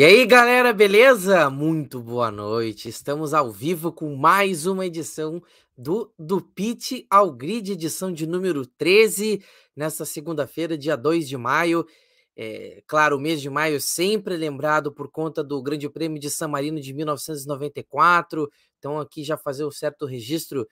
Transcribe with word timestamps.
E 0.00 0.02
aí, 0.02 0.24
galera, 0.24 0.72
beleza? 0.72 1.50
Muito 1.50 2.00
boa 2.00 2.30
noite. 2.30 2.88
Estamos 2.88 3.34
ao 3.34 3.52
vivo 3.52 3.92
com 3.92 4.16
mais 4.16 4.64
uma 4.64 4.86
edição 4.86 5.42
do 5.76 6.10
Do 6.18 6.40
Pitch 6.40 7.04
ao 7.10 7.30
Grid, 7.30 7.72
edição 7.72 8.10
de 8.10 8.26
número 8.26 8.64
13, 8.64 9.44
nesta 9.76 10.06
segunda-feira, 10.06 10.78
dia 10.78 10.96
2 10.96 11.28
de 11.28 11.36
maio. 11.36 11.84
É, 12.34 12.82
claro, 12.86 13.18
o 13.18 13.20
mês 13.20 13.42
de 13.42 13.50
maio 13.50 13.78
sempre 13.78 14.38
lembrado 14.38 14.90
por 14.90 15.10
conta 15.10 15.44
do 15.44 15.62
Grande 15.62 15.86
Prêmio 15.90 16.18
de 16.18 16.30
San 16.30 16.48
Marino 16.48 16.80
de 16.80 16.94
1994. 16.94 18.50
Então, 18.78 18.98
aqui 18.98 19.22
já 19.22 19.36
fazer 19.36 19.64
o 19.64 19.70
certo 19.70 20.06
registro, 20.06 20.66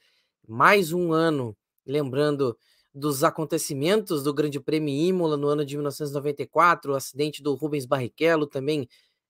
mais 0.48 0.90
um 0.90 1.12
ano, 1.12 1.54
lembrando 1.86 2.56
dos 2.94 3.22
acontecimentos 3.22 4.22
do 4.22 4.32
Grande 4.32 4.58
Prêmio 4.58 4.94
Imola 4.94 5.36
no 5.36 5.48
ano 5.48 5.66
de 5.66 5.76
1994, 5.76 6.92
o 6.92 6.96
acidente 6.96 7.42
do 7.42 7.54
Rubens 7.54 7.84
Barrichello 7.84 8.46
também 8.46 8.88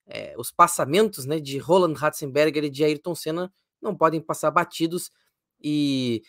é, 0.09 0.35
os 0.39 0.51
passamentos 0.51 1.27
né, 1.27 1.39
de 1.39 1.59
Roland 1.59 1.95
Ratzenberger 1.95 2.65
e 2.65 2.71
de 2.71 2.83
Ayrton 2.83 3.15
Senna 3.15 3.53
não 3.81 3.95
podem 3.95 4.21
passar 4.21 4.51
batidos. 4.51 5.11
E, 5.63 6.23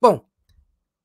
bom, 0.00 0.24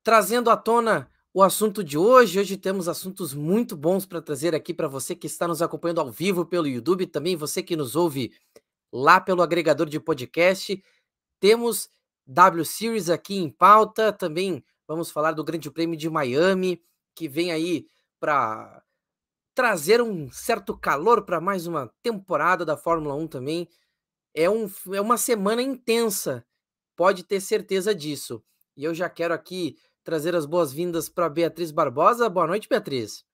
trazendo 0.03 0.49
à 0.49 0.55
tona 0.55 1.09
o 1.33 1.43
assunto 1.43 1.83
de 1.83 1.97
hoje, 1.97 2.39
hoje 2.39 2.57
temos 2.57 2.87
assuntos 2.87 3.33
muito 3.33 3.75
bons 3.75 4.05
para 4.05 4.21
trazer 4.21 4.55
aqui 4.55 4.73
para 4.73 4.87
você 4.87 5.15
que 5.15 5.27
está 5.27 5.47
nos 5.47 5.61
acompanhando 5.61 6.01
ao 6.01 6.11
vivo 6.11 6.45
pelo 6.45 6.67
YouTube, 6.67 7.05
também 7.07 7.35
você 7.35 7.61
que 7.61 7.75
nos 7.75 7.95
ouve 7.95 8.31
lá 8.91 9.19
pelo 9.19 9.41
agregador 9.41 9.87
de 9.87 9.99
podcast. 9.99 10.81
Temos 11.39 11.89
W 12.27 12.65
Series 12.65 13.09
aqui 13.09 13.37
em 13.37 13.49
pauta, 13.49 14.11
também 14.13 14.63
vamos 14.87 15.11
falar 15.11 15.31
do 15.31 15.43
Grande 15.43 15.69
Prêmio 15.71 15.97
de 15.97 16.09
Miami, 16.09 16.81
que 17.15 17.27
vem 17.27 17.51
aí 17.51 17.87
para 18.19 18.83
trazer 19.59 20.01
um 20.01 20.31
certo 20.31 20.73
calor 20.73 21.25
para 21.25 21.41
mais 21.41 21.67
uma 21.67 21.91
temporada 22.01 22.63
da 22.63 22.77
Fórmula 22.77 23.13
1 23.15 23.27
também. 23.27 23.67
É, 24.33 24.49
um, 24.49 24.71
é 24.93 25.01
uma 25.01 25.17
semana 25.17 25.61
intensa, 25.61 26.45
pode 26.95 27.25
ter 27.25 27.41
certeza 27.41 27.93
disso. 27.93 28.41
E 28.77 28.85
eu 28.85 28.93
já 28.95 29.09
quero 29.09 29.33
aqui 29.33 29.75
trazer 30.01 30.33
as 30.33 30.45
boas-vindas 30.45 31.09
para 31.09 31.27
Beatriz 31.27 31.71
Barbosa. 31.71 32.29
Boa 32.29 32.47
noite, 32.47 32.69
Beatriz. 32.69 33.25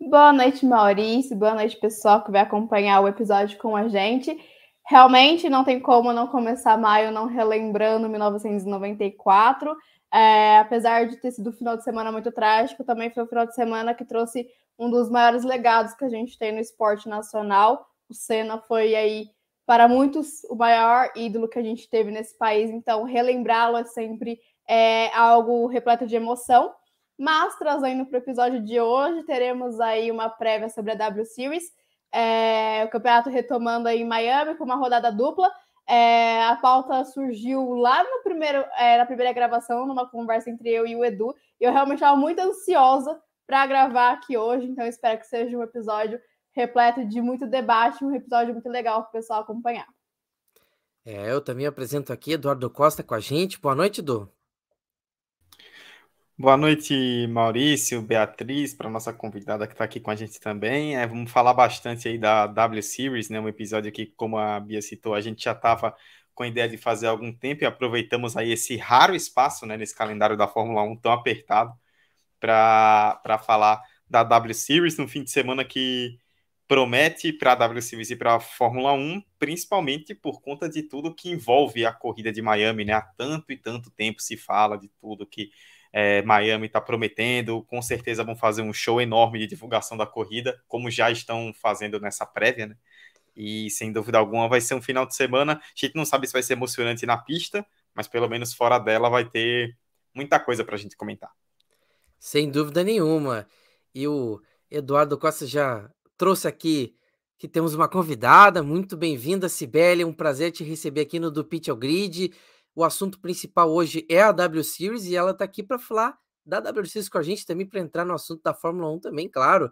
Boa 0.00 0.32
noite, 0.32 0.66
Maurício. 0.66 1.36
Boa 1.36 1.54
noite, 1.54 1.78
pessoal 1.78 2.24
que 2.24 2.32
vai 2.32 2.40
acompanhar 2.40 3.02
o 3.02 3.06
episódio 3.06 3.56
com 3.58 3.76
a 3.76 3.86
gente. 3.86 4.36
Realmente 4.84 5.48
não 5.48 5.62
tem 5.62 5.78
como 5.78 6.12
não 6.12 6.26
começar 6.26 6.76
maio 6.76 7.12
não 7.12 7.26
relembrando 7.26 8.08
1994. 8.08 9.76
É, 10.12 10.58
apesar 10.58 11.06
de 11.06 11.16
ter 11.16 11.30
sido 11.30 11.48
um 11.48 11.54
final 11.54 11.76
de 11.76 11.84
semana 11.84 12.12
muito 12.12 12.30
trágico, 12.30 12.84
também 12.84 13.10
foi 13.10 13.22
um 13.22 13.26
final 13.26 13.46
de 13.46 13.54
semana 13.54 13.94
que 13.94 14.04
trouxe 14.04 14.46
um 14.78 14.90
dos 14.90 15.08
maiores 15.08 15.42
legados 15.42 15.94
que 15.94 16.04
a 16.04 16.08
gente 16.08 16.38
tem 16.38 16.52
no 16.52 16.60
esporte 16.60 17.08
nacional. 17.08 17.86
O 18.08 18.14
Senna 18.14 18.58
foi 18.58 18.94
aí, 18.94 19.30
para 19.64 19.88
muitos, 19.88 20.44
o 20.50 20.54
maior 20.54 21.10
ídolo 21.16 21.48
que 21.48 21.58
a 21.58 21.62
gente 21.62 21.88
teve 21.88 22.10
nesse 22.10 22.36
país, 22.36 22.68
então 22.70 23.04
relembrá-lo 23.04 23.78
é 23.78 23.84
sempre 23.84 24.38
é, 24.68 25.08
algo 25.14 25.66
repleto 25.66 26.06
de 26.06 26.14
emoção. 26.14 26.74
Mas, 27.18 27.56
trazendo 27.56 28.04
para 28.04 28.16
o 28.16 28.22
episódio 28.22 28.62
de 28.62 28.80
hoje, 28.80 29.22
teremos 29.22 29.80
aí 29.80 30.10
uma 30.10 30.28
prévia 30.28 30.68
sobre 30.68 30.92
a 30.92 30.94
W 30.94 31.24
Series, 31.24 31.64
é, 32.12 32.84
o 32.84 32.90
campeonato 32.90 33.30
retomando 33.30 33.88
aí 33.88 34.02
em 34.02 34.06
Miami 34.06 34.56
com 34.56 34.64
uma 34.64 34.76
rodada 34.76 35.10
dupla. 35.10 35.50
É, 35.88 36.44
a 36.44 36.56
pauta 36.56 37.04
surgiu 37.04 37.72
lá 37.74 38.02
no 38.04 38.22
primeiro, 38.22 38.64
é, 38.76 38.98
na 38.98 39.06
primeira 39.06 39.32
gravação, 39.32 39.86
numa 39.86 40.08
conversa 40.08 40.50
entre 40.50 40.70
eu 40.70 40.86
e 40.86 40.94
o 40.94 41.04
Edu, 41.04 41.34
e 41.60 41.64
eu 41.64 41.72
realmente 41.72 41.98
estava 41.98 42.16
muito 42.16 42.40
ansiosa 42.40 43.20
para 43.46 43.66
gravar 43.66 44.12
aqui 44.12 44.36
hoje, 44.36 44.66
então 44.66 44.86
espero 44.86 45.18
que 45.18 45.26
seja 45.26 45.56
um 45.56 45.62
episódio 45.62 46.20
repleto 46.52 47.04
de 47.04 47.20
muito 47.20 47.46
debate, 47.46 48.04
um 48.04 48.14
episódio 48.14 48.52
muito 48.52 48.68
legal 48.68 49.02
para 49.02 49.08
o 49.08 49.12
pessoal 49.12 49.40
acompanhar. 49.40 49.86
É, 51.04 51.30
eu 51.30 51.40
também 51.40 51.66
apresento 51.66 52.12
aqui 52.12 52.32
Eduardo 52.32 52.70
Costa 52.70 53.02
com 53.02 53.14
a 53.14 53.20
gente. 53.20 53.60
Boa 53.60 53.74
noite, 53.74 54.00
Edu. 54.00 54.30
Boa 56.38 56.56
noite, 56.56 57.26
Maurício, 57.28 58.02
Beatriz, 58.02 58.74
para 58.74 58.90
nossa 58.90 59.12
convidada 59.12 59.66
que 59.66 59.74
está 59.74 59.84
aqui 59.84 60.00
com 60.00 60.10
a 60.10 60.16
gente 60.16 60.40
também. 60.40 60.96
É, 60.96 61.06
vamos 61.06 61.30
falar 61.30 61.54
bastante 61.54 62.08
aí 62.08 62.18
da 62.18 62.46
W 62.46 62.82
Series, 62.82 63.28
né? 63.28 63.38
Um 63.38 63.48
episódio 63.48 63.92
que, 63.92 64.06
como 64.06 64.38
a 64.38 64.58
Bia 64.58 64.80
citou, 64.82 65.14
a 65.14 65.20
gente 65.20 65.44
já 65.44 65.52
estava 65.52 65.94
com 66.34 66.42
a 66.42 66.48
ideia 66.48 66.68
de 66.68 66.76
fazer 66.78 67.06
há 67.06 67.10
algum 67.10 67.32
tempo 67.32 67.62
e 67.62 67.66
aproveitamos 67.66 68.36
aí 68.36 68.50
esse 68.50 68.76
raro 68.76 69.14
espaço, 69.14 69.66
né, 69.66 69.76
nesse 69.76 69.94
calendário 69.94 70.36
da 70.36 70.48
Fórmula 70.48 70.82
1 70.82 70.96
tão 70.96 71.12
apertado 71.12 71.72
para 72.40 73.38
falar 73.46 73.82
da 74.08 74.22
W 74.24 74.54
Series 74.54 74.96
no 74.98 75.08
fim 75.08 75.22
de 75.24 75.30
semana 75.30 75.64
que 75.64 76.18
promete 76.68 77.32
para 77.32 77.52
a 77.52 77.54
W 77.56 77.82
Series 77.82 78.10
e 78.10 78.16
para 78.16 78.36
a 78.36 78.40
Fórmula 78.40 78.92
1, 78.92 79.22
principalmente 79.38 80.14
por 80.14 80.40
conta 80.40 80.68
de 80.68 80.82
tudo 80.82 81.14
que 81.14 81.30
envolve 81.30 81.84
a 81.84 81.92
corrida 81.92 82.32
de 82.32 82.40
Miami, 82.42 82.84
né? 82.84 82.94
Há 82.94 83.02
tanto 83.02 83.52
e 83.52 83.56
tanto 83.56 83.90
tempo 83.90 84.22
se 84.22 84.36
fala 84.36 84.78
de 84.78 84.88
tudo 85.00 85.26
que 85.26 85.50
é, 85.92 86.22
Miami 86.22 86.66
está 86.66 86.80
prometendo, 86.80 87.62
com 87.64 87.82
certeza 87.82 88.24
vão 88.24 88.34
fazer 88.34 88.62
um 88.62 88.72
show 88.72 89.00
enorme 89.00 89.38
de 89.38 89.46
divulgação 89.46 89.96
da 89.96 90.06
corrida, 90.06 90.58
como 90.66 90.90
já 90.90 91.10
estão 91.10 91.52
fazendo 91.54 92.00
nessa 92.00 92.24
prévia, 92.24 92.68
né? 92.68 92.76
E 93.36 93.70
sem 93.70 93.92
dúvida 93.92 94.18
alguma 94.18 94.48
vai 94.48 94.60
ser 94.60 94.74
um 94.74 94.82
final 94.82 95.06
de 95.06 95.14
semana. 95.14 95.54
A 95.54 95.60
gente 95.74 95.94
não 95.94 96.04
sabe 96.04 96.26
se 96.26 96.32
vai 96.32 96.42
ser 96.42 96.54
emocionante 96.54 97.06
na 97.06 97.16
pista, 97.16 97.64
mas 97.94 98.06
pelo 98.06 98.28
menos 98.28 98.52
fora 98.54 98.78
dela 98.78 99.08
vai 99.08 99.24
ter 99.24 99.76
muita 100.14 100.38
coisa 100.38 100.64
para 100.64 100.74
a 100.74 100.78
gente 100.78 100.96
comentar. 100.96 101.30
Sem 102.18 102.50
dúvida 102.50 102.84
nenhuma. 102.84 103.46
E 103.94 104.06
o 104.06 104.40
Eduardo 104.70 105.18
Costa 105.18 105.46
já 105.46 105.90
trouxe 106.16 106.46
aqui 106.46 106.94
que 107.38 107.48
temos 107.48 107.74
uma 107.74 107.88
convidada, 107.88 108.62
muito 108.62 108.96
bem-vinda, 108.96 109.48
Sibeli, 109.48 110.04
um 110.04 110.12
prazer 110.12 110.52
te 110.52 110.62
receber 110.62 111.00
aqui 111.00 111.18
no 111.18 111.30
Do 111.30 111.44
Pitch 111.44 111.68
ao 111.68 111.76
Grid. 111.76 112.32
O 112.74 112.84
assunto 112.84 113.20
principal 113.20 113.70
hoje 113.70 114.06
é 114.08 114.22
a 114.22 114.32
W 114.32 114.64
Series 114.64 115.04
e 115.04 115.14
ela 115.14 115.32
está 115.32 115.44
aqui 115.44 115.62
para 115.62 115.78
falar 115.78 116.18
da 116.44 116.58
W 116.60 116.86
Series 116.86 117.08
com 117.08 117.18
a 117.18 117.22
gente 117.22 117.46
também, 117.46 117.66
para 117.66 117.80
entrar 117.80 118.04
no 118.04 118.14
assunto 118.14 118.42
da 118.42 118.54
Fórmula 118.54 118.90
1 118.92 119.00
também, 119.00 119.28
claro. 119.28 119.70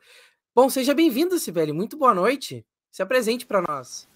Bom, 0.55 0.69
seja 0.69 0.95
bem-vinda, 0.95 1.39
Sibeli, 1.39 1.73
muito 1.73 1.97
boa 1.97 2.15
noite. 2.15 2.65
Se 2.91 3.03
apresente 3.03 3.47
para 3.47 3.63
nós. 3.63 4.09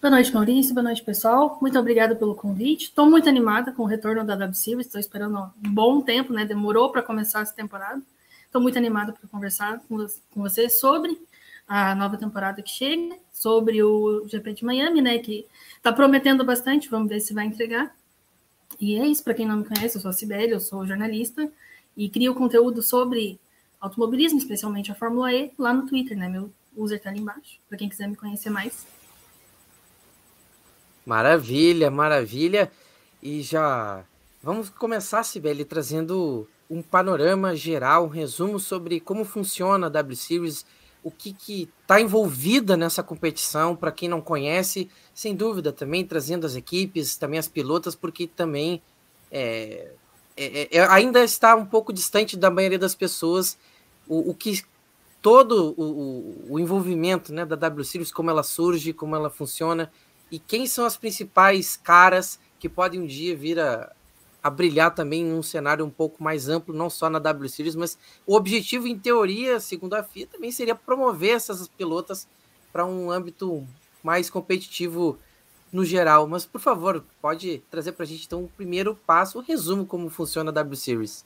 Boa 0.00 0.10
noite, 0.10 0.34
Maurício. 0.34 0.74
Boa 0.74 0.84
noite, 0.84 1.02
pessoal. 1.02 1.56
Muito 1.62 1.78
obrigada 1.78 2.14
pelo 2.16 2.34
convite. 2.34 2.86
Estou 2.86 3.08
muito 3.08 3.28
animada 3.28 3.72
com 3.72 3.84
o 3.84 3.86
retorno 3.86 4.24
da 4.24 4.34
W 4.34 4.54
Series. 4.54 4.86
Estou 4.86 5.00
esperando 5.00 5.38
um 5.64 5.72
bom 5.72 6.02
tempo, 6.02 6.32
né? 6.32 6.44
Demorou 6.44 6.90
para 6.90 7.02
começar 7.02 7.40
essa 7.40 7.54
temporada. 7.54 8.02
Estou 8.44 8.60
muito 8.60 8.76
animada 8.76 9.12
para 9.12 9.28
conversar 9.28 9.80
com, 9.88 9.96
com 10.30 10.42
vocês 10.42 10.78
sobre 10.78 11.18
a 11.66 11.94
nova 11.94 12.16
temporada 12.16 12.62
que 12.62 12.70
chega, 12.70 13.16
sobre 13.32 13.82
o 13.82 14.26
GP 14.28 14.54
de 14.54 14.64
Miami, 14.64 15.00
né? 15.00 15.18
Que 15.18 15.46
está 15.76 15.92
prometendo 15.92 16.44
bastante. 16.44 16.90
Vamos 16.90 17.08
ver 17.08 17.20
se 17.20 17.34
vai 17.34 17.46
entregar. 17.46 17.94
E 18.80 18.96
é 18.96 19.06
isso. 19.06 19.24
Para 19.24 19.34
quem 19.34 19.46
não 19.46 19.58
me 19.58 19.64
conhece, 19.64 19.96
eu 19.96 20.00
sou 20.00 20.10
a 20.10 20.12
Sibeli, 20.12 20.52
eu 20.52 20.60
sou 20.60 20.86
jornalista 20.86 21.50
e 21.96 22.08
crio 22.08 22.34
conteúdo 22.34 22.82
sobre 22.82 23.38
automobilismo, 23.80 24.38
especialmente 24.38 24.90
a 24.90 24.94
Fórmula 24.94 25.32
E, 25.32 25.52
lá 25.58 25.72
no 25.72 25.86
Twitter, 25.86 26.16
né? 26.16 26.28
Meu 26.28 26.50
user 26.76 26.98
está 26.98 27.10
ali 27.10 27.20
embaixo, 27.20 27.58
para 27.68 27.78
quem 27.78 27.88
quiser 27.88 28.08
me 28.08 28.16
conhecer 28.16 28.50
mais. 28.50 28.86
Maravilha, 31.06 31.90
maravilha. 31.90 32.70
E 33.22 33.42
já 33.42 34.04
vamos 34.42 34.70
começar, 34.70 35.22
Sibeli, 35.22 35.64
trazendo 35.64 36.48
um 36.68 36.82
panorama 36.82 37.54
geral, 37.54 38.06
um 38.06 38.08
resumo 38.08 38.58
sobre 38.58 39.00
como 39.00 39.24
funciona 39.24 39.86
a 39.86 39.90
W 39.90 40.16
Series, 40.16 40.66
o 41.04 41.10
que 41.10 41.68
está 41.82 42.00
envolvida 42.00 42.76
nessa 42.76 43.02
competição, 43.02 43.76
para 43.76 43.92
quem 43.92 44.08
não 44.08 44.22
conhece, 44.22 44.88
sem 45.14 45.36
dúvida 45.36 45.70
também 45.70 46.04
trazendo 46.04 46.46
as 46.46 46.56
equipes, 46.56 47.16
também 47.16 47.38
as 47.38 47.46
pilotas, 47.46 47.94
porque 47.94 48.26
também 48.26 48.82
é, 49.30 49.92
é, 50.34 50.78
é, 50.78 50.86
ainda 50.86 51.22
está 51.22 51.54
um 51.54 51.66
pouco 51.66 51.92
distante 51.92 52.36
da 52.36 52.50
maioria 52.50 52.78
das 52.78 52.94
pessoas 52.94 53.58
o, 54.08 54.30
o 54.30 54.34
que 54.34 54.62
todo 55.20 55.74
o, 55.76 56.52
o, 56.52 56.58
envolvimento 56.58 57.32
né, 57.32 57.44
da 57.44 57.56
W 57.56 57.84
Series, 57.84 58.12
como 58.12 58.30
ela 58.30 58.42
surge, 58.42 58.92
como 58.92 59.14
ela 59.14 59.30
funciona, 59.30 59.92
e 60.30 60.38
quem 60.38 60.66
são 60.66 60.84
as 60.84 60.96
principais 60.96 61.76
caras 61.76 62.38
que 62.58 62.68
podem 62.68 63.00
um 63.00 63.06
dia 63.06 63.36
vir 63.36 63.60
a, 63.60 63.92
a 64.44 64.50
brilhar 64.50 64.94
também 64.94 65.24
num 65.24 65.42
cenário 65.42 65.82
um 65.86 65.90
pouco 65.90 66.22
mais 66.22 66.50
amplo, 66.50 66.74
não 66.74 66.90
só 66.90 67.08
na 67.08 67.18
W 67.18 67.48
Series, 67.48 67.74
mas 67.74 67.96
o 68.26 68.36
objetivo, 68.36 68.86
em 68.86 68.98
teoria, 68.98 69.58
segundo 69.58 69.94
a 69.94 70.02
FIA, 70.02 70.26
também 70.26 70.52
seria 70.52 70.74
promover 70.74 71.34
essas 71.34 71.66
pilotas 71.66 72.28
para 72.70 72.84
um 72.84 73.10
âmbito 73.10 73.66
mais 74.02 74.28
competitivo 74.28 75.18
no 75.72 75.82
geral. 75.82 76.26
Mas, 76.26 76.44
por 76.44 76.60
favor, 76.60 77.02
pode 77.22 77.62
trazer 77.70 77.92
para 77.92 78.04
a 78.04 78.06
gente, 78.06 78.26
então, 78.26 78.44
o 78.44 78.48
primeiro 78.48 78.94
passo, 79.06 79.38
o 79.38 79.42
resumo 79.42 79.86
como 79.86 80.10
funciona 80.10 80.50
a 80.50 80.52
W 80.52 80.76
Series. 80.76 81.24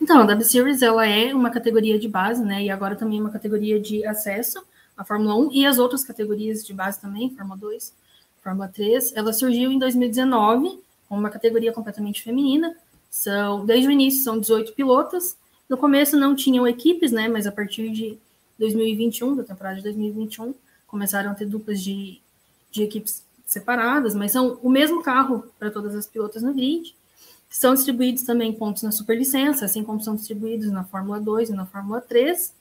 Então, 0.00 0.22
a 0.22 0.24
W 0.24 0.46
Series 0.46 0.80
ela 0.80 1.06
é 1.06 1.34
uma 1.34 1.50
categoria 1.50 1.98
de 1.98 2.08
base, 2.08 2.42
né? 2.42 2.62
E 2.62 2.70
agora 2.70 2.96
também 2.96 3.18
é 3.18 3.20
uma 3.20 3.30
categoria 3.30 3.78
de 3.78 4.02
acesso 4.06 4.64
a 4.96 5.04
Fórmula 5.04 5.34
1 5.36 5.52
e 5.52 5.66
as 5.66 5.78
outras 5.78 6.02
categorias 6.02 6.64
de 6.64 6.72
base 6.72 6.98
também, 6.98 7.28
Fórmula 7.36 7.58
2, 7.58 7.94
Fórmula 8.42 8.68
3, 8.68 9.14
ela 9.14 9.30
surgiu 9.30 9.70
em 9.70 9.78
2019 9.78 10.70
com 10.70 10.85
uma 11.08 11.30
categoria 11.30 11.72
completamente 11.72 12.22
feminina. 12.22 12.76
São, 13.10 13.64
desde 13.64 13.88
o 13.88 13.90
início, 13.90 14.22
são 14.22 14.38
18 14.38 14.72
pilotas. 14.72 15.36
No 15.68 15.76
começo 15.76 16.16
não 16.16 16.34
tinham 16.34 16.66
equipes, 16.66 17.12
né? 17.12 17.28
Mas 17.28 17.46
a 17.46 17.52
partir 17.52 17.90
de 17.90 18.18
2021, 18.58 19.36
da 19.36 19.44
temporada 19.44 19.76
de 19.76 19.82
2021, 19.82 20.54
começaram 20.86 21.30
a 21.30 21.34
ter 21.34 21.46
duplas 21.46 21.80
de, 21.80 22.20
de 22.70 22.82
equipes 22.82 23.24
separadas, 23.44 24.14
mas 24.14 24.32
são 24.32 24.58
o 24.62 24.68
mesmo 24.68 25.02
carro 25.02 25.44
para 25.58 25.70
todas 25.70 25.94
as 25.94 26.06
pilotas 26.06 26.42
no 26.42 26.52
grid. 26.52 26.94
São 27.48 27.74
distribuídos 27.74 28.24
também 28.24 28.52
pontos 28.52 28.82
na 28.82 28.90
superlicença, 28.90 29.64
assim 29.64 29.84
como 29.84 30.00
são 30.02 30.16
distribuídos 30.16 30.70
na 30.70 30.84
Fórmula 30.84 31.20
2 31.20 31.50
e 31.50 31.52
na 31.52 31.64
Fórmula 31.64 32.00
3. 32.00 32.52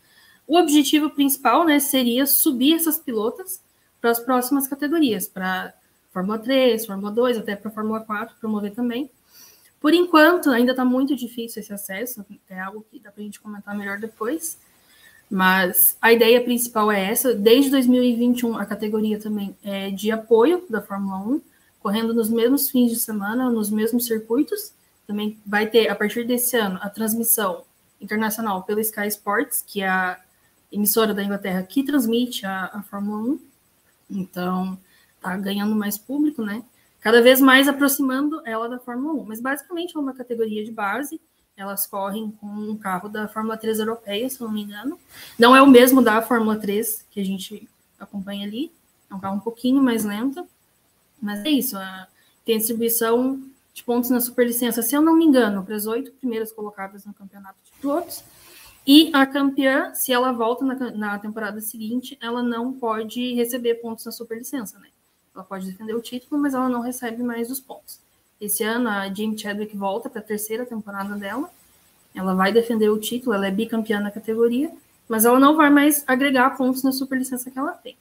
O 0.47 0.57
objetivo 0.57 1.09
principal 1.09 1.65
né, 1.65 1.79
seria 1.79 2.27
subir 2.27 2.75
essas 2.75 2.99
pilotas 2.99 3.59
para 3.99 4.11
as 4.11 4.19
próximas 4.19 4.67
categorias, 4.67 5.27
para 5.27 5.73
Fórmula 6.15 6.39
3, 6.39 6.85
Fórmula 6.85 7.11
2, 7.11 7.39
até 7.39 7.57
para 7.57 7.69
Fórmula 7.69 7.99
4, 7.99 8.37
promover 8.39 8.71
também. 8.73 9.11
Por 9.81 9.93
enquanto, 9.93 10.49
ainda 10.49 10.71
está 10.71 10.85
muito 10.85 11.13
difícil 11.13 11.61
esse 11.61 11.73
acesso, 11.73 12.25
é 12.49 12.57
algo 12.57 12.85
que 12.89 13.01
dá 13.01 13.11
para 13.11 13.21
a 13.21 13.25
gente 13.25 13.41
comentar 13.41 13.77
melhor 13.77 13.99
depois. 13.99 14.57
Mas 15.29 15.97
a 16.01 16.13
ideia 16.13 16.41
principal 16.41 16.89
é 16.89 17.11
essa. 17.11 17.35
Desde 17.35 17.69
2021, 17.69 18.57
a 18.57 18.65
categoria 18.65 19.19
também 19.19 19.57
é 19.61 19.91
de 19.91 20.09
apoio 20.09 20.63
da 20.69 20.81
Fórmula 20.81 21.17
1, 21.17 21.41
correndo 21.81 22.13
nos 22.13 22.29
mesmos 22.29 22.69
fins 22.69 22.91
de 22.91 22.97
semana, 22.97 23.49
nos 23.49 23.69
mesmos 23.69 24.05
circuitos. 24.05 24.71
Também 25.05 25.37
vai 25.45 25.67
ter, 25.67 25.89
a 25.89 25.95
partir 25.95 26.25
desse 26.25 26.55
ano, 26.55 26.79
a 26.81 26.89
transmissão 26.89 27.63
internacional 27.99 28.63
pela 28.63 28.79
Sky 28.79 29.07
Sports, 29.07 29.65
que 29.67 29.81
é 29.81 29.89
a 29.89 30.17
emissora 30.71 31.13
da 31.13 31.21
Inglaterra 31.21 31.61
que 31.61 31.83
transmite 31.83 32.45
a, 32.45 32.69
a 32.71 32.83
Fórmula 32.83 33.17
1. 33.17 33.39
Então, 34.11 34.77
tá 35.29 35.37
ganhando 35.37 35.75
mais 35.75 35.97
público, 35.97 36.41
né? 36.41 36.63
Cada 37.01 37.21
vez 37.21 37.39
mais 37.39 37.67
aproximando 37.67 38.41
ela 38.45 38.67
da 38.67 38.79
Fórmula 38.79 39.13
1. 39.21 39.25
Mas 39.25 39.39
basicamente 39.39 39.95
é 39.95 39.99
uma 39.99 40.13
categoria 40.13 40.63
de 40.63 40.71
base 40.71 41.19
elas 41.57 41.85
correm 41.85 42.31
com 42.31 42.47
um 42.47 42.77
carro 42.77 43.07
da 43.07 43.27
Fórmula 43.27 43.55
3 43.55 43.79
europeia, 43.79 44.29
se 44.29 44.41
não 44.41 44.51
me 44.51 44.63
engano. 44.63 44.99
Não 45.39 45.55
é 45.55 45.61
o 45.61 45.67
mesmo 45.67 46.01
da 46.01 46.21
Fórmula 46.21 46.57
3 46.57 47.05
que 47.09 47.21
a 47.21 47.25
gente 47.25 47.67
acompanha 47.97 48.45
ali. 48.45 48.71
É 49.09 49.15
um 49.15 49.19
carro 49.19 49.37
um 49.37 49.39
pouquinho 49.39 49.81
mais 49.81 50.03
lento. 50.03 50.45
Mas 51.21 51.45
é 51.45 51.49
isso. 51.49 51.77
Tem 52.43 52.57
distribuição 52.57 53.41
de 53.73 53.83
pontos 53.83 54.09
na 54.09 54.19
superlicença, 54.19 54.81
se 54.81 54.95
eu 54.95 55.01
não 55.01 55.15
me 55.15 55.25
engano, 55.25 55.63
para 55.63 55.75
as 55.75 55.85
oito 55.85 56.11
primeiras 56.13 56.51
colocadas 56.51 57.05
no 57.05 57.13
campeonato 57.13 57.57
de 57.63 57.71
pilotos. 57.79 58.23
E 58.85 59.09
a 59.13 59.25
campeã, 59.25 59.93
se 59.93 60.11
ela 60.11 60.31
volta 60.31 60.63
na, 60.63 60.75
na 60.91 61.19
temporada 61.19 61.59
seguinte, 61.61 62.17
ela 62.21 62.43
não 62.43 62.73
pode 62.73 63.33
receber 63.33 63.75
pontos 63.75 64.05
na 64.05 64.11
superlicença, 64.11 64.77
né? 64.77 64.89
Ela 65.35 65.43
pode 65.43 65.65
defender 65.69 65.93
o 65.93 66.01
título, 66.01 66.41
mas 66.41 66.53
ela 66.53 66.69
não 66.69 66.79
recebe 66.79 67.21
mais 67.21 67.51
os 67.51 67.59
pontos. 67.59 67.99
Esse 68.39 68.63
ano 68.63 68.87
a 68.87 69.13
Jim 69.13 69.37
Chadwick 69.37 69.75
volta 69.75 70.09
para 70.09 70.21
a 70.21 70.23
terceira 70.23 70.65
temporada 70.65 71.15
dela. 71.15 71.49
Ela 72.13 72.33
vai 72.33 72.53
defender 72.53 72.89
o 72.89 72.97
título, 72.97 73.35
ela 73.35 73.47
é 73.47 73.51
bicampeã 73.51 73.99
na 73.99 74.09
categoria, 74.09 74.71
mas 75.09 75.25
ela 75.25 75.37
não 75.37 75.57
vai 75.57 75.69
mais 75.69 76.05
agregar 76.07 76.57
pontos 76.57 76.83
na 76.83 76.93
superlicença 76.93 77.51
que 77.51 77.59
ela 77.59 77.73
tem. 77.73 77.97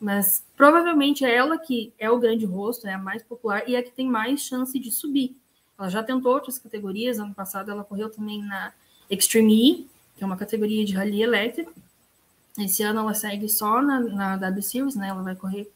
Mas 0.00 0.44
provavelmente 0.56 1.24
é 1.24 1.34
ela 1.34 1.58
que 1.58 1.92
é 1.98 2.08
o 2.08 2.18
grande 2.18 2.44
rosto, 2.44 2.86
é 2.86 2.94
a 2.94 2.98
mais 2.98 3.22
popular 3.22 3.68
e 3.68 3.74
é 3.74 3.78
a 3.78 3.82
que 3.82 3.90
tem 3.90 4.08
mais 4.08 4.40
chance 4.40 4.78
de 4.78 4.90
subir. 4.92 5.36
Ela 5.76 5.88
já 5.88 6.02
tentou 6.04 6.32
outras 6.32 6.58
categorias, 6.58 7.18
ano 7.18 7.34
passado 7.34 7.70
ela 7.70 7.82
correu 7.82 8.08
também 8.08 8.42
na 8.42 8.72
Extreme 9.10 9.70
E, 9.70 9.88
que 10.16 10.22
é 10.22 10.26
uma 10.26 10.36
categoria 10.36 10.84
de 10.84 10.94
rally 10.94 11.20
elétrico. 11.20 11.72
Esse 12.56 12.84
ano 12.84 13.00
ela 13.00 13.14
segue 13.14 13.48
só 13.48 13.82
na, 13.82 13.98
na 13.98 14.36
W 14.36 14.62
Series, 14.62 14.94
né? 14.94 15.08
Ela 15.08 15.22
vai 15.22 15.34
correr 15.34 15.68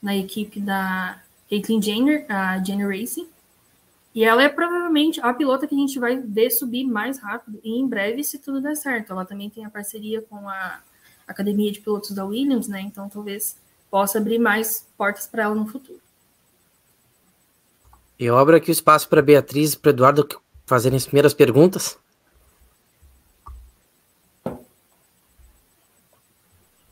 na 0.00 0.16
equipe 0.16 0.60
da 0.60 1.20
Caitlyn 1.48 1.82
Jenner, 1.82 2.26
a 2.28 2.62
Jenner 2.62 2.88
Racing. 2.88 3.28
E 4.14 4.24
ela 4.24 4.42
é 4.42 4.48
provavelmente 4.48 5.20
a 5.20 5.32
pilota 5.32 5.66
que 5.66 5.74
a 5.74 5.78
gente 5.78 5.98
vai 5.98 6.16
ver 6.16 6.50
subir 6.50 6.84
mais 6.84 7.18
rápido 7.18 7.60
e 7.62 7.78
em 7.78 7.86
breve, 7.86 8.24
se 8.24 8.38
tudo 8.38 8.60
der 8.60 8.76
certo. 8.76 9.12
Ela 9.12 9.24
também 9.24 9.48
tem 9.48 9.64
a 9.64 9.70
parceria 9.70 10.22
com 10.22 10.48
a 10.48 10.80
Academia 11.26 11.70
de 11.70 11.80
Pilotos 11.80 12.10
da 12.12 12.24
Williams, 12.24 12.68
né? 12.68 12.80
Então 12.80 13.08
talvez 13.08 13.56
possa 13.90 14.18
abrir 14.18 14.38
mais 14.38 14.86
portas 14.96 15.26
para 15.26 15.44
ela 15.44 15.54
no 15.54 15.66
futuro. 15.66 16.00
Eu 18.18 18.36
abro 18.36 18.56
aqui 18.56 18.70
o 18.70 18.72
espaço 18.72 19.08
para 19.08 19.22
Beatriz 19.22 19.74
e 19.74 19.78
para 19.78 19.90
Eduardo 19.90 20.26
fazerem 20.66 20.96
as 20.96 21.06
primeiras 21.06 21.32
perguntas. 21.32 21.96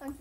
Antes 0.01 0.21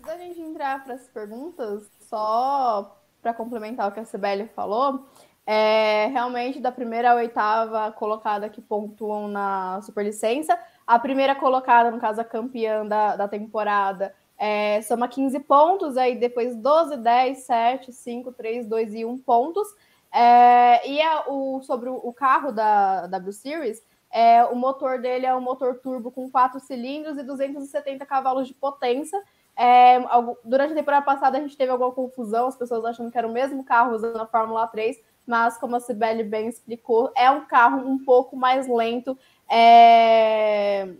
da 0.66 0.78
para 0.80 0.94
as 0.94 1.08
perguntas, 1.08 1.88
só 2.08 3.00
para 3.22 3.32
complementar 3.32 3.88
o 3.88 3.92
que 3.92 4.00
a 4.00 4.04
Sibeli 4.04 4.48
falou, 4.48 5.06
é, 5.46 6.06
realmente 6.08 6.58
da 6.58 6.72
primeira 6.72 7.12
à 7.12 7.14
oitava 7.14 7.92
colocada 7.92 8.48
que 8.48 8.60
pontuam 8.60 9.28
na 9.28 9.80
superlicença, 9.82 10.58
a 10.84 10.98
primeira 10.98 11.34
colocada, 11.34 11.90
no 11.90 12.00
caso 12.00 12.20
a 12.20 12.24
campeã 12.24 12.84
da, 12.84 13.14
da 13.14 13.28
temporada, 13.28 14.12
é, 14.36 14.82
soma 14.82 15.08
15 15.08 15.38
pontos, 15.40 15.96
aí 15.96 16.16
depois 16.16 16.56
12, 16.56 16.96
10, 16.96 17.38
7, 17.38 17.92
5, 17.92 18.32
3, 18.32 18.66
2 18.66 18.94
e 18.94 19.04
1 19.04 19.18
pontos. 19.18 19.68
É, 20.12 20.88
e 20.88 21.00
a, 21.00 21.24
o, 21.28 21.60
sobre 21.62 21.88
o, 21.88 22.12
carro 22.12 22.50
da 22.50 23.06
W 23.06 23.32
Series, 23.32 23.82
é, 24.10 24.44
o 24.44 24.54
motor 24.54 25.00
dele 25.00 25.26
é 25.26 25.34
um 25.34 25.40
motor 25.40 25.78
turbo 25.78 26.10
com 26.10 26.30
4 26.30 26.58
cilindros 26.60 27.18
e 27.18 27.22
270 27.22 28.04
cavalos 28.06 28.48
de 28.48 28.54
potência, 28.54 29.20
é, 29.56 29.98
durante 30.44 30.72
a 30.72 30.76
temporada 30.76 31.04
passada 31.04 31.38
a 31.38 31.40
gente 31.40 31.56
teve 31.56 31.72
alguma 31.72 31.92
confusão, 31.92 32.46
as 32.46 32.56
pessoas 32.56 32.84
achando 32.84 33.10
que 33.10 33.16
era 33.16 33.26
o 33.26 33.32
mesmo 33.32 33.64
carro 33.64 33.94
usando 33.94 34.20
a 34.20 34.26
Fórmula 34.26 34.66
3, 34.66 34.98
mas 35.26 35.56
como 35.58 35.76
a 35.76 35.80
Sibeli 35.80 36.22
bem 36.22 36.46
explicou, 36.46 37.10
é 37.16 37.30
um 37.30 37.46
carro 37.46 37.88
um 37.88 37.98
pouco 38.04 38.36
mais 38.36 38.68
lento 38.68 39.18
é, 39.48 40.94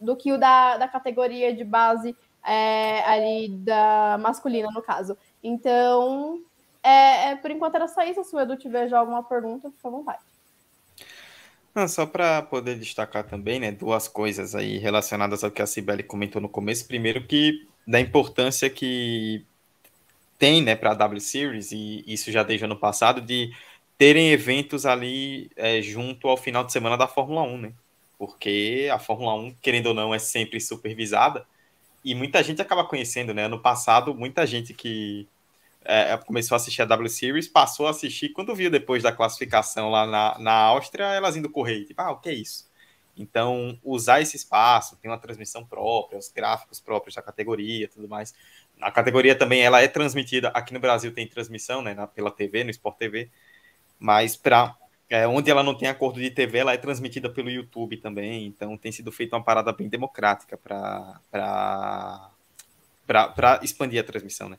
do 0.00 0.16
que 0.16 0.32
o 0.32 0.38
da, 0.38 0.76
da 0.76 0.88
categoria 0.88 1.54
de 1.54 1.64
base 1.64 2.16
é, 2.44 3.02
ali 3.04 3.48
da 3.48 4.16
masculina, 4.20 4.70
no 4.70 4.80
caso. 4.80 5.18
Então, 5.42 6.40
é, 6.82 7.30
é 7.30 7.36
por 7.36 7.50
enquanto 7.50 7.74
era 7.74 7.88
só 7.88 8.02
isso. 8.02 8.24
Se 8.24 8.34
o 8.34 8.40
Edu 8.40 8.56
tiver 8.56 8.88
já 8.88 8.98
alguma 8.98 9.22
pergunta, 9.22 9.70
fica 9.70 9.88
à 9.88 9.90
vontade. 9.90 10.20
Não, 11.78 11.86
só 11.86 12.04
para 12.04 12.42
poder 12.42 12.76
destacar 12.76 13.22
também, 13.22 13.60
né, 13.60 13.70
duas 13.70 14.08
coisas 14.08 14.56
aí 14.56 14.78
relacionadas 14.78 15.44
ao 15.44 15.50
que 15.52 15.62
a 15.62 15.66
Cibele 15.66 16.02
comentou 16.02 16.42
no 16.42 16.48
começo. 16.48 16.88
Primeiro, 16.88 17.24
que 17.24 17.68
da 17.86 18.00
importância 18.00 18.68
que 18.68 19.46
tem, 20.36 20.60
né, 20.60 20.74
para 20.74 20.90
a 20.90 20.94
W 20.94 21.20
Series, 21.20 21.70
e 21.70 22.02
isso 22.04 22.32
já 22.32 22.42
desde 22.42 22.64
ano 22.64 22.74
passado, 22.76 23.20
de 23.20 23.54
terem 23.96 24.32
eventos 24.32 24.86
ali 24.86 25.52
é, 25.54 25.80
junto 25.80 26.26
ao 26.26 26.36
final 26.36 26.64
de 26.64 26.72
semana 26.72 26.96
da 26.96 27.06
Fórmula 27.06 27.42
1, 27.42 27.58
né? 27.58 27.72
Porque 28.18 28.88
a 28.92 28.98
Fórmula 28.98 29.34
1, 29.34 29.54
querendo 29.62 29.86
ou 29.86 29.94
não, 29.94 30.12
é 30.12 30.18
sempre 30.18 30.60
supervisada, 30.60 31.46
e 32.04 32.12
muita 32.12 32.42
gente 32.42 32.60
acaba 32.60 32.84
conhecendo, 32.84 33.32
né? 33.32 33.44
Ano 33.44 33.60
passado, 33.60 34.12
muita 34.16 34.44
gente 34.44 34.74
que 34.74 35.28
é, 35.88 36.16
começou 36.18 36.54
a 36.54 36.56
assistir 36.56 36.82
a 36.82 36.84
W 36.84 37.08
Series, 37.08 37.48
passou 37.48 37.86
a 37.86 37.90
assistir, 37.90 38.28
quando 38.28 38.54
viu 38.54 38.70
depois 38.70 39.02
da 39.02 39.10
classificação 39.10 39.90
lá 39.90 40.06
na, 40.06 40.38
na 40.38 40.52
Áustria, 40.52 41.04
elas 41.04 41.34
indo 41.34 41.48
correr, 41.48 41.84
tipo, 41.86 42.00
ah, 42.02 42.12
o 42.12 42.20
que 42.20 42.28
é 42.28 42.34
isso? 42.34 42.68
Então, 43.16 43.78
usar 43.82 44.20
esse 44.20 44.36
espaço, 44.36 44.96
tem 44.96 45.10
uma 45.10 45.18
transmissão 45.18 45.64
própria, 45.64 46.18
os 46.18 46.28
gráficos 46.28 46.78
próprios 46.78 47.14
da 47.14 47.22
categoria, 47.22 47.88
tudo 47.88 48.06
mais. 48.06 48.34
A 48.80 48.90
categoria 48.90 49.34
também, 49.34 49.62
ela 49.62 49.80
é 49.82 49.88
transmitida, 49.88 50.48
aqui 50.48 50.74
no 50.74 50.78
Brasil 50.78 51.10
tem 51.10 51.26
transmissão, 51.26 51.80
né, 51.80 51.94
na, 51.94 52.06
pela 52.06 52.30
TV, 52.30 52.64
no 52.64 52.70
Sport 52.70 52.98
TV, 52.98 53.30
mas 53.98 54.36
para 54.36 54.76
é, 55.08 55.26
onde 55.26 55.50
ela 55.50 55.62
não 55.62 55.74
tem 55.74 55.88
acordo 55.88 56.20
de 56.20 56.30
TV, 56.30 56.58
ela 56.58 56.74
é 56.74 56.76
transmitida 56.76 57.30
pelo 57.30 57.48
YouTube 57.50 57.96
também, 57.96 58.46
então 58.46 58.76
tem 58.76 58.92
sido 58.92 59.10
feita 59.10 59.34
uma 59.36 59.42
parada 59.42 59.72
bem 59.72 59.88
democrática 59.88 60.58
para 60.58 62.30
expandir 63.62 63.98
a 64.00 64.04
transmissão, 64.04 64.50
né? 64.50 64.58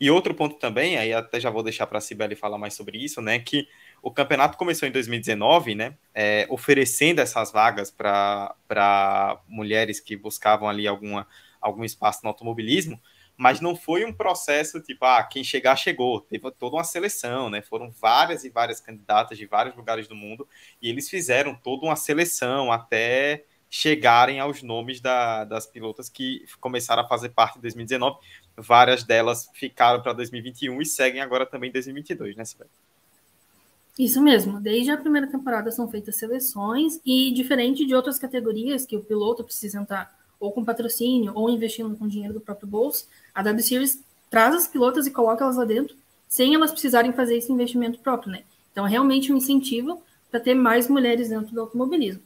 E 0.00 0.10
outro 0.10 0.32
ponto 0.32 0.56
também, 0.56 0.96
aí 0.96 1.12
até 1.12 1.40
já 1.40 1.50
vou 1.50 1.62
deixar 1.62 1.86
para 1.86 1.98
a 1.98 2.00
Sibeli 2.00 2.36
falar 2.36 2.56
mais 2.56 2.74
sobre 2.74 2.98
isso, 2.98 3.20
né? 3.20 3.38
Que 3.38 3.68
o 4.00 4.12
campeonato 4.12 4.56
começou 4.56 4.88
em 4.88 4.92
2019, 4.92 5.74
né? 5.74 5.96
É, 6.14 6.46
oferecendo 6.48 7.20
essas 7.20 7.50
vagas 7.50 7.90
para 7.90 9.40
mulheres 9.48 9.98
que 9.98 10.16
buscavam 10.16 10.68
ali 10.68 10.86
alguma, 10.86 11.26
algum 11.60 11.84
espaço 11.84 12.20
no 12.22 12.28
automobilismo, 12.28 13.00
mas 13.36 13.60
não 13.60 13.74
foi 13.74 14.04
um 14.04 14.12
processo 14.12 14.80
tipo, 14.80 15.04
ah, 15.04 15.22
quem 15.24 15.42
chegar, 15.42 15.74
chegou. 15.74 16.20
Teve 16.20 16.50
toda 16.52 16.76
uma 16.76 16.84
seleção, 16.84 17.50
né? 17.50 17.60
Foram 17.60 17.90
várias 17.90 18.44
e 18.44 18.50
várias 18.50 18.80
candidatas 18.80 19.36
de 19.36 19.46
vários 19.46 19.74
lugares 19.74 20.06
do 20.06 20.14
mundo 20.14 20.48
e 20.80 20.88
eles 20.88 21.08
fizeram 21.10 21.54
toda 21.54 21.86
uma 21.86 21.96
seleção 21.96 22.70
até 22.70 23.44
chegarem 23.70 24.40
aos 24.40 24.62
nomes 24.62 25.00
da, 25.00 25.44
das 25.44 25.66
pilotas 25.66 26.08
que 26.08 26.44
começaram 26.58 27.02
a 27.02 27.08
fazer 27.08 27.28
parte 27.30 27.58
em 27.58 27.60
2019 27.60 28.18
várias 28.58 29.04
delas 29.04 29.48
ficaram 29.54 30.02
para 30.02 30.12
2021 30.12 30.82
e 30.82 30.86
seguem 30.86 31.20
agora 31.20 31.46
também 31.46 31.70
em 31.70 31.72
2022, 31.72 32.36
né, 32.36 32.44
Sibeli? 32.44 32.70
Isso 33.98 34.22
mesmo, 34.22 34.60
desde 34.60 34.90
a 34.90 34.96
primeira 34.96 35.26
temporada 35.26 35.72
são 35.72 35.88
feitas 35.88 36.16
seleções 36.16 37.00
e 37.04 37.32
diferente 37.32 37.84
de 37.84 37.94
outras 37.94 38.18
categorias 38.18 38.86
que 38.86 38.96
o 38.96 39.02
piloto 39.02 39.42
precisa 39.42 39.80
entrar 39.80 40.16
ou 40.38 40.52
com 40.52 40.64
patrocínio 40.64 41.32
ou 41.34 41.50
investindo 41.50 41.96
com 41.96 42.06
dinheiro 42.06 42.34
do 42.34 42.40
próprio 42.40 42.68
bolso, 42.68 43.08
a 43.34 43.42
W 43.42 43.62
Series 43.62 44.00
traz 44.30 44.54
as 44.54 44.68
pilotas 44.68 45.06
e 45.06 45.10
coloca 45.10 45.42
elas 45.42 45.56
lá 45.56 45.64
dentro 45.64 45.96
sem 46.28 46.54
elas 46.54 46.70
precisarem 46.70 47.12
fazer 47.12 47.38
esse 47.38 47.50
investimento 47.50 47.98
próprio, 47.98 48.30
né? 48.30 48.42
Então 48.70 48.86
é 48.86 48.90
realmente 48.90 49.32
um 49.32 49.36
incentivo 49.36 50.00
para 50.30 50.38
ter 50.38 50.54
mais 50.54 50.88
mulheres 50.88 51.30
dentro 51.30 51.52
do 51.52 51.60
automobilismo. 51.60 52.22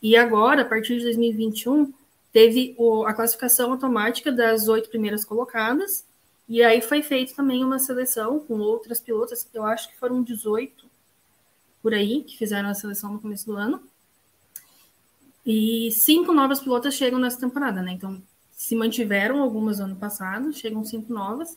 E 0.00 0.16
agora, 0.16 0.62
a 0.62 0.64
partir 0.64 0.98
de 0.98 1.04
2021, 1.04 1.92
teve 2.32 2.74
o, 2.78 3.04
a 3.04 3.14
classificação 3.14 3.72
automática 3.72 4.30
das 4.30 4.68
oito 4.68 4.88
primeiras 4.88 5.24
colocadas, 5.24 6.04
e 6.48 6.62
aí 6.62 6.80
foi 6.80 7.02
feita 7.02 7.34
também 7.34 7.64
uma 7.64 7.78
seleção 7.78 8.38
com 8.40 8.58
outras 8.58 9.00
pilotas, 9.00 9.46
eu 9.52 9.64
acho 9.64 9.88
que 9.88 9.96
foram 9.96 10.22
18 10.22 10.86
por 11.82 11.94
aí, 11.94 12.22
que 12.22 12.36
fizeram 12.36 12.68
a 12.68 12.74
seleção 12.74 13.12
no 13.12 13.20
começo 13.20 13.46
do 13.46 13.56
ano. 13.56 13.82
E 15.44 15.90
cinco 15.92 16.32
novas 16.32 16.60
pilotas 16.60 16.94
chegam 16.94 17.18
nessa 17.18 17.40
temporada, 17.40 17.80
né? 17.80 17.92
Então, 17.92 18.20
se 18.52 18.74
mantiveram 18.74 19.40
algumas 19.40 19.78
no 19.78 19.86
ano 19.86 19.96
passado, 19.96 20.52
chegam 20.52 20.84
cinco 20.84 21.12
novas. 21.12 21.56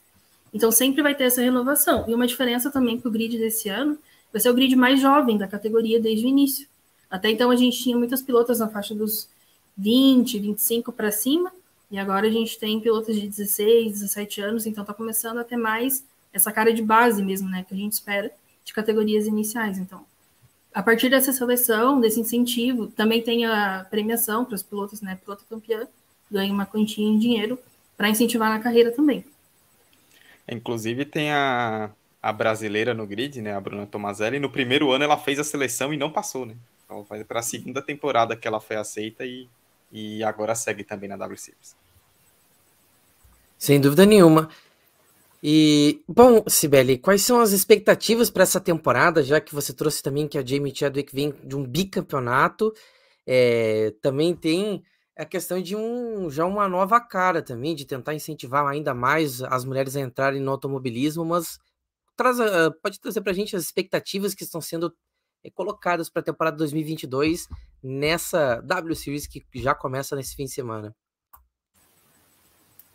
Então, 0.53 0.71
sempre 0.71 1.01
vai 1.01 1.15
ter 1.15 1.25
essa 1.25 1.41
renovação. 1.41 2.05
E 2.07 2.13
uma 2.13 2.27
diferença 2.27 2.69
também 2.69 2.99
que 2.99 3.07
o 3.07 3.11
grid 3.11 3.37
desse 3.37 3.69
ano 3.69 3.97
vai 4.31 4.41
ser 4.41 4.49
o 4.49 4.53
grid 4.53 4.75
mais 4.75 5.01
jovem 5.01 5.37
da 5.37 5.47
categoria 5.47 5.99
desde 5.99 6.25
o 6.25 6.29
início. 6.29 6.67
Até 7.09 7.29
então, 7.29 7.49
a 7.49 7.55
gente 7.55 7.81
tinha 7.81 7.97
muitas 7.97 8.21
pilotas 8.21 8.59
na 8.59 8.69
faixa 8.69 8.95
dos 8.95 9.27
20, 9.77 10.39
25 10.39 10.91
para 10.91 11.11
cima, 11.11 11.51
e 11.89 11.97
agora 11.97 12.27
a 12.27 12.31
gente 12.31 12.57
tem 12.57 12.79
pilotos 12.79 13.15
de 13.15 13.27
16, 13.27 13.91
17 13.93 14.41
anos, 14.41 14.65
então 14.65 14.83
está 14.83 14.93
começando 14.93 15.39
a 15.39 15.43
ter 15.43 15.57
mais 15.57 16.03
essa 16.33 16.51
cara 16.51 16.73
de 16.73 16.81
base 16.81 17.21
mesmo, 17.21 17.49
né, 17.49 17.65
que 17.67 17.73
a 17.73 17.77
gente 17.77 17.93
espera 17.93 18.31
de 18.63 18.73
categorias 18.73 19.27
iniciais. 19.27 19.77
Então, 19.77 20.05
a 20.73 20.81
partir 20.81 21.09
dessa 21.09 21.33
seleção, 21.33 21.99
desse 21.99 22.19
incentivo, 22.19 22.87
também 22.87 23.21
tem 23.21 23.45
a 23.45 23.85
premiação 23.89 24.45
para 24.45 24.55
os 24.55 24.63
pilotos, 24.63 25.01
né, 25.01 25.19
piloto 25.23 25.43
campeã 25.49 25.87
ganha 26.31 26.53
uma 26.53 26.65
quantia 26.65 27.05
em 27.05 27.19
dinheiro 27.19 27.59
para 27.97 28.09
incentivar 28.09 28.49
na 28.49 28.59
carreira 28.59 28.91
também. 28.91 29.25
Inclusive 30.49 31.05
tem 31.05 31.31
a, 31.31 31.91
a 32.21 32.31
brasileira 32.31 32.93
no 32.93 33.05
grid, 33.05 33.41
né, 33.41 33.53
a 33.53 33.59
Bruna 33.59 33.85
Tomazelli, 33.85 34.39
no 34.39 34.49
primeiro 34.49 34.91
ano 34.91 35.03
ela 35.03 35.17
fez 35.17 35.37
a 35.39 35.43
seleção 35.43 35.93
e 35.93 35.97
não 35.97 36.09
passou, 36.09 36.45
né? 36.45 36.55
Então 36.85 37.03
vai 37.03 37.23
para 37.23 37.39
a 37.41 37.43
segunda 37.43 37.81
temporada 37.81 38.35
que 38.35 38.47
ela 38.47 38.59
foi 38.59 38.77
aceita 38.77 39.25
e, 39.25 39.47
e 39.91 40.23
agora 40.23 40.55
segue 40.55 40.83
também 40.83 41.09
na 41.09 41.17
W 41.17 41.37
Series. 41.37 41.75
Sem 43.57 43.79
dúvida 43.79 44.05
nenhuma. 44.05 44.49
E, 45.43 46.03
bom, 46.07 46.43
Sibeli, 46.47 46.97
quais 46.97 47.23
são 47.23 47.41
as 47.41 47.51
expectativas 47.51 48.29
para 48.29 48.43
essa 48.43 48.59
temporada, 48.59 49.23
já 49.23 49.41
que 49.41 49.55
você 49.55 49.73
trouxe 49.73 50.01
também 50.03 50.27
que 50.27 50.37
a 50.37 50.45
Jamie 50.45 50.75
Chadwick 50.75 51.13
vem 51.13 51.33
de 51.43 51.55
um 51.55 51.65
bicampeonato, 51.65 52.71
é, 53.25 53.93
também 54.01 54.35
tem 54.35 54.83
a 55.17 55.25
questão 55.25 55.61
de 55.61 55.75
um 55.75 56.29
já 56.29 56.45
uma 56.45 56.67
nova 56.67 56.99
cara 56.99 57.41
também, 57.41 57.75
de 57.75 57.85
tentar 57.85 58.13
incentivar 58.13 58.65
ainda 58.67 58.93
mais 58.93 59.41
as 59.43 59.65
mulheres 59.65 59.95
a 59.95 60.01
entrarem 60.01 60.41
no 60.41 60.51
automobilismo, 60.51 61.25
mas 61.25 61.59
traz, 62.15 62.37
pode 62.81 62.99
trazer 62.99 63.21
para 63.21 63.31
a 63.31 63.35
gente 63.35 63.55
as 63.55 63.63
expectativas 63.63 64.35
que 64.35 64.43
estão 64.43 64.61
sendo 64.61 64.93
colocadas 65.49 66.09
para 66.09 66.21
a 66.21 66.25
temporada 66.25 66.57
2022 66.57 67.47
nessa 67.81 68.61
W 68.61 68.95
Series 68.95 69.25
que 69.25 69.43
já 69.55 69.73
começa 69.73 70.15
nesse 70.15 70.35
fim 70.35 70.45
de 70.45 70.51
semana. 70.51 70.95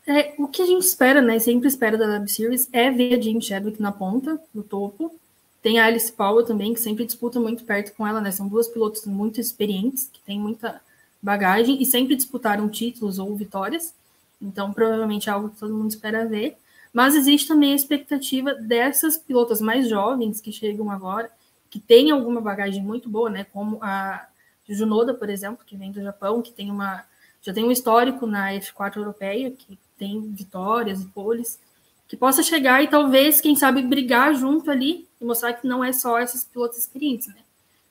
É, 0.06 0.34
o 0.38 0.46
que 0.46 0.62
a 0.62 0.66
gente 0.66 0.84
espera, 0.84 1.20
né? 1.20 1.38
Sempre 1.40 1.66
espera 1.66 1.98
da 1.98 2.06
Web 2.06 2.30
Series 2.30 2.68
é 2.72 2.90
ver 2.92 3.18
a 3.18 3.20
Jim 3.20 3.40
Chadwick 3.40 3.82
na 3.82 3.90
ponta, 3.90 4.40
no 4.54 4.62
topo. 4.62 5.12
Tem 5.60 5.80
a 5.80 5.86
Alice 5.86 6.12
Powell 6.12 6.44
também, 6.44 6.72
que 6.72 6.80
sempre 6.80 7.04
disputa 7.04 7.40
muito 7.40 7.64
perto 7.64 7.92
com 7.96 8.06
ela, 8.06 8.20
né? 8.20 8.30
São 8.30 8.46
duas 8.46 8.68
pilotos 8.68 9.04
muito 9.04 9.40
experientes, 9.40 10.08
que 10.12 10.20
têm 10.20 10.38
muita 10.38 10.80
bagagem 11.20 11.82
e 11.82 11.84
sempre 11.84 12.14
disputaram 12.14 12.68
títulos 12.68 13.18
ou 13.18 13.34
vitórias. 13.34 13.92
Então, 14.40 14.72
provavelmente 14.72 15.28
é 15.28 15.32
algo 15.32 15.48
que 15.48 15.58
todo 15.58 15.74
mundo 15.74 15.90
espera 15.90 16.24
ver. 16.24 16.56
Mas 16.92 17.16
existe 17.16 17.48
também 17.48 17.72
a 17.72 17.76
expectativa 17.76 18.54
dessas 18.54 19.18
pilotas 19.18 19.60
mais 19.60 19.88
jovens 19.88 20.40
que 20.40 20.52
chegam 20.52 20.88
agora, 20.88 21.30
que 21.76 21.80
têm 21.80 22.11
alguma 22.11 22.40
bagagem 22.40 22.83
muito 22.83 23.06
boa, 23.06 23.28
né? 23.28 23.45
Como 23.52 23.78
a 23.83 24.26
Junoda, 24.66 25.12
por 25.12 25.28
exemplo, 25.28 25.64
que 25.64 25.76
vem 25.76 25.92
do 25.92 26.02
Japão, 26.02 26.40
que 26.40 26.50
tem 26.50 26.71
uma 26.71 27.04
já 27.42 27.52
tem 27.52 27.64
um 27.64 27.71
histórico 27.71 28.26
na 28.26 28.50
F4 28.54 28.97
europeia, 28.97 29.52
que 29.52 29.78
tem 29.97 30.21
vitórias 30.33 31.02
e 31.02 31.06
poles, 31.06 31.61
que 32.09 32.16
possa 32.16 32.42
chegar 32.42 32.83
e 32.83 32.88
talvez, 32.88 33.40
quem 33.40 33.54
sabe, 33.54 33.83
brigar 33.83 34.35
junto 34.35 34.68
ali 34.71 35.06
e 35.21 35.25
mostrar 35.25 35.52
que 35.52 35.66
não 35.66 35.85
é 35.85 35.92
só 35.92 36.18
esses 36.18 36.42
pilotos 36.42 36.78
experientes, 36.78 37.28
né? 37.28 37.42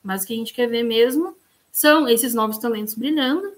Mas 0.04 0.24
o 0.24 0.27
que 0.27 0.34
a 0.34 0.38
gente 0.38 0.54
quer 0.54 0.68
ver 0.68 0.84
mesmo 0.84 1.38
são 1.72 2.10
esses 2.10 2.34
novos 2.34 2.58
talentos 2.58 2.96
brilhando 2.96 3.54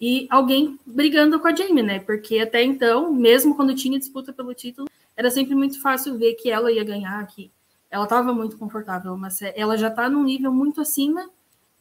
e 0.00 0.26
alguém 0.30 0.80
brigando 0.84 1.38
com 1.38 1.46
a 1.46 1.54
Jamie, 1.54 1.82
né? 1.82 2.00
Porque 2.00 2.38
até 2.38 2.62
então, 2.64 3.12
mesmo 3.12 3.54
quando 3.54 3.74
tinha 3.74 3.98
disputa 3.98 4.32
pelo 4.32 4.54
título, 4.54 4.88
era 5.14 5.30
sempre 5.30 5.54
muito 5.54 5.80
fácil 5.80 6.18
ver 6.18 6.34
que 6.34 6.50
ela 6.50 6.72
ia 6.72 6.82
ganhar, 6.82 7.24
que 7.28 7.50
ela 7.96 8.04
estava 8.04 8.30
muito 8.32 8.58
confortável, 8.58 9.16
mas 9.16 9.40
ela 9.40 9.76
já 9.78 9.88
está 9.88 10.08
num 10.10 10.22
nível 10.22 10.52
muito 10.52 10.82
acima 10.82 11.30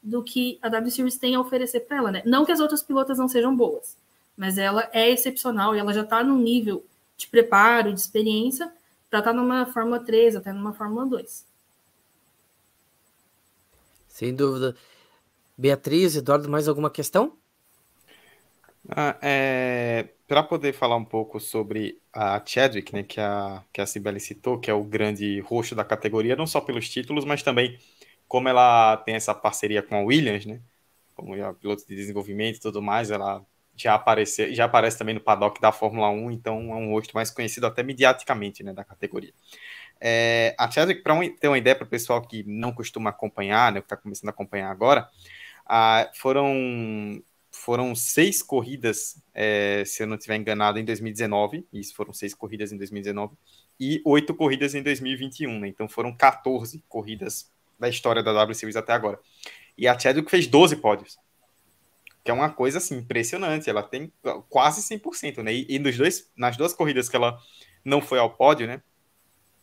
do 0.01 0.24
que 0.24 0.57
a 0.62 0.69
W 0.69 0.89
Series 0.89 1.17
tem 1.17 1.36
a 1.36 1.41
oferecer 1.41 1.81
para 1.81 1.98
ela, 1.98 2.12
né? 2.12 2.24
Não 2.25 2.45
que 2.45 2.53
as 2.53 2.62
outras 2.62 2.81
pilotas 2.81 3.17
não 3.17 3.27
sejam 3.27 3.53
boas, 3.53 3.98
mas 4.38 4.57
ela 4.57 4.89
é 4.93 5.10
excepcional 5.10 5.75
e 5.75 5.79
ela 5.79 5.93
já 5.93 6.03
está 6.03 6.24
num 6.24 6.38
nível 6.38 6.86
de 7.17 7.27
preparo, 7.27 7.93
de 7.93 8.00
experiência, 8.00 8.72
para 9.10 9.19
estar 9.19 9.31
tá 9.31 9.34
numa 9.34 9.65
Fórmula 9.65 10.00
3, 10.00 10.38
até 10.38 10.53
numa 10.53 10.72
Fórmula 10.72 11.05
2. 11.05 11.45
Sem 14.07 14.34
dúvida. 14.34 14.74
Beatriz, 15.57 16.15
Eduardo, 16.15 16.48
mais 16.48 16.69
alguma 16.69 16.89
questão? 16.89 17.34
Ah, 18.89 19.18
é, 19.22 20.10
para 20.27 20.44
poder 20.44 20.74
falar 20.74 20.96
um 20.96 21.06
pouco 21.06 21.39
sobre 21.39 22.00
a 22.13 22.42
Chadwick, 22.46 22.94
né, 22.94 23.04
que 23.04 23.20
a, 23.20 23.63
que 23.74 23.82
a 23.82 23.86
Cibele 23.86 24.20
citou, 24.20 24.60
que 24.60 24.70
é 24.70 24.74
o 24.74 24.84
grande 24.84 25.39
roxo 25.42 25.74
da 25.75 25.84
categoria, 25.84 26.36
não 26.36 26.46
só 26.46 26.62
pelos 26.62 26.88
títulos, 26.89 27.25
mas 27.25 27.42
também 27.42 27.77
como 28.27 28.48
ela 28.48 28.98
tem 28.98 29.15
essa 29.15 29.34
parceria 29.34 29.82
com 29.82 29.96
a 29.96 30.01
Williams, 30.01 30.46
né, 30.46 30.62
como 31.15 31.34
a 31.44 31.54
piloto 31.54 31.86
de 31.88 31.96
desenvolvimento 31.96 32.58
e 32.58 32.60
tudo 32.62 32.82
mais, 32.82 33.10
ela 33.12 33.44
já 33.75 33.96
aparece, 33.96 34.54
já 34.54 34.65
aparece 34.65 34.98
também 34.98 35.15
no 35.15 35.22
paddock 35.22 35.60
da 35.60 35.72
Fórmula 35.72 36.10
1, 36.10 36.32
então 36.32 36.72
é 36.72 36.75
um 36.75 36.92
rosto 36.92 37.13
mais 37.15 37.32
conhecido 37.32 37.65
até 37.68 37.82
mediaticamente 37.84 38.63
né, 38.63 38.74
da 38.74 38.84
categoria. 38.84 39.34
É, 40.01 40.56
a 40.58 40.70
Chadwick, 40.70 41.01
para 41.04 41.13
um, 41.13 41.36
ter 41.38 41.48
uma 41.48 41.58
ideia 41.58 41.75
para 41.75 41.86
o 41.86 41.89
pessoal 41.89 42.22
que 42.22 42.44
não 42.44 42.74
costuma 42.74 43.10
acompanhar, 43.12 43.72
né, 43.72 43.80
que 43.82 43.86
está 43.86 43.98
começando 43.98 44.30
a 44.30 44.32
acompanhar 44.32 44.70
agora, 44.72 45.10
ah, 45.65 46.10
foram, 46.15 47.22
foram 47.56 47.96
seis 47.96 48.42
corridas, 48.42 49.22
é, 49.34 49.84
se 49.86 50.04
eu 50.04 50.08
não 50.08 50.16
estiver 50.16 50.36
enganado, 50.36 50.80
em 50.80 50.86
2019, 50.86 51.66
isso 51.74 51.96
foram 51.96 52.14
seis 52.14 52.34
corridas 52.34 52.72
em 52.72 52.78
2019, 52.78 53.36
e 53.80 54.02
oito 54.06 54.34
corridas 54.34 54.76
em 54.76 54.84
2021, 54.84 55.60
né, 55.60 55.68
então 55.68 55.88
foram 55.88 56.16
14 56.16 56.84
corridas 56.88 57.52
da 57.80 57.90
história 57.90 58.24
da 58.24 58.32
W 58.34 58.56
Series 58.56 58.76
até 58.76 58.94
agora. 58.94 59.20
E 59.78 59.88
a 59.88 59.98
Chadwick 59.98 60.30
fez 60.32 60.48
12 60.48 60.78
pódios 60.78 61.18
que 62.26 62.32
é 62.32 62.34
uma 62.34 62.50
coisa 62.50 62.80
assim 62.80 62.98
impressionante. 62.98 63.70
Ela 63.70 63.84
tem 63.84 64.12
quase 64.50 64.82
100%, 64.82 65.44
né? 65.44 65.54
E, 65.54 65.68
e 65.70 65.80
nos 65.80 65.96
dois, 65.96 66.32
nas 66.36 66.58
duas 66.58 66.74
corridas 66.74 67.08
que 67.08 67.16
ela 67.16 67.40
não 67.86 68.02
foi 68.02 68.18
ao 68.18 68.32
pódio, 68.32 68.66
né? 68.66 68.82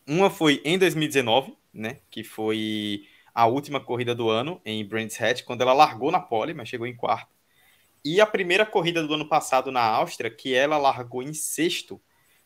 Uma 0.06 0.30
foi 0.30 0.62
em 0.64 0.78
2019, 0.78 1.56
né? 1.74 1.98
Que 2.08 2.22
foi 2.22 3.02
a 3.34 3.46
última 3.46 3.80
corrida 3.80 4.14
do 4.14 4.30
ano 4.30 4.60
em 4.64 4.86
Brands 4.86 5.20
Hatch, 5.20 5.42
quando 5.42 5.62
ela 5.62 5.72
largou 5.72 6.12
na 6.12 6.20
pole, 6.20 6.54
mas 6.54 6.68
chegou 6.68 6.86
em 6.86 6.94
quarto. 6.94 7.34
E 8.04 8.20
a 8.20 8.26
primeira 8.26 8.66
corrida 8.66 9.06
do 9.06 9.14
ano 9.14 9.28
passado 9.28 9.70
na 9.70 9.82
Áustria, 9.82 10.30
que 10.30 10.54
ela 10.54 10.76
largou 10.76 11.22
em 11.22 11.32
sexto, 11.32 12.00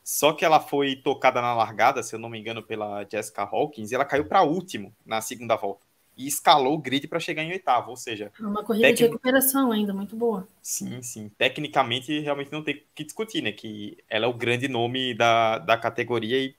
só 0.05 0.33
que 0.33 0.45
ela 0.45 0.61
foi 0.61 0.97
tocada 0.97 1.41
na 1.41 1.55
largada, 1.55 2.03
se 2.03 2.15
eu 2.15 2.19
não 2.19 2.29
me 2.29 2.39
engano, 2.39 2.63
pela 2.63 3.07
Jessica 3.11 3.43
Hawkins, 3.43 3.91
e 3.91 3.95
ela 3.95 4.05
caiu 4.05 4.27
para 4.27 4.43
último 4.43 4.95
na 5.05 5.21
segunda 5.21 5.57
volta 5.57 5.87
e 6.17 6.27
escalou 6.27 6.75
o 6.75 6.79
grid 6.79 7.07
para 7.07 7.21
chegar 7.21 7.43
em 7.43 7.53
oitavo, 7.53 7.91
ou 7.91 7.97
seja... 7.97 8.33
É 8.41 8.43
uma 8.43 8.65
corrida 8.65 8.89
tec... 8.89 8.97
de 8.97 9.03
recuperação 9.05 9.71
ainda, 9.71 9.93
muito 9.93 10.17
boa. 10.17 10.49
Sim, 10.63 11.03
sim. 11.03 11.29
Tecnicamente, 11.37 12.19
realmente 12.21 12.51
não 12.51 12.63
tem 12.63 12.83
que 12.95 13.05
discutir, 13.05 13.43
né? 13.43 13.53
Que 13.53 13.99
ela 14.09 14.25
é 14.25 14.29
o 14.29 14.33
grande 14.33 14.67
nome 14.67 15.13
da, 15.13 15.59
da 15.59 15.77
categoria 15.77 16.39
e 16.39 16.57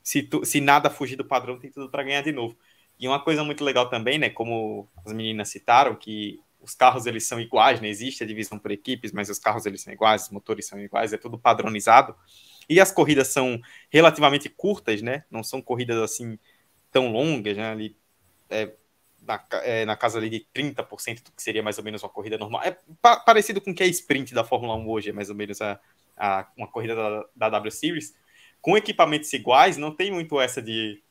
se, 0.00 0.22
tu, 0.22 0.44
se 0.44 0.60
nada 0.60 0.90
fugir 0.90 1.16
do 1.16 1.24
padrão, 1.24 1.58
tem 1.58 1.72
tudo 1.72 1.90
para 1.90 2.04
ganhar 2.04 2.22
de 2.22 2.30
novo. 2.30 2.56
E 3.00 3.08
uma 3.08 3.18
coisa 3.18 3.42
muito 3.42 3.64
legal 3.64 3.88
também, 3.90 4.16
né? 4.16 4.30
Como 4.30 4.88
as 5.04 5.12
meninas 5.12 5.48
citaram, 5.48 5.96
que 5.96 6.40
os 6.64 6.74
carros 6.74 7.04
eles 7.04 7.26
são 7.26 7.38
iguais, 7.38 7.80
né? 7.80 7.88
Existe 7.88 8.24
a 8.24 8.26
divisão 8.26 8.58
por 8.58 8.70
equipes, 8.70 9.12
mas 9.12 9.28
os 9.28 9.38
carros 9.38 9.66
eles 9.66 9.82
são 9.82 9.92
iguais, 9.92 10.24
os 10.24 10.30
motores 10.30 10.66
são 10.66 10.80
iguais, 10.80 11.12
é 11.12 11.18
tudo 11.18 11.38
padronizado. 11.38 12.16
E 12.68 12.80
as 12.80 12.90
corridas 12.90 13.28
são 13.28 13.60
relativamente 13.90 14.48
curtas, 14.48 15.02
né? 15.02 15.24
Não 15.30 15.44
são 15.44 15.60
corridas 15.60 15.98
assim 15.98 16.38
tão 16.90 17.12
longas, 17.12 17.56
né? 17.56 17.70
Ali, 17.70 17.96
é, 18.48 18.72
na, 19.20 19.44
é, 19.62 19.84
na 19.84 19.94
casa 19.94 20.18
ali 20.18 20.30
de 20.30 20.46
30% 20.54 21.22
do 21.22 21.32
que 21.32 21.42
seria 21.42 21.62
mais 21.62 21.76
ou 21.76 21.84
menos 21.84 22.02
uma 22.02 22.08
corrida 22.08 22.38
normal. 22.38 22.62
É 22.62 22.78
pa 23.02 23.18
parecido 23.18 23.60
com 23.60 23.70
o 23.70 23.74
que 23.74 23.82
é 23.82 23.86
sprint 23.86 24.32
da 24.32 24.42
Fórmula 24.42 24.74
1 24.74 24.88
hoje, 24.88 25.10
é 25.10 25.12
mais 25.12 25.28
ou 25.28 25.36
menos 25.36 25.60
a, 25.60 25.78
a 26.16 26.48
uma 26.56 26.66
corrida 26.66 26.94
da, 26.94 27.24
da 27.36 27.50
W 27.50 27.70
Series. 27.70 28.14
Com 28.62 28.74
equipamentos 28.74 29.30
iguais, 29.34 29.76
não 29.76 29.94
tem 29.94 30.10
muito 30.10 30.40
essa 30.40 30.62
de 30.62 31.02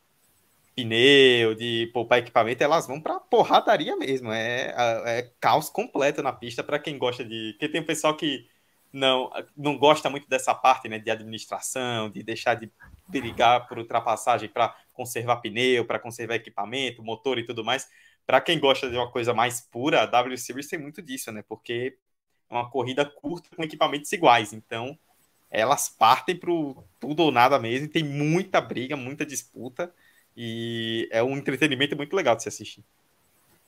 pneu, 0.76 1.56
de 1.56 1.90
poupar 1.94 2.20
equipamento, 2.20 2.64
elas 2.64 2.88
vão 2.88 3.00
para 3.02 3.20
porradaria 3.20 3.96
mesmo. 3.96 4.32
É, 4.32 4.74
é 5.06 5.32
caos 5.40 5.70
completo 5.70 6.22
na 6.24 6.34
pista 6.34 6.64
para 6.64 6.80
quem 6.80 6.98
gosta 6.98 7.24
de. 7.24 7.54
Porque 7.54 7.70
tem 7.70 7.82
um 7.82 7.86
pessoal 7.86 8.16
que 8.16 8.48
não, 8.92 9.32
não 9.58 9.78
gosta 9.78 10.10
muito 10.10 10.28
dessa 10.30 10.54
parte 10.54 10.88
né, 10.88 11.00
de 11.00 11.10
administração, 11.10 12.10
de 12.10 12.22
deixar 12.24 12.56
de 12.56 12.72
brigar 13.08 13.68
por 13.68 13.80
ultrapassagem 13.80 14.50
para 14.50 14.76
conservar 14.94 15.38
pneu, 15.38 15.86
para 15.86 16.00
conservar 16.00 16.36
equipamento, 16.36 17.04
motor 17.04 17.40
e 17.40 17.46
tudo 17.46 17.64
mais. 17.64 17.90
Para 18.26 18.40
quem 18.40 18.60
gosta 18.60 18.90
de 18.90 18.96
uma 18.96 19.12
coisa 19.12 19.34
mais 19.34 19.62
pura, 19.62 20.04
a 20.04 20.06
W 20.06 20.38
Series 20.38 20.68
tem 20.68 20.80
muito 20.80 21.02
disso, 21.02 21.32
né? 21.32 21.44
Porque 21.48 21.98
uma 22.50 22.70
corrida 22.70 23.06
curta 23.06 23.50
com 23.56 23.64
equipamentos 23.64 24.12
iguais. 24.12 24.54
Então, 24.54 24.98
elas 25.50 25.90
partem 25.90 26.36
para 26.36 26.52
tudo 27.00 27.24
ou 27.24 27.32
nada 27.32 27.60
mesmo. 27.60 27.88
Tem 27.88 28.04
muita 28.04 28.62
briga, 28.62 28.96
muita 28.96 29.26
disputa. 29.26 29.94
E 30.36 31.08
é 31.12 31.24
um 31.24 31.38
entretenimento 31.38 31.96
muito 31.96 32.16
legal 32.16 32.36
de 32.36 32.44
se 32.44 32.50
assistir. 32.50 32.84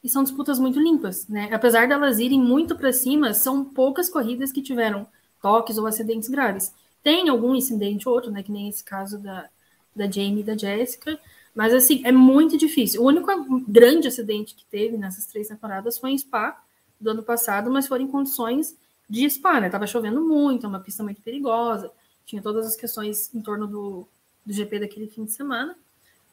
E 0.03 0.09
são 0.09 0.23
disputas 0.23 0.59
muito 0.59 0.79
limpas, 0.79 1.27
né? 1.27 1.49
Apesar 1.51 1.87
delas 1.87 2.19
irem 2.19 2.39
muito 2.39 2.75
para 2.75 2.93
cima, 2.93 3.33
são 3.33 3.65
poucas 3.65 4.09
corridas 4.09 4.51
que 4.51 4.61
tiveram 4.61 5.07
toques 5.41 5.77
ou 5.77 5.87
acidentes 5.87 6.29
graves. 6.29 6.73
Tem 7.03 7.29
algum 7.29 7.55
incidente 7.55 8.07
ou 8.07 8.15
outro, 8.15 8.31
né? 8.31 8.43
Que 8.43 8.51
nem 8.51 8.69
esse 8.69 8.83
caso 8.83 9.17
da, 9.19 9.49
da 9.95 10.05
Jamie 10.05 10.41
e 10.41 10.43
da 10.43 10.57
Jessica. 10.57 11.19
Mas, 11.53 11.73
assim, 11.73 12.01
é 12.03 12.11
muito 12.11 12.57
difícil. 12.57 13.01
O 13.01 13.05
único 13.05 13.29
grande 13.67 14.07
acidente 14.07 14.53
que 14.55 14.65
teve 14.65 14.97
nessas 14.97 15.25
três 15.25 15.47
temporadas 15.47 15.97
foi 15.97 16.11
em 16.11 16.17
Spa, 16.17 16.61
do 16.99 17.11
ano 17.11 17.23
passado, 17.23 17.71
mas 17.71 17.87
foram 17.87 18.05
em 18.05 18.07
condições 18.07 18.75
de 19.09 19.29
Spa, 19.29 19.59
né? 19.59 19.69
Tava 19.69 19.87
chovendo 19.87 20.21
muito, 20.21 20.65
é 20.65 20.69
uma 20.69 20.79
pista 20.79 21.03
muito 21.03 21.21
perigosa, 21.21 21.91
tinha 22.25 22.41
todas 22.41 22.65
as 22.65 22.75
questões 22.75 23.33
em 23.33 23.41
torno 23.41 23.67
do, 23.67 24.07
do 24.45 24.53
GP 24.53 24.79
daquele 24.79 25.07
fim 25.07 25.25
de 25.25 25.31
semana. 25.31 25.77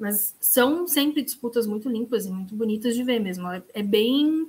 Mas 0.03 0.35
são 0.41 0.89
sempre 0.89 1.23
disputas 1.23 1.65
muito 1.65 1.89
limpas 1.89 2.27
e 2.27 2.29
muito 2.29 2.57
bonitas 2.57 2.97
de 2.97 3.05
ver 3.05 3.21
mesmo. 3.21 3.49
É, 3.49 3.63
é 3.73 3.85
bem 3.85 4.49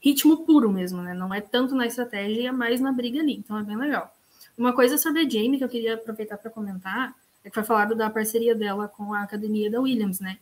ritmo 0.00 0.46
puro 0.46 0.70
mesmo, 0.70 1.02
né? 1.02 1.12
Não 1.12 1.34
é 1.34 1.40
tanto 1.40 1.74
na 1.74 1.84
estratégia, 1.84 2.50
é 2.50 2.52
mais 2.52 2.80
na 2.80 2.92
briga 2.92 3.18
ali. 3.18 3.34
Então 3.34 3.58
é 3.58 3.64
bem 3.64 3.76
legal. 3.76 4.14
Uma 4.56 4.72
coisa 4.72 4.96
sobre 4.96 5.22
a 5.22 5.28
Jamie 5.28 5.58
que 5.58 5.64
eu 5.64 5.68
queria 5.68 5.94
aproveitar 5.94 6.38
para 6.38 6.48
comentar 6.48 7.12
é 7.42 7.48
que 7.48 7.54
foi 7.54 7.64
falado 7.64 7.96
da 7.96 8.08
parceria 8.08 8.54
dela 8.54 8.86
com 8.86 9.12
a 9.12 9.24
academia 9.24 9.68
da 9.68 9.80
Williams, 9.80 10.20
né? 10.20 10.38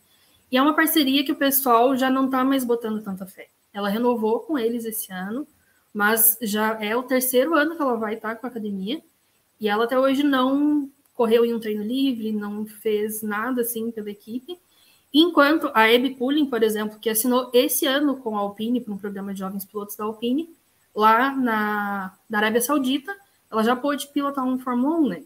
E 0.51 0.57
é 0.57 0.61
uma 0.61 0.75
parceria 0.75 1.25
que 1.25 1.31
o 1.31 1.35
pessoal 1.35 1.97
já 1.97 2.11
não 2.11 2.25
está 2.25 2.43
mais 2.43 2.63
botando 2.63 3.01
tanta 3.01 3.25
fé. 3.25 3.47
Ela 3.73 3.89
renovou 3.89 4.41
com 4.41 4.55
eles 4.55 4.85
esse 4.85 5.11
ano, 5.11 5.47
mas 5.91 6.37
já 6.43 6.77
é 6.79 6.95
o 6.95 7.01
terceiro 7.01 7.55
ano 7.55 7.75
que 7.75 7.81
ela 7.81 7.97
vai 7.97 8.13
estar 8.13 8.35
com 8.35 8.45
a 8.45 8.51
academia. 8.51 9.01
E 9.59 9.67
ela 9.67 9.85
até 9.85 9.97
hoje 9.97 10.21
não 10.21 10.91
correu 11.13 11.45
em 11.45 11.53
um 11.53 11.59
treino 11.59 11.83
livre, 11.83 12.31
não 12.31 12.65
fez 12.65 13.21
nada 13.21 13.61
assim 13.61 13.91
pela 13.91 14.09
equipe. 14.09 14.57
Enquanto 15.13 15.67
a 15.73 15.83
Abby 15.83 16.15
Pulling, 16.15 16.47
por 16.47 16.63
exemplo, 16.63 16.97
que 16.99 17.09
assinou 17.09 17.51
esse 17.53 17.85
ano 17.85 18.17
com 18.17 18.35
a 18.35 18.39
Alpine 18.39 18.81
para 18.81 18.93
um 18.93 18.97
programa 18.97 19.33
de 19.33 19.39
jovens 19.39 19.63
pilotos 19.63 19.95
da 19.95 20.05
Alpine, 20.05 20.49
lá 20.95 21.35
na, 21.35 22.13
na 22.27 22.37
Arábia 22.39 22.61
Saudita, 22.61 23.15
ela 23.51 23.63
já 23.63 23.75
pôde 23.75 24.07
pilotar 24.07 24.43
um 24.43 24.57
Fórmula 24.57 24.97
1, 24.97 25.07
né? 25.09 25.23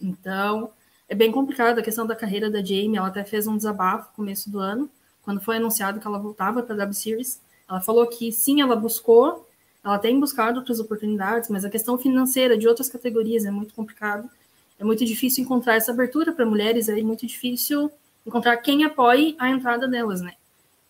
Então, 0.00 0.70
é 1.08 1.14
bem 1.14 1.32
complicado 1.32 1.78
a 1.78 1.82
questão 1.82 2.06
da 2.06 2.14
carreira 2.14 2.48
da 2.48 2.60
Jamie. 2.60 2.96
Ela 2.96 3.08
até 3.08 3.24
fez 3.24 3.48
um 3.48 3.56
desabafo 3.56 4.10
no 4.10 4.16
começo 4.16 4.48
do 4.48 4.60
ano, 4.60 4.88
quando 5.22 5.40
foi 5.40 5.56
anunciado 5.56 5.98
que 5.98 6.06
ela 6.06 6.18
voltava 6.18 6.62
para 6.62 6.74
a 6.74 6.78
W 6.78 6.94
Series. 6.94 7.40
Ela 7.68 7.80
falou 7.80 8.06
que 8.06 8.30
sim, 8.30 8.60
ela 8.60 8.76
buscou, 8.76 9.48
ela 9.82 9.98
tem 9.98 10.20
buscado 10.20 10.60
outras 10.60 10.78
oportunidades, 10.78 11.50
mas 11.50 11.64
a 11.64 11.70
questão 11.70 11.98
financeira 11.98 12.56
de 12.56 12.68
outras 12.68 12.88
categorias 12.88 13.44
é 13.44 13.50
muito 13.50 13.74
complicado 13.74 14.30
é 14.78 14.84
muito 14.84 15.04
difícil 15.04 15.44
encontrar 15.44 15.76
essa 15.76 15.92
abertura 15.92 16.32
para 16.32 16.46
mulheres, 16.46 16.88
é 16.88 17.00
muito 17.02 17.26
difícil 17.26 17.90
encontrar 18.26 18.56
quem 18.58 18.84
apoie 18.84 19.34
a 19.38 19.48
entrada 19.48 19.88
delas, 19.88 20.20
né? 20.20 20.34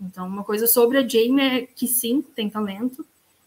Então, 0.01 0.27
uma 0.27 0.45
coisa 0.45 0.67
sobre 0.67 0.99
a 0.99 1.07
Jamie 1.07 1.41
é 1.41 1.67
que 1.67 1.87
sim, 1.87 2.23
tem 2.23 2.51
talento, 2.51 3.05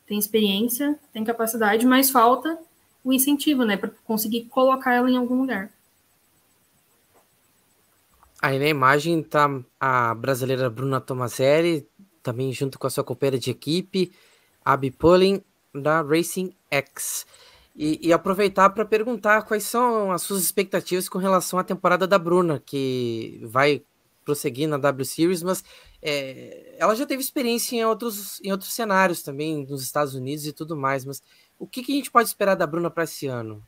tem 0.08 0.18
experiência, 0.18 0.98
tem 1.14 1.24
capacidade, 1.24 1.86
mas 1.86 2.10
falta 2.10 2.58
o 3.04 3.14
incentivo, 3.14 3.64
né, 3.64 3.78
para 3.78 3.92
conseguir 4.04 4.46
colocar 4.46 4.94
ela 4.94 5.10
em 5.10 5.18
algum 5.18 5.42
lugar. 5.42 5.72
Aí 8.42 8.58
na 8.58 8.68
imagem 8.68 9.22
tá 9.22 9.50
a 9.80 10.16
brasileira 10.16 10.70
Bruna 10.70 11.02
Tomaselli, 11.02 11.88
também 12.24 12.52
junto 12.54 12.80
com 12.80 12.88
a 12.88 12.90
sua 12.90 13.04
companheira 13.04 13.38
de 13.38 13.52
equipe, 13.52 14.12
Abby 14.64 14.92
Pulling, 14.92 15.44
da 15.74 16.02
Racing 16.02 16.54
X. 16.72 17.26
E, 17.76 18.08
e 18.08 18.12
aproveitar 18.12 18.70
para 18.72 18.84
perguntar 18.84 19.44
quais 19.44 19.64
são 19.64 20.12
as 20.12 20.22
suas 20.22 20.44
expectativas 20.44 21.08
com 21.08 21.18
relação 21.18 21.58
à 21.58 21.64
temporada 21.64 22.06
da 22.06 22.20
Bruna, 22.20 22.62
que 22.66 23.40
vai 23.44 23.82
prosseguir 24.26 24.68
na 24.68 24.78
W 24.78 25.06
Series, 25.06 25.42
mas 25.42 25.64
é, 26.02 26.76
ela 26.78 26.96
já 26.96 27.06
teve 27.06 27.22
experiência 27.22 27.76
em 27.76 27.86
outros, 27.86 28.40
em 28.44 28.52
outros 28.52 28.74
cenários 28.74 29.24
também, 29.24 29.66
nos 29.68 29.82
Estados 29.82 30.14
Unidos 30.14 30.46
e 30.46 30.54
tudo 30.54 30.76
mais. 30.76 31.04
Mas 31.04 31.24
o 31.58 31.66
que, 31.66 31.82
que 31.82 31.92
a 31.92 31.96
gente 31.96 32.12
pode 32.12 32.28
esperar 32.28 32.56
da 32.56 32.68
Bruna 32.68 32.90
para 32.90 33.06
esse 33.06 33.28
ano? 33.28 33.64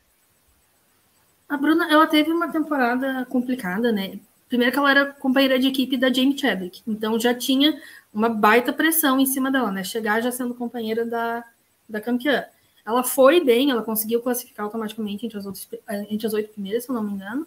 A 1.48 1.56
Bruna, 1.56 1.90
ela 1.92 2.06
teve 2.06 2.30
uma 2.30 2.48
temporada 2.48 3.26
complicada, 3.28 3.92
né? 3.92 4.18
Primeiro 4.48 4.72
que 4.72 4.78
ela 4.78 4.90
era 4.90 5.06
companheira 5.12 5.58
de 5.58 5.68
equipe 5.68 5.96
da 5.96 6.12
Jamie 6.12 6.38
Chadwick, 6.38 6.82
então 6.86 7.18
já 7.18 7.34
tinha 7.34 7.78
uma 8.12 8.28
baita 8.28 8.72
pressão 8.72 9.18
em 9.18 9.26
cima 9.26 9.50
dela, 9.50 9.70
né? 9.70 9.82
Chegar 9.82 10.22
já 10.22 10.30
sendo 10.30 10.54
companheira 10.54 11.04
da, 11.04 11.44
da 11.88 12.00
campeã. 12.00 12.44
Ela 12.84 13.02
foi 13.02 13.42
bem, 13.42 13.70
ela 13.70 13.82
conseguiu 13.82 14.20
classificar 14.20 14.66
automaticamente 14.66 15.24
entre 15.24 15.38
as, 15.38 15.46
outras, 15.46 15.68
eh, 15.88 16.06
entre 16.10 16.26
as 16.26 16.32
oito 16.32 16.52
primeiras, 16.52 16.84
se 16.84 16.90
eu 16.90 16.94
não 16.94 17.02
me 17.02 17.12
engano. 17.12 17.46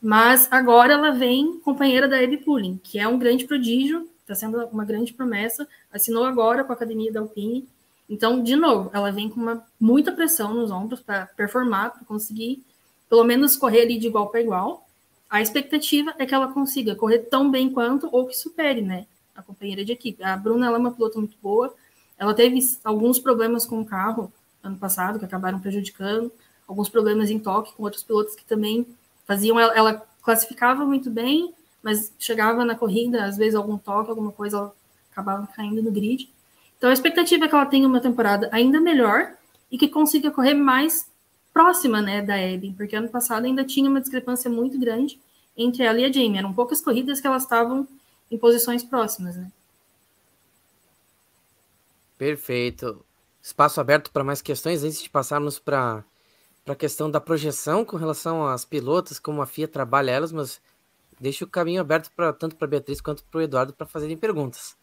Mas 0.00 0.48
agora 0.50 0.92
ela 0.92 1.10
vem 1.10 1.58
companheira 1.60 2.08
da 2.08 2.18
Abby 2.18 2.38
Pulling, 2.38 2.80
que 2.82 2.98
é 2.98 3.06
um 3.06 3.18
grande 3.18 3.44
prodígio, 3.44 4.08
está 4.22 4.34
sendo 4.34 4.64
uma 4.66 4.84
grande 4.84 5.12
promessa. 5.12 5.66
Assinou 5.92 6.24
agora 6.24 6.64
com 6.64 6.72
a 6.72 6.74
academia 6.74 7.12
da 7.12 7.20
Alpine. 7.20 7.68
Então, 8.08 8.42
de 8.42 8.56
novo, 8.56 8.90
ela 8.92 9.10
vem 9.10 9.28
com 9.28 9.40
uma, 9.40 9.64
muita 9.78 10.12
pressão 10.12 10.54
nos 10.54 10.70
ombros 10.70 11.00
para 11.00 11.26
performar, 11.26 11.92
para 11.92 12.04
conseguir 12.04 12.62
pelo 13.08 13.24
menos 13.24 13.56
correr 13.56 13.82
ali 13.82 13.98
de 13.98 14.06
igual 14.06 14.28
para 14.28 14.40
igual. 14.40 14.86
A 15.28 15.42
expectativa 15.42 16.14
é 16.18 16.24
que 16.24 16.34
ela 16.34 16.48
consiga 16.52 16.94
correr 16.94 17.20
tão 17.20 17.50
bem 17.50 17.70
quanto 17.70 18.08
ou 18.10 18.26
que 18.26 18.36
supere, 18.36 18.80
né, 18.80 19.06
a 19.34 19.42
companheira 19.42 19.84
de 19.84 19.92
equipe. 19.92 20.22
A 20.22 20.36
Bruna 20.36 20.66
ela 20.66 20.76
é 20.76 20.80
uma 20.80 20.92
pilota 20.92 21.18
muito 21.18 21.36
boa. 21.42 21.74
Ela 22.18 22.34
teve 22.34 22.58
alguns 22.82 23.18
problemas 23.18 23.66
com 23.66 23.80
o 23.80 23.84
carro 23.84 24.32
ano 24.68 24.78
passado, 24.78 25.18
que 25.18 25.24
acabaram 25.24 25.58
prejudicando, 25.58 26.30
alguns 26.66 26.88
problemas 26.88 27.30
em 27.30 27.38
toque 27.38 27.74
com 27.74 27.82
outros 27.82 28.02
pilotos 28.02 28.34
que 28.34 28.44
também 28.44 28.86
faziam. 29.26 29.58
Ela, 29.58 29.74
ela 29.74 30.06
classificava 30.22 30.84
muito 30.84 31.10
bem, 31.10 31.54
mas 31.82 32.12
chegava 32.18 32.64
na 32.64 32.74
corrida, 32.74 33.24
às 33.24 33.36
vezes 33.36 33.54
algum 33.54 33.78
toque, 33.78 34.10
alguma 34.10 34.30
coisa, 34.30 34.58
ela 34.58 34.74
acabava 35.10 35.46
caindo 35.48 35.82
no 35.82 35.90
grid. 35.90 36.30
Então 36.76 36.90
a 36.90 36.92
expectativa 36.92 37.46
é 37.46 37.48
que 37.48 37.54
ela 37.54 37.66
tenha 37.66 37.88
uma 37.88 38.00
temporada 38.00 38.48
ainda 38.52 38.80
melhor 38.80 39.34
e 39.70 39.78
que 39.78 39.88
consiga 39.88 40.30
correr 40.30 40.54
mais 40.54 41.10
próxima 41.52 42.00
né, 42.00 42.22
da 42.22 42.34
Abby, 42.34 42.74
porque 42.76 42.94
ano 42.94 43.08
passado 43.08 43.46
ainda 43.46 43.64
tinha 43.64 43.90
uma 43.90 44.00
discrepância 44.00 44.50
muito 44.50 44.78
grande 44.78 45.18
entre 45.56 45.82
ela 45.82 45.98
e 45.98 46.04
a 46.04 46.12
Jamie. 46.12 46.38
Eram 46.38 46.52
poucas 46.52 46.80
corridas 46.80 47.20
que 47.20 47.26
elas 47.26 47.42
estavam 47.42 47.88
em 48.30 48.38
posições 48.38 48.84
próximas, 48.84 49.36
né? 49.36 49.50
Perfeito 52.16 53.04
espaço 53.48 53.80
aberto 53.80 54.10
para 54.10 54.22
mais 54.22 54.42
questões 54.42 54.84
antes 54.84 55.02
de 55.02 55.08
passarmos 55.08 55.58
para 55.58 56.04
a 56.66 56.74
questão 56.74 57.10
da 57.10 57.18
projeção 57.18 57.82
com 57.82 57.96
relação 57.96 58.46
às 58.46 58.64
pilotas, 58.64 59.18
como 59.18 59.40
a 59.40 59.46
FIA 59.46 59.66
trabalha 59.66 60.10
elas, 60.10 60.30
mas 60.30 60.60
deixo 61.18 61.46
o 61.46 61.48
caminho 61.48 61.80
aberto 61.80 62.10
para 62.14 62.30
tanto 62.32 62.56
para 62.56 62.68
Beatriz 62.68 63.00
quanto 63.00 63.24
para 63.24 63.38
o 63.38 63.40
Eduardo 63.40 63.72
para 63.72 63.86
fazerem 63.86 64.18
perguntas. 64.18 64.76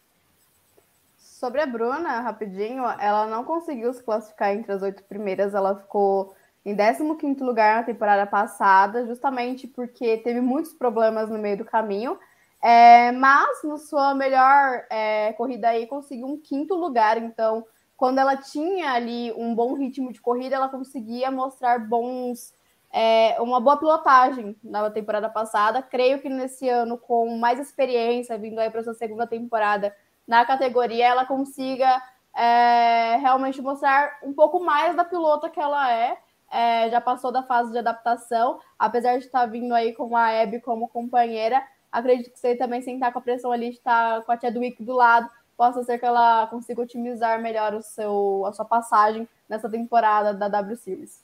Sobre 1.15 1.61
a 1.61 1.65
Bruna, 1.67 2.21
rapidinho, 2.21 2.83
ela 2.99 3.27
não 3.27 3.43
conseguiu 3.43 3.93
se 3.93 4.01
classificar 4.01 4.51
entre 4.51 4.71
as 4.71 4.81
oito 4.81 5.03
primeiras, 5.03 5.53
ela 5.53 5.75
ficou 5.75 6.33
em 6.65 6.75
15 6.75 7.43
lugar 7.43 7.77
na 7.77 7.83
temporada 7.83 8.25
passada, 8.25 9.05
justamente 9.05 9.67
porque 9.67 10.17
teve 10.17 10.41
muitos 10.41 10.73
problemas 10.73 11.29
no 11.29 11.37
meio 11.37 11.57
do 11.57 11.65
caminho. 11.65 12.17
É, 12.59 13.11
mas 13.11 13.63
na 13.63 13.77
sua 13.77 14.15
melhor 14.15 14.85
é, 14.89 15.33
corrida 15.33 15.69
aí 15.69 15.85
conseguiu 15.85 16.25
um 16.25 16.37
quinto 16.37 16.73
lugar, 16.73 17.19
então 17.19 17.63
quando 17.97 18.19
ela 18.19 18.35
tinha 18.35 18.91
ali 18.91 19.31
um 19.33 19.55
bom 19.55 19.73
ritmo 19.73 20.11
de 20.11 20.21
corrida, 20.21 20.55
ela 20.55 20.69
conseguia 20.69 21.31
mostrar 21.31 21.79
bons 21.79 22.53
é, 22.91 23.35
uma 23.41 23.59
boa 23.59 23.77
pilotagem 23.77 24.55
na 24.63 24.89
temporada 24.89 25.29
passada. 25.29 25.81
Creio 25.81 26.21
que 26.21 26.29
nesse 26.29 26.69
ano, 26.69 26.97
com 26.97 27.37
mais 27.37 27.59
experiência, 27.59 28.37
vindo 28.37 28.57
aí 28.59 28.69
para 28.69 28.83
sua 28.83 28.93
segunda 28.93 29.27
temporada 29.27 29.93
na 30.25 30.45
categoria, 30.45 31.05
ela 31.05 31.25
consiga 31.25 32.01
é, 32.33 33.17
realmente 33.17 33.61
mostrar 33.61 34.17
um 34.23 34.33
pouco 34.33 34.59
mais 34.59 34.95
da 34.95 35.03
pilota 35.03 35.49
que 35.49 35.59
ela 35.59 35.91
é. 35.91 36.17
é. 36.49 36.89
Já 36.89 37.01
passou 37.01 37.31
da 37.31 37.43
fase 37.43 37.71
de 37.71 37.79
adaptação, 37.79 38.59
apesar 38.79 39.17
de 39.17 39.25
estar 39.25 39.45
vindo 39.45 39.73
aí 39.73 39.93
com 39.93 40.15
a 40.15 40.41
Abby 40.41 40.61
como 40.61 40.87
companheira. 40.87 41.61
Acredito 41.91 42.31
que 42.31 42.39
você 42.39 42.55
também 42.55 42.81
sentar 42.81 43.11
com 43.11 43.19
a 43.19 43.21
pressão 43.21 43.51
ali, 43.51 43.69
estar 43.69 44.21
com 44.23 44.31
a 44.31 44.37
Tia 44.37 44.53
Wick 44.57 44.83
do 44.83 44.93
lado, 44.93 45.29
possa 45.57 45.83
ser 45.83 45.97
que 45.97 46.05
ela 46.05 46.47
consiga 46.47 46.81
otimizar 46.81 47.41
melhor 47.41 47.73
o 47.73 47.81
seu, 47.81 48.45
a 48.45 48.53
sua 48.53 48.65
passagem 48.65 49.27
nessa 49.47 49.69
temporada 49.69 50.33
da 50.33 50.47
W 50.47 50.77
Series. 50.77 51.23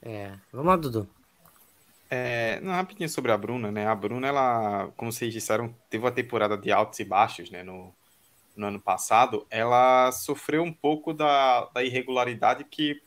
É, 0.00 0.32
vamos 0.52 0.68
lá, 0.68 0.76
Dudu. 0.76 1.08
É, 2.10 2.60
não, 2.60 2.72
rapidinho 2.72 3.08
sobre 3.08 3.32
a 3.32 3.38
Bruna, 3.38 3.70
né? 3.70 3.86
A 3.86 3.94
Bruna, 3.94 4.26
ela, 4.26 4.92
como 4.96 5.10
vocês 5.10 5.32
disseram, 5.32 5.74
teve 5.88 6.04
uma 6.04 6.12
temporada 6.12 6.58
de 6.58 6.70
altos 6.70 6.98
e 7.00 7.04
baixos, 7.04 7.50
né? 7.50 7.62
No, 7.62 7.94
no 8.56 8.66
ano 8.66 8.80
passado, 8.80 9.46
ela 9.48 10.12
sofreu 10.12 10.62
um 10.62 10.72
pouco 10.72 11.14
da, 11.14 11.64
da 11.66 11.82
irregularidade 11.82 12.64
que 12.64 13.00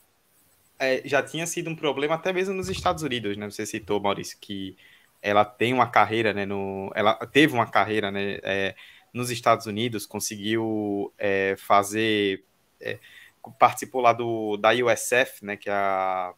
é, 0.79 1.01
já 1.05 1.21
tinha 1.21 1.45
sido 1.45 1.69
um 1.69 1.75
problema 1.75 2.15
até 2.15 2.33
mesmo 2.33 2.53
nos 2.55 2.69
Estados 2.69 3.03
Unidos, 3.03 3.37
né? 3.37 3.49
Você 3.49 3.65
citou, 3.65 3.99
Maurício, 3.99 4.37
que 4.39 4.75
ela 5.25 5.43
tem 5.43 5.73
uma 5.73 5.89
carreira, 5.89 6.33
né, 6.33 6.45
no, 6.45 6.91
ela 6.93 7.15
teve 7.15 7.51
uma 7.51 7.65
carreira, 7.65 8.11
né, 8.11 8.37
é, 8.43 8.75
nos 9.11 9.31
Estados 9.31 9.65
Unidos, 9.65 10.05
conseguiu 10.05 11.11
é, 11.17 11.55
fazer, 11.57 12.45
é, 12.79 12.99
participou 13.57 14.01
lá 14.01 14.13
do, 14.13 14.55
da 14.55 14.69
USF, 14.71 15.43
né, 15.43 15.57
que 15.57 15.67
é 15.67 15.73
a 15.73 16.33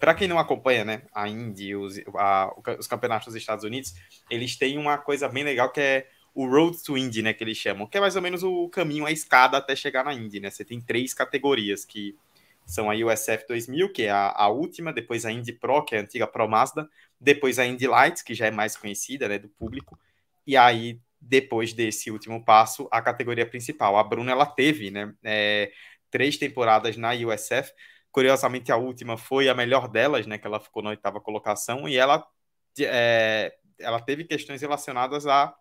para 0.00 0.14
quem 0.14 0.26
não 0.26 0.36
acompanha, 0.36 0.84
né, 0.84 1.02
a 1.14 1.28
Indy, 1.28 1.76
os, 1.76 1.96
a, 2.16 2.52
os 2.76 2.88
campeonatos 2.88 3.26
dos 3.26 3.36
Estados 3.36 3.64
Unidos, 3.64 3.94
eles 4.28 4.56
têm 4.56 4.78
uma 4.78 4.98
coisa 4.98 5.28
bem 5.28 5.44
legal 5.44 5.70
que 5.70 5.80
é 5.80 6.08
o 6.34 6.44
Road 6.46 6.76
to 6.82 6.98
Indy, 6.98 7.22
né, 7.22 7.32
que 7.32 7.42
eles 7.42 7.56
chamam, 7.56 7.86
que 7.86 7.96
é 7.96 8.00
mais 8.00 8.16
ou 8.16 8.22
menos 8.22 8.42
o 8.42 8.68
caminho, 8.68 9.06
a 9.06 9.12
escada 9.12 9.56
até 9.56 9.76
chegar 9.76 10.04
na 10.04 10.12
Indy, 10.12 10.40
né? 10.40 10.50
Você 10.50 10.64
tem 10.64 10.80
três 10.80 11.14
categorias 11.14 11.84
que 11.84 12.16
são 12.66 12.90
a 12.90 12.94
USF 12.94 13.46
2000, 13.48 13.92
que 13.92 14.02
é 14.02 14.10
a, 14.10 14.32
a 14.36 14.48
última, 14.48 14.92
depois 14.92 15.24
a 15.24 15.30
Indy 15.32 15.52
Pro, 15.52 15.84
que 15.84 15.94
é 15.94 15.98
a 15.98 16.02
antiga 16.02 16.26
Pro 16.26 16.48
Mazda, 16.48 16.88
depois 17.20 17.58
a 17.58 17.64
Indy 17.64 17.86
Lights, 17.86 18.22
que 18.22 18.34
já 18.34 18.46
é 18.46 18.50
mais 18.50 18.76
conhecida, 18.76 19.28
né, 19.28 19.38
do 19.38 19.48
público, 19.48 19.98
e 20.46 20.56
aí 20.56 21.00
depois 21.20 21.72
desse 21.72 22.10
último 22.10 22.44
passo, 22.44 22.88
a 22.90 23.00
categoria 23.00 23.46
principal. 23.48 23.96
A 23.96 24.04
Bruna 24.04 24.32
ela 24.32 24.46
teve, 24.46 24.90
né, 24.90 25.12
é, 25.24 25.72
três 26.10 26.36
temporadas 26.36 26.96
na 26.96 27.12
USF. 27.12 27.72
Curiosamente, 28.12 28.70
a 28.72 28.76
última 28.76 29.16
foi 29.16 29.48
a 29.48 29.54
melhor 29.54 29.88
delas, 29.88 30.26
né, 30.26 30.38
que 30.38 30.46
ela 30.46 30.60
ficou 30.60 30.82
na 30.82 30.90
oitava 30.90 31.20
colocação 31.20 31.88
e 31.88 31.96
ela 31.96 32.26
é, 32.80 33.54
ela 33.78 34.00
teve 34.00 34.24
questões 34.24 34.60
relacionadas 34.60 35.26
a 35.26 35.54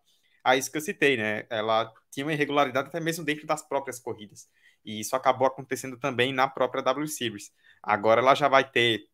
a 0.46 0.56
isso 0.56 0.72
que 0.72 0.78
eu 0.78 0.82
citei, 0.82 1.18
né? 1.18 1.48
Ela 1.50 1.92
tinha 2.12 2.24
uma 2.24 2.32
irregularidade 2.34 2.88
até 2.88 3.00
mesmo 3.00 3.26
dentro 3.26 3.48
das 3.48 3.68
próprias 3.68 4.00
corridas. 4.00 4.48
E 4.86 5.00
isso 5.00 5.16
acabou 5.16 5.48
acontecendo 5.48 5.98
também 5.98 6.32
na 6.34 6.48
própria 6.48 6.84
W 6.84 7.08
Series. 7.08 7.52
Agora 7.82 8.22
ela 8.22 8.36
já 8.36 8.48
vai 8.48 8.70
ter 8.70 9.08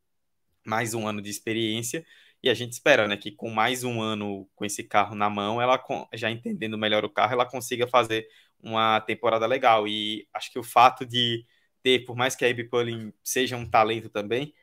mais 0.65 0.93
um 0.93 1.07
ano 1.07 1.21
de 1.21 1.29
experiência 1.29 2.05
e 2.43 2.49
a 2.49 2.53
gente 2.53 2.73
espera, 2.73 3.07
né, 3.07 3.17
que 3.17 3.31
com 3.31 3.49
mais 3.49 3.83
um 3.83 4.01
ano 4.01 4.49
com 4.55 4.65
esse 4.65 4.83
carro 4.83 5.15
na 5.15 5.29
mão, 5.29 5.61
ela 5.61 5.79
já 6.13 6.31
entendendo 6.31 6.77
melhor 6.77 7.05
o 7.05 7.09
carro, 7.09 7.33
ela 7.33 7.45
consiga 7.45 7.87
fazer 7.87 8.27
uma 8.59 8.99
temporada 9.01 9.45
legal. 9.45 9.87
E 9.87 10.27
acho 10.33 10.51
que 10.51 10.57
o 10.59 10.63
fato 10.63 11.05
de 11.05 11.45
ter, 11.83 11.99
por 12.05 12.15
mais 12.15 12.35
que 12.35 12.43
a 12.45 12.49
Abe 12.49 12.63
Pulling 12.63 13.13
seja 13.23 13.55
um 13.57 13.69
talento 13.69 14.09
também, 14.09 14.53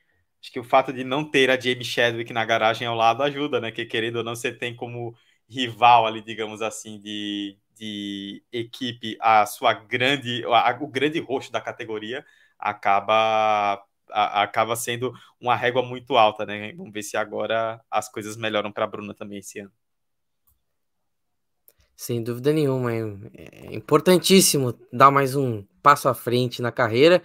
acho 0.42 0.52
que 0.52 0.60
o 0.60 0.64
fato 0.64 0.92
de 0.92 1.04
não 1.04 1.24
ter 1.30 1.50
a 1.50 1.58
Jamie 1.58 1.84
Chadwick 1.84 2.32
na 2.32 2.44
garagem 2.44 2.86
ao 2.86 2.96
lado 2.96 3.22
ajuda, 3.22 3.60
né? 3.60 3.70
Que 3.72 3.84
querendo 3.86 4.16
ou 4.16 4.24
não, 4.24 4.34
você 4.36 4.52
tem 4.52 4.74
como 4.74 5.16
rival 5.48 6.06
ali, 6.06 6.20
digamos 6.22 6.62
assim, 6.62 7.00
de, 7.00 7.56
de 7.78 8.42
equipe, 8.52 9.16
a 9.20 9.46
sua 9.46 9.72
grande, 9.72 10.44
a, 10.46 10.76
o 10.80 10.86
grande 10.86 11.20
rosto 11.20 11.52
da 11.52 11.60
categoria 11.60 12.24
acaba 12.58 13.82
a, 14.10 14.42
acaba 14.42 14.76
sendo 14.76 15.12
uma 15.40 15.54
régua 15.54 15.82
muito 15.82 16.16
alta, 16.16 16.44
né? 16.44 16.72
Vamos 16.72 16.92
ver 16.92 17.02
se 17.02 17.16
agora 17.16 17.80
as 17.90 18.08
coisas 18.08 18.36
melhoram 18.36 18.72
para 18.72 18.84
a 18.84 18.86
Bruna 18.88 19.14
também 19.14 19.38
esse 19.38 19.60
ano. 19.60 19.72
Sem 21.96 22.22
dúvida 22.22 22.52
nenhuma, 22.52 22.92
é 22.94 23.74
importantíssimo 23.74 24.72
dar 24.92 25.10
mais 25.10 25.34
um 25.34 25.64
passo 25.82 26.08
à 26.08 26.14
frente 26.14 26.62
na 26.62 26.70
carreira. 26.70 27.22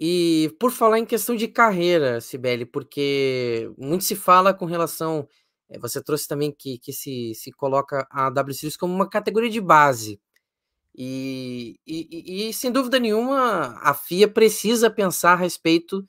E 0.00 0.52
por 0.58 0.72
falar 0.72 0.98
em 0.98 1.04
questão 1.04 1.36
de 1.36 1.46
carreira, 1.46 2.20
Sibeli, 2.20 2.64
porque 2.64 3.70
muito 3.78 4.02
se 4.02 4.16
fala 4.16 4.52
com 4.52 4.64
relação. 4.64 5.28
Eh, 5.70 5.78
você 5.78 6.02
trouxe 6.02 6.28
também 6.28 6.52
que, 6.52 6.78
que 6.78 6.92
se, 6.92 7.34
se 7.34 7.52
coloca 7.52 8.06
a 8.10 8.28
W 8.30 8.54
Series 8.54 8.76
como 8.76 8.94
uma 8.94 9.08
categoria 9.08 9.50
de 9.50 9.60
base. 9.60 10.20
E, 10.94 11.76
e, 11.86 12.48
e, 12.48 12.52
sem 12.52 12.72
dúvida 12.72 12.98
nenhuma, 12.98 13.78
a 13.80 13.94
FIA 13.94 14.28
precisa 14.28 14.90
pensar 14.90 15.32
a 15.32 15.36
respeito 15.36 16.04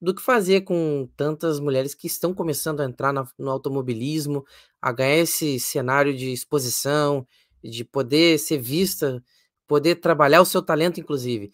do 0.00 0.14
que 0.14 0.22
fazer 0.22 0.60
com 0.62 1.08
tantas 1.16 1.58
mulheres 1.58 1.94
que 1.94 2.06
estão 2.06 2.34
começando 2.34 2.80
a 2.80 2.84
entrar 2.84 3.12
na, 3.12 3.26
no 3.38 3.50
automobilismo, 3.50 4.44
a 4.80 4.92
ganhar 4.92 5.16
esse 5.16 5.58
cenário 5.58 6.14
de 6.14 6.32
exposição, 6.32 7.26
de 7.64 7.84
poder 7.84 8.38
ser 8.38 8.58
vista, 8.58 9.22
poder 9.66 9.96
trabalhar 9.96 10.42
o 10.42 10.46
seu 10.46 10.62
talento, 10.62 11.00
inclusive. 11.00 11.50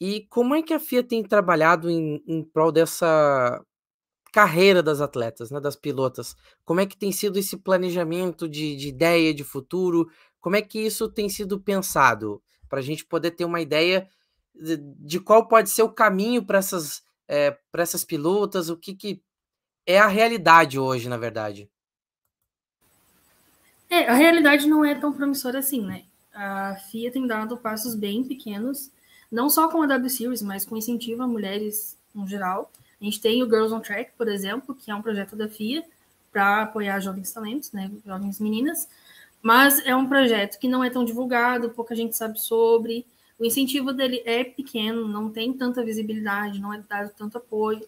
E 0.00 0.26
como 0.30 0.54
é 0.54 0.62
que 0.62 0.74
a 0.74 0.80
FIA 0.80 1.02
tem 1.02 1.22
trabalhado 1.22 1.90
em, 1.90 2.22
em 2.26 2.42
prol 2.42 2.72
dessa 2.72 3.62
carreira 4.36 4.82
das 4.82 5.00
atletas, 5.00 5.50
né, 5.50 5.58
das 5.58 5.76
pilotas? 5.76 6.36
Como 6.62 6.78
é 6.78 6.84
que 6.84 6.94
tem 6.94 7.10
sido 7.10 7.38
esse 7.38 7.56
planejamento 7.56 8.46
de, 8.46 8.76
de 8.76 8.88
ideia 8.88 9.32
de 9.32 9.42
futuro? 9.42 10.10
Como 10.38 10.56
é 10.56 10.60
que 10.60 10.78
isso 10.78 11.08
tem 11.08 11.26
sido 11.26 11.58
pensado 11.58 12.42
para 12.68 12.80
a 12.80 12.82
gente 12.82 13.02
poder 13.02 13.30
ter 13.30 13.46
uma 13.46 13.62
ideia 13.62 14.06
de, 14.54 14.76
de 14.76 15.20
qual 15.20 15.48
pode 15.48 15.70
ser 15.70 15.84
o 15.84 15.88
caminho 15.88 16.44
para 16.44 16.58
essas, 16.58 17.02
é, 17.26 17.56
para 17.72 17.82
essas 17.82 18.04
pilotas? 18.04 18.68
O 18.68 18.76
que, 18.76 18.94
que 18.94 19.22
é 19.86 19.98
a 19.98 20.06
realidade 20.06 20.78
hoje, 20.78 21.08
na 21.08 21.16
verdade? 21.16 21.70
É, 23.88 24.06
a 24.06 24.12
realidade 24.12 24.68
não 24.68 24.84
é 24.84 24.94
tão 24.94 25.14
promissora 25.14 25.60
assim, 25.60 25.80
né? 25.80 26.04
A 26.34 26.76
FIA 26.90 27.10
tem 27.10 27.26
dado 27.26 27.56
passos 27.56 27.94
bem 27.94 28.22
pequenos, 28.22 28.90
não 29.32 29.48
só 29.48 29.66
com 29.70 29.80
a 29.80 29.86
W 29.86 30.10
Series, 30.10 30.42
mas 30.42 30.66
com 30.66 30.76
incentivo 30.76 31.22
a 31.22 31.26
mulheres 31.26 31.96
no 32.14 32.28
geral. 32.28 32.70
A 33.00 33.04
gente 33.04 33.20
tem 33.20 33.42
o 33.42 33.46
Girls 33.46 33.72
on 33.74 33.80
Track, 33.80 34.12
por 34.16 34.28
exemplo, 34.28 34.74
que 34.74 34.90
é 34.90 34.94
um 34.94 35.02
projeto 35.02 35.36
da 35.36 35.48
FIA 35.48 35.84
para 36.32 36.62
apoiar 36.62 37.00
jovens 37.00 37.32
talentos, 37.32 37.72
né, 37.72 37.90
jovens 38.04 38.40
meninas, 38.40 38.88
mas 39.42 39.84
é 39.86 39.94
um 39.94 40.06
projeto 40.08 40.58
que 40.58 40.68
não 40.68 40.82
é 40.82 40.90
tão 40.90 41.04
divulgado, 41.04 41.70
pouca 41.70 41.94
gente 41.94 42.16
sabe 42.16 42.40
sobre. 42.40 43.06
O 43.38 43.44
incentivo 43.44 43.92
dele 43.92 44.22
é 44.24 44.44
pequeno, 44.44 45.06
não 45.06 45.30
tem 45.30 45.52
tanta 45.52 45.84
visibilidade, 45.84 46.60
não 46.60 46.72
é 46.72 46.82
dado 46.88 47.12
tanto 47.16 47.38
apoio. 47.38 47.86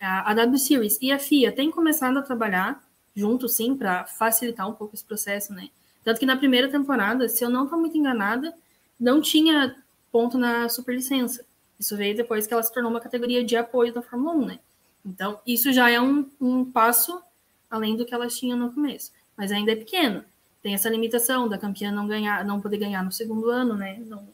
A 0.00 0.34
W 0.34 0.58
Series 0.58 0.98
e 1.00 1.10
a 1.10 1.18
FIA 1.18 1.50
têm 1.50 1.70
começado 1.70 2.18
a 2.18 2.22
trabalhar 2.22 2.82
junto, 3.14 3.48
sim, 3.48 3.76
para 3.76 4.04
facilitar 4.04 4.68
um 4.68 4.72
pouco 4.74 4.94
esse 4.94 5.04
processo, 5.04 5.52
né? 5.52 5.68
Tanto 6.02 6.20
que 6.20 6.26
na 6.26 6.36
primeira 6.36 6.68
temporada, 6.68 7.28
se 7.28 7.44
eu 7.44 7.48
não 7.48 7.64
estou 7.64 7.78
muito 7.78 7.96
enganada, 7.96 8.54
não 9.00 9.20
tinha 9.20 9.76
ponto 10.12 10.36
na 10.36 10.68
superlicença. 10.68 11.44
Isso 11.78 11.96
veio 11.96 12.16
depois 12.16 12.46
que 12.46 12.54
ela 12.54 12.62
se 12.62 12.72
tornou 12.72 12.90
uma 12.90 13.00
categoria 13.00 13.44
de 13.44 13.56
apoio 13.56 13.92
da 13.92 14.02
Fórmula 14.02 14.34
1, 14.34 14.46
né? 14.46 14.58
Então, 15.04 15.40
isso 15.46 15.72
já 15.72 15.90
é 15.90 16.00
um, 16.00 16.28
um 16.40 16.64
passo 16.64 17.22
além 17.70 17.96
do 17.96 18.04
que 18.04 18.14
elas 18.14 18.38
tinham 18.38 18.56
no 18.56 18.72
começo. 18.72 19.12
Mas 19.36 19.52
ainda 19.52 19.72
é 19.72 19.76
pequeno 19.76 20.24
tem 20.64 20.72
essa 20.72 20.88
limitação 20.88 21.46
da 21.46 21.58
campeã 21.58 21.92
não 21.92 22.08
ganhar, 22.08 22.42
não 22.42 22.58
poder 22.58 22.78
ganhar 22.78 23.04
no 23.04 23.12
segundo 23.12 23.50
ano, 23.50 23.76
né? 23.76 24.00
Não, 24.06 24.26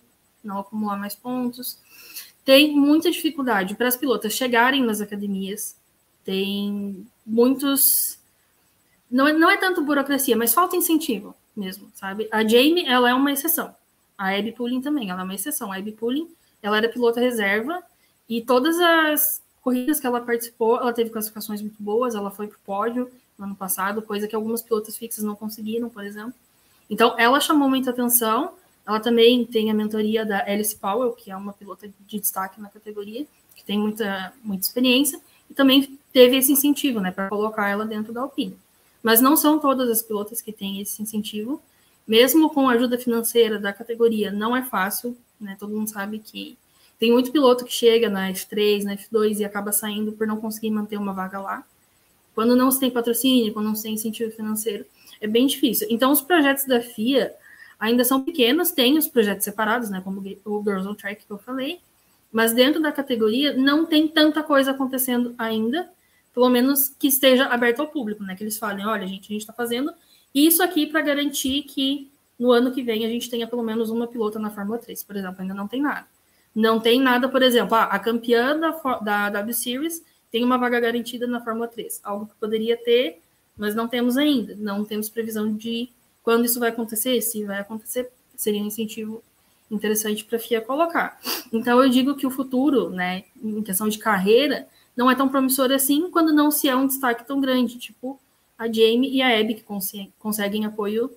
não 0.44 0.60
acumular 0.60 0.96
mais 0.96 1.12
pontos. 1.12 1.76
Tem 2.44 2.72
muita 2.72 3.10
dificuldade 3.10 3.74
para 3.74 3.88
as 3.88 3.96
pilotas 3.96 4.34
chegarem 4.34 4.84
nas 4.84 5.00
academias. 5.00 5.76
Tem 6.24 7.04
muitos. 7.26 8.16
Não 9.10 9.26
é, 9.26 9.32
não 9.32 9.50
é 9.50 9.56
tanto 9.56 9.82
burocracia, 9.82 10.36
mas 10.36 10.54
falta 10.54 10.76
incentivo 10.76 11.34
mesmo, 11.56 11.90
sabe? 11.96 12.28
A 12.30 12.46
Jamie, 12.46 12.86
ela 12.86 13.10
é 13.10 13.14
uma 13.14 13.32
exceção. 13.32 13.74
A 14.16 14.32
Abby 14.32 14.52
Pulling 14.52 14.80
também, 14.80 15.10
ela 15.10 15.22
é 15.22 15.24
uma 15.24 15.34
exceção. 15.34 15.72
A 15.72 15.78
Abby 15.78 15.90
Pulling, 15.90 16.28
ela 16.62 16.76
era 16.76 16.88
pilota 16.88 17.20
reserva 17.20 17.82
e 18.28 18.40
todas 18.40 18.78
as 18.78 19.42
corridas 19.60 20.00
que 20.00 20.06
ela 20.06 20.20
participou, 20.20 20.76
ela 20.76 20.92
teve 20.92 21.10
classificações 21.10 21.60
muito 21.60 21.82
boas, 21.82 22.14
ela 22.14 22.30
foi 22.30 22.46
para 22.46 22.56
o 22.56 22.60
pódio, 22.60 23.10
no 23.38 23.46
ano 23.46 23.56
passado, 23.56 24.02
coisa 24.02 24.28
que 24.28 24.36
algumas 24.36 24.62
pilotas 24.62 24.96
fixas 24.96 25.24
não 25.24 25.34
conseguiram, 25.34 25.88
por 25.88 26.04
exemplo. 26.04 26.34
Então, 26.88 27.14
ela 27.18 27.40
chamou 27.40 27.68
muita 27.68 27.90
atenção. 27.90 28.52
Ela 28.86 29.00
também 29.00 29.44
tem 29.46 29.70
a 29.70 29.74
mentoria 29.74 30.24
da 30.24 30.44
Alice 30.44 30.76
Powell, 30.76 31.12
que 31.12 31.30
é 31.30 31.36
uma 31.36 31.52
pilota 31.52 31.88
de 31.88 32.18
destaque 32.18 32.60
na 32.60 32.68
categoria, 32.68 33.26
que 33.54 33.64
tem 33.64 33.78
muita, 33.78 34.32
muita 34.42 34.66
experiência, 34.66 35.20
e 35.48 35.54
também 35.54 35.98
teve 36.12 36.36
esse 36.36 36.52
incentivo, 36.52 37.00
né, 37.00 37.10
para 37.10 37.28
colocar 37.28 37.68
ela 37.68 37.84
dentro 37.86 38.12
da 38.12 38.20
Alpine. 38.22 38.58
Mas 39.02 39.20
não 39.20 39.36
são 39.36 39.58
todas 39.58 39.88
as 39.88 40.02
pilotas 40.02 40.42
que 40.42 40.52
têm 40.52 40.80
esse 40.80 41.00
incentivo. 41.00 41.62
Mesmo 42.06 42.50
com 42.50 42.68
a 42.68 42.72
ajuda 42.72 42.98
financeira 42.98 43.58
da 43.58 43.72
categoria, 43.72 44.30
não 44.30 44.56
é 44.56 44.62
fácil, 44.62 45.16
né? 45.40 45.56
Todo 45.58 45.74
mundo 45.74 45.88
sabe 45.88 46.18
que 46.18 46.56
tem 46.98 47.12
muito 47.12 47.32
piloto 47.32 47.64
que 47.64 47.72
chega 47.72 48.10
na 48.10 48.30
F3, 48.30 48.84
na 48.84 48.96
F2 48.96 49.38
e 49.38 49.44
acaba 49.44 49.72
saindo 49.72 50.12
por 50.12 50.26
não 50.26 50.36
conseguir 50.36 50.70
manter 50.70 50.98
uma 50.98 51.12
vaga 51.12 51.40
lá. 51.40 51.64
Quando 52.34 52.54
não 52.54 52.70
se 52.70 52.78
tem 52.78 52.90
patrocínio, 52.90 53.52
quando 53.52 53.66
não 53.66 53.74
se 53.74 53.82
tem 53.82 53.94
incentivo 53.94 54.30
financeiro, 54.30 54.84
é 55.20 55.26
bem 55.26 55.46
difícil. 55.46 55.86
Então, 55.90 56.12
os 56.12 56.20
projetos 56.20 56.64
da 56.64 56.80
FIA 56.80 57.34
ainda 57.78 58.04
são 58.04 58.22
pequenos, 58.22 58.70
tem 58.70 58.98
os 58.98 59.08
projetos 59.08 59.44
separados, 59.44 59.88
né, 59.88 60.02
como 60.04 60.20
o 60.44 60.62
Girls 60.62 60.86
on 60.86 60.94
Track 60.94 61.24
que 61.24 61.32
eu 61.32 61.38
falei, 61.38 61.80
mas 62.30 62.52
dentro 62.52 62.80
da 62.80 62.92
categoria 62.92 63.54
não 63.56 63.86
tem 63.86 64.06
tanta 64.06 64.42
coisa 64.42 64.70
acontecendo 64.70 65.34
ainda, 65.38 65.90
pelo 66.34 66.50
menos 66.50 66.88
que 66.88 67.08
esteja 67.08 67.46
aberto 67.46 67.80
ao 67.80 67.88
público, 67.88 68.22
né, 68.22 68.36
que 68.36 68.44
eles 68.44 68.58
falem, 68.58 68.86
olha, 68.86 69.06
gente, 69.06 69.24
a 69.24 69.32
gente 69.32 69.40
está 69.40 69.52
fazendo 69.52 69.92
isso 70.34 70.62
aqui 70.62 70.86
para 70.86 71.00
garantir 71.00 71.62
que 71.62 72.10
no 72.40 72.50
ano 72.50 72.72
que 72.72 72.82
vem 72.82 73.04
a 73.04 73.08
gente 73.08 73.28
tenha 73.28 73.46
pelo 73.46 73.62
menos 73.62 73.90
uma 73.90 74.06
pilota 74.06 74.38
na 74.38 74.48
Fórmula 74.48 74.78
3, 74.78 75.04
por 75.04 75.14
exemplo, 75.14 75.42
ainda 75.42 75.52
não 75.52 75.68
tem 75.68 75.82
nada. 75.82 76.06
Não 76.54 76.80
tem 76.80 76.98
nada, 76.98 77.28
por 77.28 77.42
exemplo, 77.42 77.74
ah, 77.74 77.84
a 77.84 77.98
campeã 77.98 78.58
da, 78.58 78.70
da 79.00 79.28
W 79.28 79.54
Series 79.54 80.02
tem 80.32 80.42
uma 80.42 80.56
vaga 80.56 80.80
garantida 80.80 81.26
na 81.26 81.44
Fórmula 81.44 81.68
3, 81.68 82.00
algo 82.02 82.26
que 82.26 82.34
poderia 82.40 82.78
ter, 82.78 83.20
mas 83.58 83.74
não 83.74 83.86
temos 83.86 84.16
ainda. 84.16 84.56
Não 84.56 84.86
temos 84.86 85.10
previsão 85.10 85.54
de 85.54 85.90
quando 86.22 86.46
isso 86.46 86.58
vai 86.58 86.70
acontecer, 86.70 87.20
se 87.20 87.44
vai 87.44 87.60
acontecer, 87.60 88.10
seria 88.34 88.62
um 88.62 88.66
incentivo 88.66 89.22
interessante 89.70 90.24
para 90.24 90.38
a 90.38 90.40
FIA 90.40 90.62
colocar. 90.62 91.20
Então 91.52 91.82
eu 91.82 91.90
digo 91.90 92.14
que 92.16 92.26
o 92.26 92.30
futuro, 92.30 92.88
né, 92.88 93.24
em 93.42 93.62
questão 93.62 93.86
de 93.86 93.98
carreira, 93.98 94.66
não 94.96 95.10
é 95.10 95.14
tão 95.14 95.28
promissor 95.28 95.70
assim 95.70 96.10
quando 96.10 96.32
não 96.32 96.50
se 96.50 96.70
é 96.70 96.74
um 96.74 96.86
destaque 96.86 97.26
tão 97.26 97.38
grande, 97.38 97.78
tipo 97.78 98.18
a 98.56 98.66
Jamie 98.66 99.14
e 99.14 99.22
a 99.22 99.38
Abby, 99.38 99.54
que 99.54 99.64
conseguem 100.18 100.64
apoio 100.64 101.10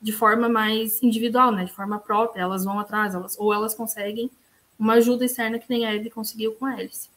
de 0.00 0.12
forma 0.12 0.48
mais 0.48 1.02
individual, 1.02 1.50
né, 1.52 1.64
de 1.64 1.72
forma 1.72 1.98
própria, 1.98 2.42
elas 2.42 2.64
vão 2.64 2.78
atrás, 2.78 3.14
elas, 3.14 3.36
ou 3.38 3.52
elas 3.52 3.74
conseguem 3.74 4.30
uma 4.78 4.94
ajuda 4.94 5.24
externa 5.24 5.58
que 5.58 5.68
nem 5.68 5.84
a 5.84 5.94
ele 5.94 6.08
conseguiu 6.08 6.52
com 6.54 6.66
a 6.66 6.80
hélice. 6.80 7.08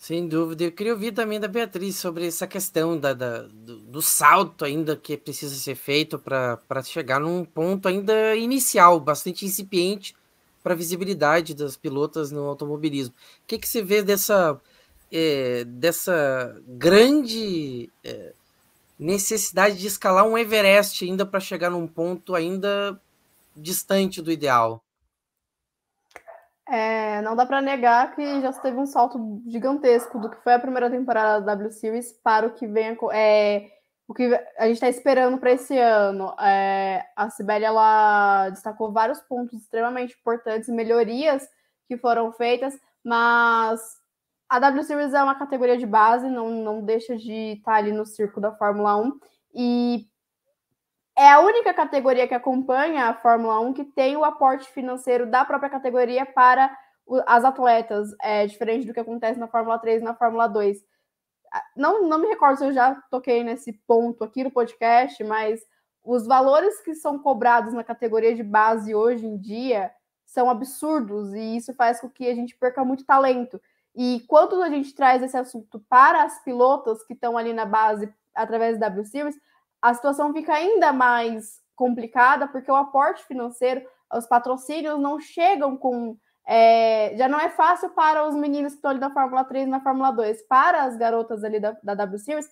Sem 0.00 0.26
dúvida. 0.26 0.64
Eu 0.64 0.72
queria 0.72 0.94
ouvir 0.94 1.12
também 1.12 1.38
da 1.38 1.46
Beatriz 1.46 1.96
sobre 1.96 2.26
essa 2.26 2.46
questão 2.46 2.98
da, 2.98 3.12
da 3.12 3.42
do, 3.42 3.80
do, 3.80 4.00
salto 4.00 4.64
ainda 4.64 4.96
que 4.96 5.14
precisa 5.14 5.54
ser 5.54 5.74
feito 5.74 6.18
para 6.18 6.82
chegar 6.82 7.20
num 7.20 7.44
ponto 7.44 7.86
ainda 7.86 8.34
inicial, 8.34 8.98
bastante 8.98 9.44
incipiente 9.44 10.16
para 10.62 10.72
a 10.72 10.76
visibilidade 10.76 11.54
das 11.54 11.76
pilotas 11.76 12.30
no 12.30 12.46
automobilismo. 12.46 13.14
O 13.14 13.46
que, 13.46 13.58
que 13.58 13.68
você 13.68 13.82
vê 13.82 14.02
dessa, 14.02 14.58
é, 15.12 15.64
dessa 15.64 16.58
grande 16.66 17.90
é, 18.02 18.32
necessidade 19.00 19.78
de 19.78 19.86
escalar 19.86 20.26
um 20.26 20.36
Everest 20.36 21.02
ainda 21.04 21.24
para 21.24 21.40
chegar 21.40 21.70
num 21.70 21.86
ponto 21.86 22.34
ainda 22.34 23.00
distante 23.56 24.20
do 24.20 24.30
ideal? 24.30 24.84
É, 26.68 27.20
não 27.22 27.34
dá 27.34 27.46
para 27.46 27.60
negar 27.60 28.14
que 28.14 28.40
já 28.42 28.52
teve 28.52 28.76
um 28.76 28.86
salto 28.86 29.42
gigantesco 29.46 30.20
do 30.20 30.30
que 30.30 30.36
foi 30.44 30.52
a 30.52 30.58
primeira 30.58 30.88
temporada 30.88 31.40
da 31.40 31.54
W 31.54 31.72
Series 31.72 32.12
para 32.22 32.46
o 32.46 32.52
que 32.52 32.66
vem 32.66 32.96
é, 33.12 33.70
o 34.06 34.14
que 34.14 34.24
a 34.58 34.66
gente 34.66 34.74
está 34.74 34.88
esperando 34.88 35.38
para 35.38 35.52
esse 35.52 35.76
ano. 35.78 36.32
É, 36.38 37.04
a 37.16 37.30
Sibeli 37.30 37.64
ela 37.64 38.50
destacou 38.50 38.92
vários 38.92 39.20
pontos 39.20 39.60
extremamente 39.60 40.14
importantes, 40.14 40.68
melhorias 40.68 41.48
que 41.88 41.96
foram 41.96 42.30
feitas, 42.32 42.78
mas 43.02 43.99
a 44.50 44.58
W 44.58 44.82
Series 44.82 45.14
é 45.14 45.22
uma 45.22 45.36
categoria 45.36 45.78
de 45.78 45.86
base, 45.86 46.28
não, 46.28 46.50
não 46.50 46.82
deixa 46.84 47.16
de 47.16 47.52
estar 47.52 47.70
tá 47.70 47.78
ali 47.78 47.92
no 47.92 48.04
circo 48.04 48.40
da 48.40 48.50
Fórmula 48.50 48.96
1 48.96 49.20
e 49.54 50.08
é 51.16 51.30
a 51.30 51.40
única 51.40 51.72
categoria 51.72 52.26
que 52.26 52.34
acompanha 52.34 53.04
a 53.04 53.14
Fórmula 53.14 53.60
1 53.60 53.72
que 53.72 53.84
tem 53.84 54.16
o 54.16 54.24
aporte 54.24 54.68
financeiro 54.72 55.30
da 55.30 55.44
própria 55.44 55.70
categoria 55.70 56.26
para 56.26 56.76
as 57.26 57.44
atletas, 57.44 58.08
é 58.20 58.44
diferente 58.44 58.86
do 58.86 58.92
que 58.92 58.98
acontece 58.98 59.38
na 59.38 59.46
Fórmula 59.46 59.78
3 59.78 60.02
e 60.02 60.04
na 60.04 60.14
Fórmula 60.14 60.48
2. 60.48 60.78
Não, 61.76 62.08
não 62.08 62.18
me 62.18 62.26
recordo 62.26 62.58
se 62.58 62.64
eu 62.64 62.72
já 62.72 62.94
toquei 63.08 63.44
nesse 63.44 63.72
ponto 63.86 64.24
aqui 64.24 64.42
no 64.42 64.50
podcast, 64.50 65.22
mas 65.22 65.60
os 66.02 66.26
valores 66.26 66.80
que 66.80 66.94
são 66.94 67.20
cobrados 67.20 67.72
na 67.72 67.84
categoria 67.84 68.34
de 68.34 68.42
base 68.42 68.94
hoje 68.94 69.26
em 69.26 69.36
dia 69.36 69.92
são 70.24 70.50
absurdos 70.50 71.34
e 71.34 71.56
isso 71.56 71.74
faz 71.74 72.00
com 72.00 72.08
que 72.08 72.28
a 72.28 72.34
gente 72.34 72.56
perca 72.56 72.84
muito 72.84 73.04
talento. 73.04 73.60
E 73.94 74.24
quando 74.28 74.62
a 74.62 74.68
gente 74.68 74.94
traz 74.94 75.22
esse 75.22 75.36
assunto 75.36 75.84
para 75.88 76.22
as 76.22 76.42
pilotas 76.44 77.04
que 77.04 77.12
estão 77.12 77.36
ali 77.36 77.52
na 77.52 77.64
base 77.64 78.12
através 78.34 78.78
da 78.78 78.88
W 78.88 79.04
Series, 79.04 79.36
a 79.82 79.94
situação 79.94 80.32
fica 80.32 80.54
ainda 80.54 80.92
mais 80.92 81.60
complicada, 81.74 82.46
porque 82.46 82.70
o 82.70 82.76
aporte 82.76 83.24
financeiro, 83.24 83.82
os 84.12 84.26
patrocínios 84.26 84.98
não 85.00 85.18
chegam 85.18 85.76
com. 85.76 86.16
É, 86.46 87.14
já 87.16 87.28
não 87.28 87.38
é 87.38 87.48
fácil 87.48 87.90
para 87.90 88.26
os 88.26 88.34
meninos 88.34 88.72
que 88.72 88.78
estão 88.78 88.90
ali 88.90 89.00
na 89.00 89.12
Fórmula 89.12 89.44
3 89.44 89.66
e 89.66 89.70
na 89.70 89.80
Fórmula 89.80 90.10
2. 90.10 90.42
Para 90.42 90.84
as 90.84 90.96
garotas 90.96 91.44
ali 91.44 91.60
da, 91.60 91.76
da 91.82 91.94
W 91.94 92.18
Series, 92.18 92.48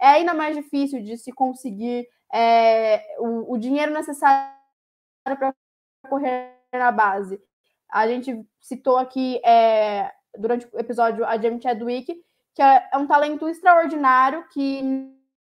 é 0.00 0.08
ainda 0.08 0.34
mais 0.34 0.56
difícil 0.56 1.02
de 1.02 1.16
se 1.16 1.32
conseguir 1.32 2.08
é, 2.32 3.16
o, 3.18 3.54
o 3.54 3.58
dinheiro 3.58 3.92
necessário 3.92 4.52
para 5.22 5.54
correr 6.08 6.52
na 6.72 6.90
base. 6.90 7.40
A 7.90 8.08
gente 8.08 8.44
citou 8.60 8.96
aqui 8.96 9.40
é, 9.44 10.10
durante 10.38 10.66
o 10.72 10.78
episódio 10.78 11.24
a 11.24 11.36
Jamie 11.36 11.62
Chadwick, 11.62 12.14
que 12.54 12.62
é, 12.62 12.88
é 12.92 12.96
um 12.96 13.06
talento 13.06 13.48
extraordinário 13.48 14.46
que 14.48 14.82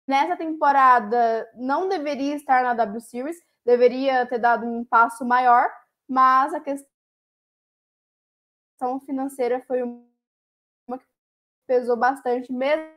nessa 0.07 0.35
temporada 0.35 1.49
não 1.55 1.87
deveria 1.87 2.35
estar 2.35 2.63
na 2.63 2.73
W 2.73 3.01
Series, 3.01 3.37
deveria 3.65 4.25
ter 4.25 4.39
dado 4.39 4.65
um 4.65 4.83
passo 4.83 5.25
maior, 5.25 5.69
mas 6.07 6.53
a 6.53 6.59
questão 6.59 6.87
financeira 9.05 9.61
foi 9.61 9.83
uma 9.83 10.97
que 10.97 11.05
pesou 11.67 11.95
bastante, 11.95 12.51
mesmo 12.51 12.91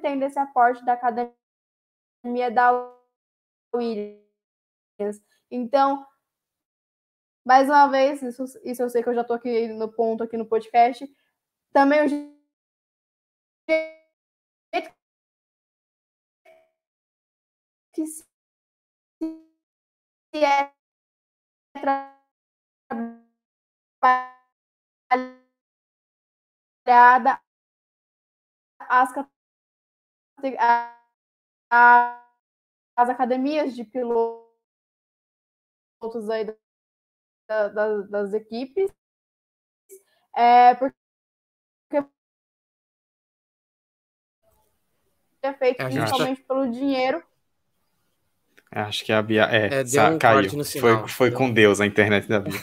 tendo 0.00 0.24
esse 0.24 0.38
aporte 0.38 0.84
da 0.84 0.94
academia 0.94 2.50
da 2.50 2.94
Williams. 3.74 4.22
Então, 5.50 6.06
mais 7.46 7.68
uma 7.68 7.86
vez, 7.88 8.20
isso, 8.22 8.44
isso 8.64 8.82
eu 8.82 8.90
sei 8.90 9.04
que 9.04 9.08
eu 9.08 9.14
já 9.14 9.20
estou 9.20 9.36
aqui 9.36 9.68
no 9.68 9.88
ponto 9.88 10.24
aqui 10.24 10.36
no 10.36 10.44
podcast, 10.44 11.08
também 11.72 12.04
o 12.04 12.08
jeito 12.08 12.36
que 17.94 18.04
se 18.04 18.26
é 20.34 20.72
trabalhada 26.90 27.40
as, 28.80 29.10
as 32.96 33.08
academias 33.08 33.72
de 33.76 33.84
pilotos 33.84 34.48
aí 36.28 36.44
da, 37.48 37.68
da, 37.68 38.02
das 38.02 38.32
equipes, 38.34 38.90
é, 40.36 40.74
porque 40.74 40.96
é 45.42 45.52
feito 45.54 45.80
é, 45.80 45.84
principalmente 45.88 46.42
tá... 46.42 46.54
pelo 46.54 46.70
dinheiro 46.70 47.22
Acho 48.70 49.04
que 49.04 49.12
a 49.12 49.22
Bia. 49.22 49.44
É, 49.44 49.80
é 49.80 49.84
deu 49.84 50.02
um 50.04 50.18
caiu. 50.18 50.40
corte 50.40 50.56
no 50.56 50.64
sinal. 50.64 50.98
Foi, 50.98 51.08
foi 51.08 51.30
deu... 51.30 51.38
com 51.38 51.50
Deus 51.50 51.80
a 51.80 51.86
internet 51.86 52.28
da 52.28 52.40
Bia. 52.40 52.60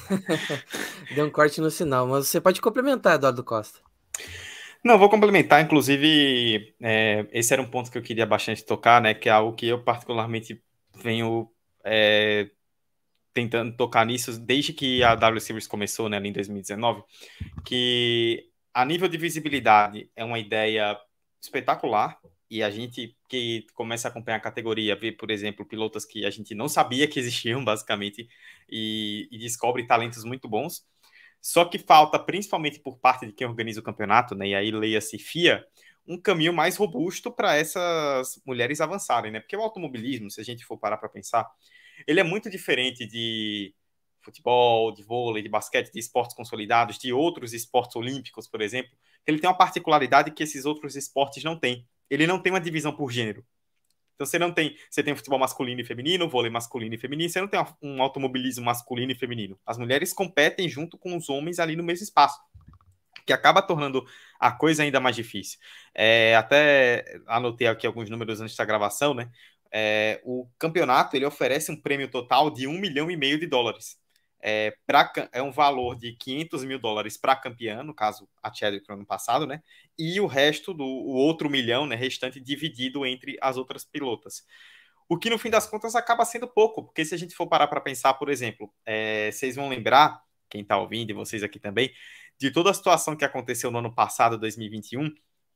deu 1.15 1.26
um 1.26 1.30
corte 1.30 1.62
no 1.62 1.72
sinal, 1.72 2.06
mas 2.06 2.28
você 2.28 2.41
pode 2.41 2.62
complementar, 2.62 3.15
Eduardo 3.15 3.43
Costa. 3.43 3.80
Não, 4.84 5.00
vou 5.00 5.10
complementar, 5.10 5.63
inclusive, 5.63 6.76
é, 6.82 7.26
esse 7.32 7.54
era 7.54 7.62
um 7.62 7.69
ponto 7.69 7.89
que 7.89 7.98
eu 7.98 8.02
queria 8.02 8.26
bastante 8.26 8.65
tocar, 8.65 9.02
né? 9.02 9.13
Que 9.13 9.30
é 9.30 9.32
algo 9.32 9.56
que 9.56 9.67
eu 9.67 9.82
particularmente 9.82 10.62
venho 10.93 11.50
é, 11.84 12.50
tentando 13.34 13.76
tocar 13.76 14.06
nisso 14.06 14.39
desde 14.39 14.74
que 14.74 15.04
a 15.04 15.15
W 15.15 15.41
Series 15.41 15.67
começou, 15.67 16.08
né, 16.10 16.17
em 16.17 16.32
2019, 16.32 17.04
que 17.65 18.50
a 18.74 18.86
nível 18.86 19.08
de 19.08 19.17
visibilidade 19.17 20.10
é 20.15 20.24
uma 20.24 20.39
ideia 20.39 21.00
espetacular, 21.41 22.19
e 22.54 22.62
a 22.62 22.69
gente 22.69 23.17
que 23.28 23.65
começa 23.74 24.08
a 24.08 24.12
acompanhar 24.12 24.38
a 24.38 24.39
categoria, 24.39 24.96
vê, 24.96 25.12
por 25.12 25.32
exemplo, 25.32 25.65
pilotos 25.65 26.06
que 26.06 26.24
a 26.24 26.30
gente 26.30 26.54
não 26.54 26.69
sabia 26.69 27.08
que 27.08 27.19
existiam, 27.19 27.63
basicamente, 27.65 28.30
e, 28.69 29.28
e 29.32 29.39
descobre 29.39 29.88
talentos 29.88 30.24
muito 30.24 30.48
bons. 30.48 30.86
Só 31.41 31.65
que 31.65 31.80
falta, 31.80 32.19
principalmente 32.19 32.80
por 32.80 33.00
parte 33.00 33.26
de 33.26 33.34
quem 33.34 33.48
organiza 33.48 33.80
o 33.80 33.84
campeonato, 33.84 34.36
né, 34.36 34.50
e 34.50 34.56
aí 34.56 34.72
leia-se 34.72 35.17
FIA, 35.17 35.65
um 36.08 36.15
caminho 36.19 36.54
mais 36.54 36.76
robusto 36.76 37.32
para 37.32 37.56
essas 37.56 38.39
mulheres 38.46 38.82
avançarem, 38.82 39.32
né? 39.32 39.39
Porque 39.39 39.56
o 39.56 39.62
automobilismo, 39.62 40.30
se 40.30 40.39
a 40.39 40.43
gente 40.43 40.65
for 40.65 40.78
parar 40.78 40.98
para 40.98 41.10
pensar, 41.10 41.50
ele 42.08 42.20
é 42.20 42.24
muito 42.24 42.50
diferente 42.50 43.06
de 43.06 43.74
futebol, 44.22 44.92
de 44.94 45.04
vôlei, 45.04 45.44
de 45.44 45.50
basquete, 45.50 45.92
de 45.92 46.00
esportes 46.00 46.36
consolidados, 46.36 46.98
de 46.98 47.12
outros 47.12 47.54
esportes 47.54 47.96
olímpicos, 47.96 48.48
por 48.48 48.62
exemplo. 48.62 48.92
Ele 49.28 49.39
tem 49.39 49.50
uma 49.50 49.58
particularidade 49.58 50.32
que 50.32 50.44
esses 50.44 50.66
outros 50.66 50.96
esportes 50.96 51.44
não 51.44 51.60
têm 51.60 51.86
ele 52.13 52.28
não 52.28 52.39
tem 52.39 52.54
uma 52.54 52.62
divisão 52.62 52.96
por 52.96 53.12
gênero. 53.12 53.44
Então 54.13 54.28
você 54.28 54.38
não 54.38 54.52
tem, 54.52 54.78
você 54.89 55.02
tem 55.02 55.16
futebol 55.16 55.39
masculino 55.39 55.82
e 55.82 55.84
feminino, 55.84 56.30
vôlei 56.30 56.52
masculino 56.52 56.94
e 56.94 56.98
feminino, 56.98 57.30
você 57.30 57.42
não 57.42 57.48
tem 57.48 57.60
um 57.82 58.02
automobilismo 58.02 58.63
masculino 58.63 59.12
e 59.12 59.16
feminino. 59.16 59.60
As 59.66 59.78
mulheres 59.80 60.13
competem 60.13 60.70
junto 60.70 60.98
com 60.98 61.18
os 61.18 61.30
homens 61.30 61.58
ali 61.58 61.76
no 61.76 61.84
mesmo 61.84 62.04
espaço, 62.04 62.39
que 63.26 63.34
acaba 63.34 63.62
tornando 63.63 64.06
a 64.39 64.52
coisa 64.52 64.84
ainda 64.84 65.00
mais 65.00 65.16
difícil. 65.16 65.58
É, 65.96 66.36
até 66.36 67.04
anotei 67.26 67.66
aqui 67.66 67.88
alguns 67.88 68.08
números 68.10 68.39
antes 68.39 68.56
da 68.56 68.66
gravação, 68.66 69.16
né? 69.16 69.32
É, 69.74 70.22
o 70.24 70.48
campeonato 70.60 71.16
ele 71.16 71.26
oferece 71.26 71.72
um 71.72 71.82
prêmio 71.82 72.08
total 72.08 72.52
de 72.52 72.68
um 72.68 72.80
milhão 72.80 73.10
e 73.10 73.18
meio 73.18 73.40
de 73.40 73.48
dólares 73.48 73.98
é, 74.46 74.76
pra, 74.86 75.10
é 75.32 75.42
um 75.42 75.52
valor 75.52 75.96
de 75.96 76.12
500 76.18 76.66
mil 76.66 76.78
dólares 76.78 77.16
para 77.16 77.34
campeã, 77.34 77.82
no 77.82 77.94
caso 77.94 78.28
a 78.44 78.54
Chadwick 78.54 78.86
no 78.90 78.96
ano 78.96 79.06
passado, 79.06 79.48
né? 79.48 79.64
E 79.98 80.20
o 80.20 80.28
resto 80.28 80.74
do 80.74 80.84
o 80.84 81.14
outro 81.16 81.50
milhão, 81.50 81.86
né, 81.86 81.96
restante 81.96 82.42
dividido 82.42 83.06
entre 83.06 83.38
as 83.42 83.56
outras 83.56 83.86
pilotas. 83.86 84.44
O 85.08 85.18
que 85.18 85.30
no 85.30 85.40
fim 85.40 85.50
das 85.50 85.66
contas 85.66 85.96
acaba 85.96 86.26
sendo 86.26 86.46
pouco, 86.46 86.84
porque 86.84 87.06
se 87.06 87.16
a 87.16 87.18
gente 87.18 87.34
for 87.34 87.48
parar 87.48 87.68
para 87.68 87.80
pensar, 87.80 88.16
por 88.16 88.30
exemplo, 88.30 88.74
é, 88.86 89.32
vocês 89.32 89.56
vão 89.56 89.70
lembrar, 89.70 90.22
quem 90.50 90.62
está 90.62 90.78
ouvindo 90.78 91.12
e 91.12 91.14
vocês 91.14 91.42
aqui 91.42 91.58
também, 91.58 91.94
de 92.38 92.52
toda 92.52 92.70
a 92.70 92.74
situação 92.74 93.16
que 93.16 93.24
aconteceu 93.24 93.72
no 93.72 93.80
ano 93.80 93.96
passado, 93.96 94.38
2021, 94.38 95.10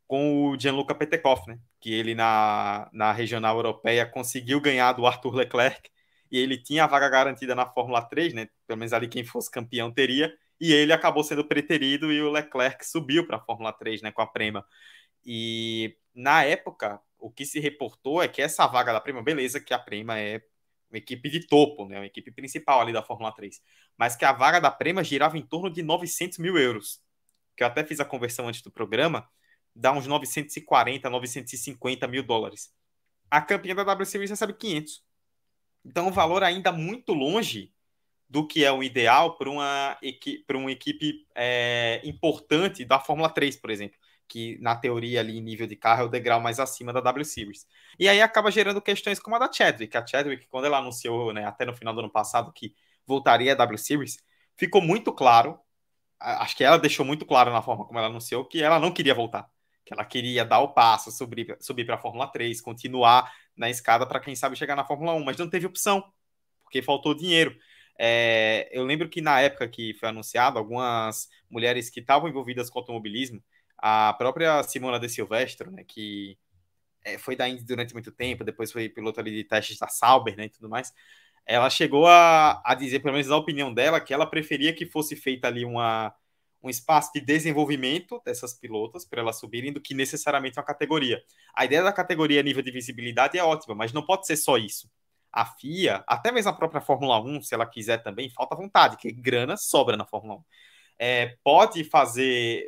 com 0.08 0.50
o 0.50 0.60
Gianluca 0.60 0.96
Petekoff, 0.96 1.48
né? 1.48 1.60
Que 1.80 1.94
ele 1.94 2.16
na, 2.16 2.90
na 2.94 3.12
regional 3.12 3.58
europeia 3.58 4.06
conseguiu 4.06 4.62
ganhar 4.62 4.94
do 4.94 5.06
Arthur 5.06 5.36
Leclerc 5.36 5.90
e 6.32 6.38
ele 6.40 6.58
tinha 6.58 6.84
a 6.86 6.88
vaga 6.88 7.10
garantida 7.10 7.56
na 7.56 7.66
Fórmula 7.66 8.02
3, 8.02 8.34
né? 8.34 8.48
Pelo 8.66 8.80
menos 8.80 8.94
ali 8.94 9.08
quem 9.08 9.24
fosse 9.24 9.50
campeão 9.52 9.92
teria, 9.92 10.34
e 10.60 10.74
ele 10.74 10.94
acabou 10.94 11.24
sendo 11.24 11.46
preterido 11.46 12.12
e 12.12 12.22
o 12.22 12.32
Leclerc 12.32 12.86
subiu 12.86 13.26
para 13.26 13.38
a 13.38 13.40
Fórmula 13.40 13.72
3, 13.74 14.02
né, 14.02 14.12
com 14.12 14.22
a 14.22 14.28
Prema. 14.28 14.66
E 15.26 15.96
na 16.16 16.44
época, 16.44 17.00
o 17.20 17.32
que 17.32 17.46
se 17.46 17.60
reportou 17.60 18.22
é 18.22 18.28
que 18.28 18.42
essa 18.42 18.66
vaga 18.68 18.94
da 18.94 19.02
Prema, 19.02 19.24
beleza, 19.24 19.60
que 19.60 19.74
a 19.74 19.80
Prema 19.80 20.20
é 20.20 20.42
uma 20.90 20.98
equipe 20.98 21.30
de 21.30 21.46
topo, 21.48 21.88
né, 21.88 21.98
uma 22.00 22.06
equipe 22.06 22.32
principal 22.32 22.82
ali 22.82 22.94
da 22.94 23.04
Fórmula 23.04 23.32
3. 23.32 23.62
mas 23.98 24.16
que 24.16 24.26
a 24.26 24.32
vaga 24.32 24.60
da 24.60 24.72
Prema 24.72 25.04
girava 25.04 25.38
em 25.38 25.42
torno 25.42 25.70
de 25.70 25.84
900 25.84 26.38
mil 26.40 26.58
euros. 26.58 27.02
Que 27.56 27.64
eu 27.64 27.68
até 27.68 27.84
fiz 27.84 28.00
a 28.00 28.06
conversão 28.06 28.48
antes 28.48 28.62
do 28.62 28.72
programa, 28.72 29.28
dá 29.78 29.92
uns 29.92 30.08
940, 30.08 31.10
950 31.10 32.08
mil 32.08 32.24
dólares. 32.24 32.74
A 33.30 33.42
campeã 33.42 33.76
da 33.76 33.84
W 33.84 34.06
Series 34.06 34.30
recebe 34.30 34.54
500. 34.54 35.04
Então, 35.86 36.08
o 36.08 36.12
valor 36.12 36.44
ainda 36.44 36.72
muito 36.72 37.14
longe 37.14 37.74
do 38.30 38.46
que 38.46 38.66
é 38.66 38.72
o 38.72 38.84
ideal 38.84 39.38
para 39.38 39.50
uma, 39.50 39.98
equi 40.02 40.44
uma 40.52 40.72
equipe 40.72 41.26
é, 41.34 42.02
importante 42.04 42.84
da 42.84 43.00
Fórmula 43.00 43.30
3, 43.30 43.56
por 43.56 43.70
exemplo, 43.70 43.98
que 44.28 44.58
na 44.60 44.76
teoria 44.76 45.22
ali 45.22 45.38
em 45.38 45.42
nível 45.42 45.68
de 45.68 45.76
carro 45.76 46.04
é 46.04 46.06
o 46.06 46.10
degrau 46.10 46.42
mais 46.42 46.60
acima 46.60 46.92
da 46.92 47.00
W 47.00 47.24
Series. 47.24 47.66
E 47.98 48.10
aí 48.10 48.22
acaba 48.22 48.52
gerando 48.52 48.82
questões 48.82 49.20
como 49.20 49.36
a 49.38 49.40
da 49.40 49.52
Chadwick. 49.52 49.96
A 49.96 50.06
Chadwick, 50.06 50.48
quando 50.48 50.66
ela 50.66 50.80
anunciou, 50.80 51.32
né, 51.32 51.46
até 51.46 51.66
no 51.66 51.76
final 51.76 51.94
do 51.94 52.02
ano 52.02 52.12
passado, 52.12 52.52
que 52.52 52.76
voltaria 53.06 53.54
à 53.54 53.56
W 53.56 53.78
Series, 53.78 54.18
ficou 54.58 54.82
muito 54.82 55.14
claro, 55.14 55.58
acho 56.20 56.56
que 56.58 56.64
ela 56.64 56.78
deixou 56.78 57.06
muito 57.06 57.26
claro 57.26 57.52
na 57.52 57.62
forma 57.62 57.86
como 57.86 57.98
ela 58.00 58.08
anunciou, 58.10 58.44
que 58.44 58.62
ela 58.62 58.80
não 58.80 58.92
queria 58.92 59.14
voltar. 59.14 59.50
Que 59.88 59.94
ela 59.94 60.04
queria 60.04 60.44
dar 60.44 60.60
o 60.60 60.74
passo, 60.74 61.10
subir, 61.12 61.56
subir 61.62 61.86
para 61.86 61.96
a 61.96 61.98
Fórmula 61.98 62.28
3, 62.28 62.60
continuar 62.60 63.32
na 63.56 63.70
escada 63.70 64.06
para 64.06 64.20
quem 64.20 64.36
sabe 64.36 64.58
chegar 64.58 64.76
na 64.76 64.84
Fórmula 64.84 65.14
1, 65.14 65.24
mas 65.24 65.38
não 65.38 65.50
teve 65.50 65.66
opção, 65.66 66.04
porque 66.64 66.82
faltou 66.82 67.16
dinheiro. 67.16 67.56
É, 67.98 68.68
eu 68.72 68.84
lembro 68.84 69.08
que 69.08 69.22
na 69.22 69.40
época 69.40 69.66
que 69.66 69.94
foi 69.94 70.10
anunciado, 70.10 70.60
algumas 70.60 71.30
mulheres 71.50 71.90
que 71.90 72.02
estavam 72.02 72.28
envolvidas 72.28 72.70
com 72.70 72.80
automobilismo, 72.80 73.42
a 73.78 74.14
própria 74.14 74.62
Simona 74.64 75.00
de 75.00 75.08
Silvestro, 75.08 75.72
né, 75.72 75.86
que 75.88 76.38
é, 77.06 77.18
foi 77.18 77.38
da 77.38 77.48
Indy 77.48 77.64
durante 77.64 77.94
muito 77.94 78.12
tempo, 78.12 78.44
depois 78.44 78.72
foi 78.72 78.90
piloto 78.90 79.22
ali 79.22 79.32
de 79.32 79.46
testes 79.46 79.80
da 79.80 79.88
Sauber 79.88 80.36
né, 80.36 80.46
e 80.46 80.50
tudo 80.50 80.68
mais, 80.68 80.94
ela 81.46 81.70
chegou 81.70 82.08
a, 82.08 82.62
a 82.66 82.76
dizer, 82.76 83.00
pelo 83.00 83.14
menos 83.14 83.28
na 83.28 83.38
opinião 83.38 83.74
dela, 83.74 84.02
que 84.02 84.14
ela 84.14 84.26
preferia 84.30 84.74
que 84.74 84.86
fosse 84.86 85.16
feita 85.16 85.48
ali 85.48 85.64
uma, 85.64 86.14
um 86.68 86.70
espaço 86.70 87.12
de 87.14 87.22
desenvolvimento 87.22 88.22
dessas 88.24 88.54
pilotas 88.54 89.06
para 89.06 89.22
elas 89.22 89.40
subirem 89.40 89.74
do 89.74 89.82
que 89.82 89.94
necessariamente 89.94 90.60
uma 90.60 90.66
categoria. 90.66 91.22
A 91.56 91.66
ideia 91.66 91.84
da 91.84 91.92
categoria 91.92 92.40
a 92.40 92.44
nível 92.44 92.62
de 92.62 92.72
visibilidade 92.72 93.38
é 93.38 93.44
ótima, 93.44 93.74
mas 93.74 93.92
não 93.94 94.06
pode 94.06 94.28
ser 94.28 94.38
só 94.38 94.58
isso 94.58 94.90
a 95.32 95.46
FIA, 95.46 96.04
até 96.08 96.32
mesmo 96.32 96.50
a 96.50 96.54
própria 96.54 96.82
Fórmula 96.82 97.22
1, 97.22 97.44
se 97.44 97.54
ela 97.54 97.66
quiser 97.66 98.02
também, 98.02 98.30
falta 98.30 98.56
vontade, 98.56 98.98
que 98.98 99.12
grana 99.12 99.56
sobra 99.56 99.96
na 99.96 100.06
Fórmula 100.06 100.40
1. 100.40 100.44
É, 101.00 101.38
pode 101.44 101.84
fazer, 101.84 102.66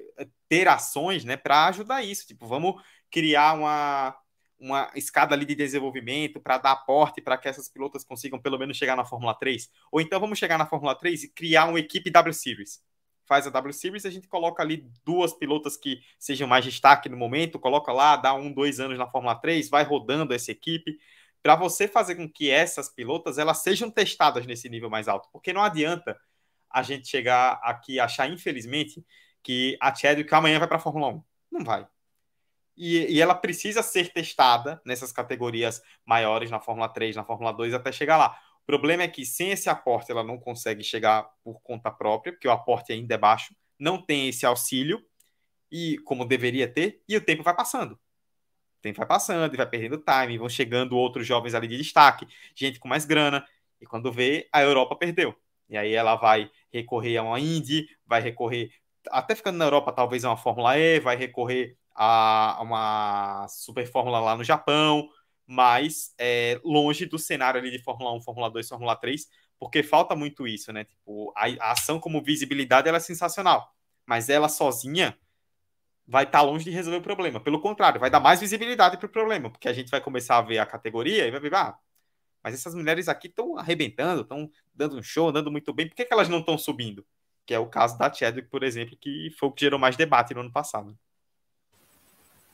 ter 0.47 0.67
ações 0.67 1.23
né, 1.23 1.35
para 1.35 1.67
ajudar 1.67 2.03
isso. 2.03 2.27
Tipo, 2.27 2.45
vamos 2.45 2.79
criar 3.09 3.55
uma, 3.55 4.15
uma 4.59 4.91
escada 4.93 5.33
ali 5.33 5.45
de 5.45 5.55
desenvolvimento 5.55 6.39
para 6.39 6.59
dar 6.59 6.73
aporte 6.73 7.21
para 7.21 7.37
que 7.37 7.47
essas 7.47 7.67
pilotas 7.67 8.03
consigam 8.03 8.39
pelo 8.39 8.59
menos 8.59 8.77
chegar 8.77 8.95
na 8.95 9.05
Fórmula 9.05 9.33
3. 9.33 9.67
Ou 9.91 9.99
então 9.99 10.19
vamos 10.19 10.37
chegar 10.37 10.57
na 10.57 10.67
Fórmula 10.67 10.93
3 10.95 11.23
e 11.23 11.33
criar 11.33 11.65
uma 11.65 11.79
equipe 11.79 12.11
W 12.11 12.33
Series. 12.33 12.83
Faz 13.29 13.45
a 13.45 13.51
W 13.51 13.71
Series, 13.71 14.07
a 14.07 14.09
gente 14.09 14.27
coloca 14.27 14.63
ali 14.63 14.91
duas 15.05 15.31
pilotas 15.33 15.77
que 15.77 16.01
sejam 16.17 16.47
mais 16.47 16.65
destaque 16.65 17.07
no 17.07 17.15
momento, 17.15 17.59
coloca 17.59 17.93
lá, 17.93 18.15
dá 18.15 18.33
um, 18.33 18.51
dois 18.51 18.79
anos 18.79 18.97
na 18.97 19.07
Fórmula 19.07 19.35
3, 19.35 19.69
vai 19.69 19.83
rodando 19.83 20.33
essa 20.33 20.51
equipe 20.51 20.97
para 21.43 21.55
você 21.55 21.87
fazer 21.87 22.15
com 22.15 22.27
que 22.27 22.49
essas 22.49 22.89
pilotas 22.89 23.37
elas 23.37 23.59
sejam 23.59 23.91
testadas 23.91 24.47
nesse 24.47 24.67
nível 24.67 24.89
mais 24.89 25.07
alto, 25.07 25.29
porque 25.31 25.53
não 25.53 25.61
adianta 25.61 26.19
a 26.71 26.81
gente 26.81 27.07
chegar 27.07 27.59
aqui 27.61 27.93
e 27.93 27.99
achar, 27.99 28.27
infelizmente, 28.27 29.05
que 29.43 29.77
a 29.79 29.93
Chadwick 29.93 30.33
amanhã 30.33 30.57
vai 30.57 30.67
para 30.67 30.77
a 30.77 30.81
Fórmula 30.81 31.09
1. 31.09 31.23
Não 31.51 31.63
vai. 31.63 31.87
E, 32.75 33.15
e, 33.15 33.21
ela 33.21 33.35
precisa 33.35 33.83
ser 33.83 34.11
testada 34.11 34.81
nessas 34.83 35.11
categorias 35.11 35.83
maiores, 36.03 36.49
na 36.49 36.59
Fórmula 36.59 36.89
3, 36.89 37.15
na 37.15 37.23
Fórmula 37.23 37.51
2, 37.51 37.75
até 37.75 37.91
chegar 37.91 38.17
lá. 38.17 38.39
O 38.69 38.77
problema 38.77 39.01
é 39.01 39.07
que 39.07 39.25
sem 39.25 39.49
esse 39.49 39.67
aporte 39.67 40.11
ela 40.11 40.23
não 40.23 40.37
consegue 40.37 40.83
chegar 40.83 41.27
por 41.43 41.59
conta 41.63 41.89
própria, 41.89 42.31
porque 42.31 42.47
o 42.47 42.51
aporte 42.51 42.93
ainda 42.93 43.15
é 43.15 43.17
baixo, 43.17 43.55
não 43.79 43.99
tem 43.99 44.29
esse 44.29 44.45
auxílio, 44.45 45.03
e 45.71 45.97
como 46.05 46.23
deveria 46.23 46.71
ter, 46.71 47.01
e 47.09 47.17
o 47.17 47.21
tempo 47.25 47.41
vai 47.41 47.55
passando. 47.55 47.93
O 47.93 48.81
tempo 48.83 48.99
vai 48.99 49.07
passando 49.07 49.51
e 49.51 49.57
vai 49.57 49.67
perdendo 49.67 49.97
time, 49.97 50.37
vão 50.37 50.47
chegando 50.47 50.95
outros 50.95 51.25
jovens 51.25 51.55
ali 51.55 51.67
de 51.67 51.77
destaque, 51.77 52.27
gente 52.53 52.79
com 52.79 52.87
mais 52.87 53.05
grana, 53.05 53.43
e 53.81 53.87
quando 53.87 54.11
vê, 54.11 54.47
a 54.53 54.61
Europa 54.61 54.95
perdeu. 54.95 55.35
E 55.67 55.75
aí 55.75 55.95
ela 55.95 56.15
vai 56.15 56.51
recorrer 56.71 57.17
a 57.17 57.23
uma 57.23 57.39
Indy, 57.39 57.87
vai 58.05 58.21
recorrer, 58.21 58.69
até 59.09 59.33
ficando 59.33 59.57
na 59.57 59.65
Europa, 59.65 59.91
talvez 59.91 60.23
a 60.23 60.29
uma 60.29 60.37
Fórmula 60.37 60.77
E, 60.77 60.99
vai 60.99 61.15
recorrer 61.15 61.75
a 61.95 62.59
uma 62.61 63.47
Super 63.47 63.87
Fórmula 63.87 64.19
lá 64.19 64.37
no 64.37 64.43
Japão, 64.43 65.09
mas 65.49 66.13
é, 66.19 66.61
longe 66.63 67.07
do 67.07 67.17
cenário 67.17 67.59
ali 67.59 67.71
de 67.71 67.79
Fórmula 67.79 68.13
1, 68.13 68.21
Fórmula 68.21 68.51
2, 68.51 68.69
Fórmula 68.69 68.95
3, 68.95 69.27
porque 69.57 69.81
falta 69.81 70.15
muito 70.15 70.47
isso, 70.47 70.71
né? 70.71 70.83
Tipo, 70.83 71.33
a, 71.35 71.47
a 71.59 71.71
ação 71.71 71.99
como 71.99 72.21
visibilidade 72.21 72.87
ela 72.87 72.97
é 72.97 72.99
sensacional, 72.99 73.73
mas 74.05 74.29
ela 74.29 74.47
sozinha 74.47 75.17
vai 76.07 76.23
estar 76.23 76.39
tá 76.39 76.43
longe 76.45 76.65
de 76.65 76.69
resolver 76.69 76.99
o 76.99 77.01
problema. 77.01 77.39
Pelo 77.39 77.59
contrário, 77.59 77.99
vai 77.99 78.11
dar 78.11 78.19
mais 78.19 78.39
visibilidade 78.39 78.97
para 78.97 79.07
o 79.07 79.09
problema, 79.09 79.49
porque 79.49 79.67
a 79.67 79.73
gente 79.73 79.89
vai 79.89 79.99
começar 79.99 80.37
a 80.37 80.41
ver 80.43 80.59
a 80.59 80.67
categoria 80.67 81.25
e 81.25 81.31
vai 81.31 81.39
ver, 81.39 81.55
ah, 81.55 81.75
mas 82.43 82.53
essas 82.53 82.75
mulheres 82.75 83.09
aqui 83.09 83.27
estão 83.27 83.57
arrebentando, 83.57 84.21
estão 84.21 84.51
dando 84.71 84.97
um 84.97 85.03
show, 85.03 85.29
andando 85.29 85.51
muito 85.51 85.73
bem, 85.73 85.87
por 85.87 85.95
que, 85.95 86.05
que 86.05 86.13
elas 86.13 86.29
não 86.29 86.39
estão 86.41 86.59
subindo? 86.59 87.03
Que 87.43 87.55
é 87.55 87.59
o 87.59 87.67
caso 87.67 87.97
da 87.97 88.13
Chadwick, 88.13 88.49
por 88.49 88.63
exemplo, 88.63 88.95
que 88.97 89.31
foi 89.39 89.49
o 89.49 89.51
que 89.51 89.61
gerou 89.61 89.79
mais 89.79 89.97
debate 89.97 90.35
no 90.35 90.41
ano 90.41 90.51
passado. 90.51 90.95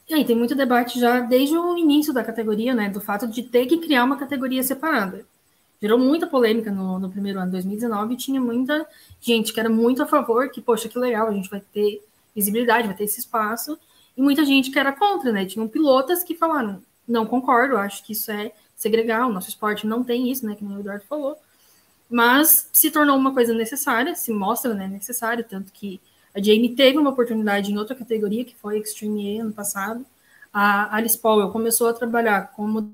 E 0.07 0.13
aí, 0.13 0.23
tem 0.23 0.35
muito 0.35 0.53
debate 0.53 0.99
já 0.99 1.19
desde 1.19 1.57
o 1.57 1.77
início 1.77 2.13
da 2.13 2.23
categoria, 2.23 2.75
né? 2.75 2.89
Do 2.89 3.01
fato 3.01 3.27
de 3.27 3.41
ter 3.43 3.65
que 3.65 3.77
criar 3.77 4.03
uma 4.03 4.17
categoria 4.17 4.61
separada. 4.61 5.25
Gerou 5.81 5.97
muita 5.97 6.27
polêmica 6.27 6.71
no, 6.71 6.99
no 6.99 7.09
primeiro 7.09 7.39
ano, 7.39 7.51
2019, 7.51 8.13
e 8.13 8.17
tinha 8.17 8.39
muita 8.39 8.87
gente 9.19 9.51
que 9.51 9.59
era 9.59 9.69
muito 9.69 10.03
a 10.03 10.05
favor, 10.05 10.49
que, 10.49 10.61
poxa, 10.61 10.87
que 10.87 10.97
legal, 10.99 11.27
a 11.27 11.33
gente 11.33 11.49
vai 11.49 11.59
ter 11.59 12.03
visibilidade, 12.35 12.87
vai 12.87 12.95
ter 12.95 13.05
esse 13.05 13.19
espaço. 13.19 13.77
E 14.15 14.21
muita 14.21 14.45
gente 14.45 14.71
que 14.71 14.79
era 14.79 14.93
contra, 14.93 15.31
né? 15.31 15.45
Tinham 15.45 15.67
pilotas 15.67 16.23
que 16.23 16.35
falaram, 16.35 16.81
não 17.07 17.25
concordo, 17.25 17.77
acho 17.77 18.03
que 18.03 18.13
isso 18.13 18.31
é 18.31 18.51
segregar, 18.75 19.27
o 19.27 19.33
nosso 19.33 19.49
esporte 19.49 19.87
não 19.87 20.03
tem 20.03 20.31
isso, 20.31 20.45
né? 20.45 20.55
Que 20.55 20.63
o 20.63 20.79
Eduardo 20.79 21.03
falou. 21.05 21.37
Mas 22.09 22.69
se 22.71 22.91
tornou 22.91 23.17
uma 23.17 23.33
coisa 23.33 23.53
necessária, 23.53 24.15
se 24.15 24.31
mostra 24.31 24.73
né, 24.73 24.87
necessário, 24.87 25.43
tanto 25.43 25.71
que 25.73 25.99
a 26.35 26.41
Jamie 26.41 26.75
teve 26.75 26.97
uma 26.97 27.11
oportunidade 27.11 27.71
em 27.71 27.77
outra 27.77 27.95
categoria, 27.95 28.43
que 28.43 28.55
foi 28.55 28.77
Extreme 28.79 29.35
E 29.35 29.39
ano 29.39 29.53
passado. 29.53 30.05
A 30.53 30.95
Alice 30.95 31.17
Powell 31.17 31.49
começou 31.49 31.87
a 31.87 31.93
trabalhar 31.93 32.51
como 32.55 32.93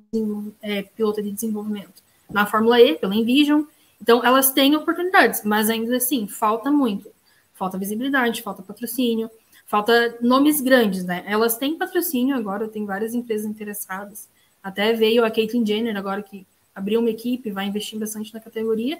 é, 0.61 0.83
pilota 0.83 1.21
de 1.21 1.31
desenvolvimento 1.31 2.03
na 2.29 2.45
Fórmula 2.45 2.79
E, 2.79 2.95
pela 2.95 3.15
Envision. 3.15 3.63
Então, 4.01 4.23
elas 4.23 4.51
têm 4.51 4.75
oportunidades, 4.75 5.43
mas 5.43 5.69
ainda 5.69 5.97
assim, 5.97 6.27
falta 6.27 6.71
muito 6.71 7.11
falta 7.61 7.77
visibilidade, 7.77 8.41
falta 8.41 8.63
patrocínio, 8.63 9.29
falta 9.67 10.17
nomes 10.19 10.59
grandes, 10.61 11.05
né? 11.05 11.23
Elas 11.27 11.55
têm 11.57 11.77
patrocínio 11.77 12.35
agora, 12.35 12.67
tem 12.67 12.87
várias 12.87 13.13
empresas 13.13 13.45
interessadas. 13.45 14.27
Até 14.63 14.93
veio 14.93 15.23
a 15.23 15.29
Caitlyn 15.29 15.63
Jenner 15.63 15.95
agora 15.95 16.23
que 16.23 16.47
abriu 16.73 16.99
uma 16.99 17.11
equipe, 17.11 17.51
vai 17.51 17.67
investir 17.67 17.99
bastante 17.99 18.33
na 18.33 18.39
categoria, 18.39 18.99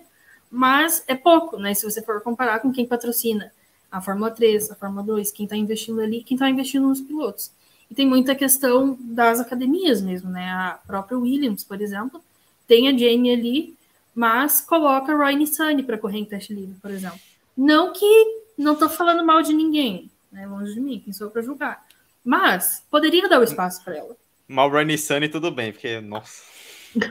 mas 0.51 1.03
é 1.07 1.15
pouco, 1.15 1.57
né? 1.57 1.73
Se 1.73 1.83
você 1.83 2.03
for 2.03 2.21
comparar 2.21 2.59
com 2.59 2.71
quem 2.71 2.85
patrocina 2.85 3.51
a 3.91 3.99
Fórmula 3.99 4.31
3, 4.31 4.71
a 4.71 4.75
Fórmula 4.75 5.03
2, 5.03 5.31
quem 5.31 5.43
está 5.43 5.55
investindo 5.57 5.99
ali, 5.99 6.23
quem 6.23 6.35
está 6.35 6.49
investindo 6.49 6.87
nos 6.87 7.01
pilotos. 7.01 7.51
E 7.89 7.93
tem 7.93 8.07
muita 8.07 8.33
questão 8.33 8.97
das 9.01 9.39
academias 9.41 10.01
mesmo, 10.01 10.29
né? 10.29 10.49
A 10.49 10.79
própria 10.87 11.19
Williams, 11.19 11.63
por 11.63 11.81
exemplo, 11.81 12.23
tem 12.65 12.87
a 12.87 12.97
Jane 12.97 13.33
ali, 13.33 13.77
mas 14.15 14.61
coloca 14.61 15.11
a 15.11 15.15
Roy 15.15 15.35
Nissani 15.35 15.83
para 15.83 15.97
correr 15.97 16.19
em 16.19 16.25
teste 16.25 16.53
livre, 16.53 16.75
por 16.81 16.89
exemplo. 16.89 17.19
Não 17.55 17.91
que 17.91 18.41
não 18.57 18.73
estou 18.73 18.87
falando 18.87 19.25
mal 19.25 19.41
de 19.41 19.51
ninguém, 19.51 20.09
né? 20.31 20.47
Longe 20.47 20.73
de 20.73 20.79
mim, 20.79 21.01
quem 21.03 21.11
sou 21.11 21.29
para 21.29 21.41
julgar. 21.41 21.85
Mas 22.23 22.85
poderia 22.89 23.27
dar 23.27 23.39
o 23.39 23.43
espaço 23.43 23.83
para 23.83 23.97
ela. 23.97 24.15
Mal 24.47 24.69
Rani 24.69 24.97
Sunny, 24.97 25.27
tudo 25.27 25.51
bem, 25.51 25.73
porque, 25.73 25.99
nossa. 25.99 26.43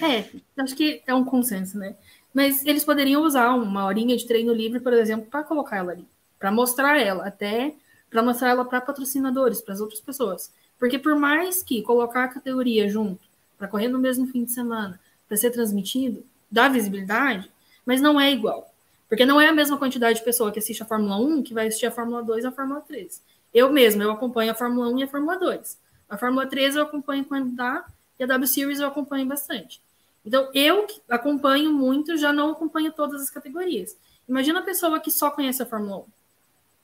é, 0.00 0.28
acho 0.62 0.76
que 0.76 1.02
é 1.06 1.14
um 1.14 1.24
consenso, 1.24 1.78
né? 1.78 1.96
Mas 2.32 2.64
eles 2.64 2.84
poderiam 2.84 3.22
usar 3.22 3.54
uma 3.54 3.84
horinha 3.84 4.16
de 4.16 4.26
treino 4.26 4.52
livre, 4.52 4.80
por 4.80 4.92
exemplo, 4.92 5.26
para 5.30 5.42
colocar 5.42 5.78
ela 5.78 5.92
ali, 5.92 6.06
para 6.38 6.52
mostrar 6.52 6.98
ela, 6.98 7.26
até 7.26 7.74
para 8.08 8.22
mostrar 8.22 8.50
ela 8.50 8.64
para 8.64 8.80
patrocinadores, 8.80 9.60
para 9.60 9.74
as 9.74 9.80
outras 9.80 10.00
pessoas. 10.00 10.52
Porque 10.78 10.98
por 10.98 11.14
mais 11.16 11.62
que 11.62 11.82
colocar 11.82 12.24
a 12.24 12.28
categoria 12.28 12.88
junto, 12.88 13.20
para 13.58 13.68
correr 13.68 13.88
no 13.88 13.98
mesmo 13.98 14.26
fim 14.26 14.44
de 14.44 14.50
semana, 14.50 14.98
para 15.28 15.36
ser 15.36 15.50
transmitido, 15.50 16.24
dá 16.50 16.68
visibilidade, 16.68 17.50
mas 17.84 18.00
não 18.00 18.20
é 18.20 18.32
igual. 18.32 18.72
Porque 19.08 19.26
não 19.26 19.40
é 19.40 19.48
a 19.48 19.52
mesma 19.52 19.76
quantidade 19.76 20.18
de 20.18 20.24
pessoa 20.24 20.50
que 20.50 20.58
assiste 20.58 20.82
a 20.82 20.86
Fórmula 20.86 21.16
1 21.16 21.42
que 21.42 21.54
vai 21.54 21.66
assistir 21.66 21.86
a 21.86 21.90
Fórmula 21.90 22.22
2 22.22 22.44
e 22.44 22.46
a 22.46 22.52
Fórmula 22.52 22.80
3. 22.80 23.22
Eu 23.52 23.72
mesmo, 23.72 24.02
eu 24.02 24.10
acompanho 24.10 24.52
a 24.52 24.54
Fórmula 24.54 24.88
1 24.88 24.98
e 24.98 25.02
a 25.02 25.08
Fórmula 25.08 25.38
2. 25.38 25.78
A 26.08 26.16
Fórmula 26.16 26.46
3 26.46 26.76
eu 26.76 26.82
acompanho 26.82 27.24
quando 27.24 27.54
dá, 27.54 27.84
e 28.18 28.24
a 28.24 28.26
W 28.26 28.46
Series 28.46 28.80
eu 28.80 28.86
acompanho 28.86 29.26
bastante. 29.26 29.80
Então, 30.24 30.50
eu 30.54 30.86
acompanho 31.08 31.72
muito, 31.72 32.16
já 32.16 32.32
não 32.32 32.50
acompanho 32.50 32.92
todas 32.92 33.22
as 33.22 33.30
categorias. 33.30 33.96
Imagina 34.28 34.60
a 34.60 34.62
pessoa 34.62 35.00
que 35.00 35.10
só 35.10 35.30
conhece 35.30 35.62
a 35.62 35.66
Fórmula 35.66 35.98
1, 35.98 36.04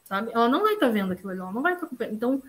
sabe? 0.04 0.30
Ela 0.32 0.48
não 0.48 0.62
vai 0.62 0.74
estar 0.74 0.86
tá 0.86 0.92
vendo 0.92 1.12
aquilo 1.12 1.30
ali, 1.30 1.40
ela 1.40 1.52
não 1.52 1.62
vai 1.62 1.74
estar 1.74 1.82
tá 1.82 1.86
acompanhando. 1.86 2.14
Então, 2.14 2.42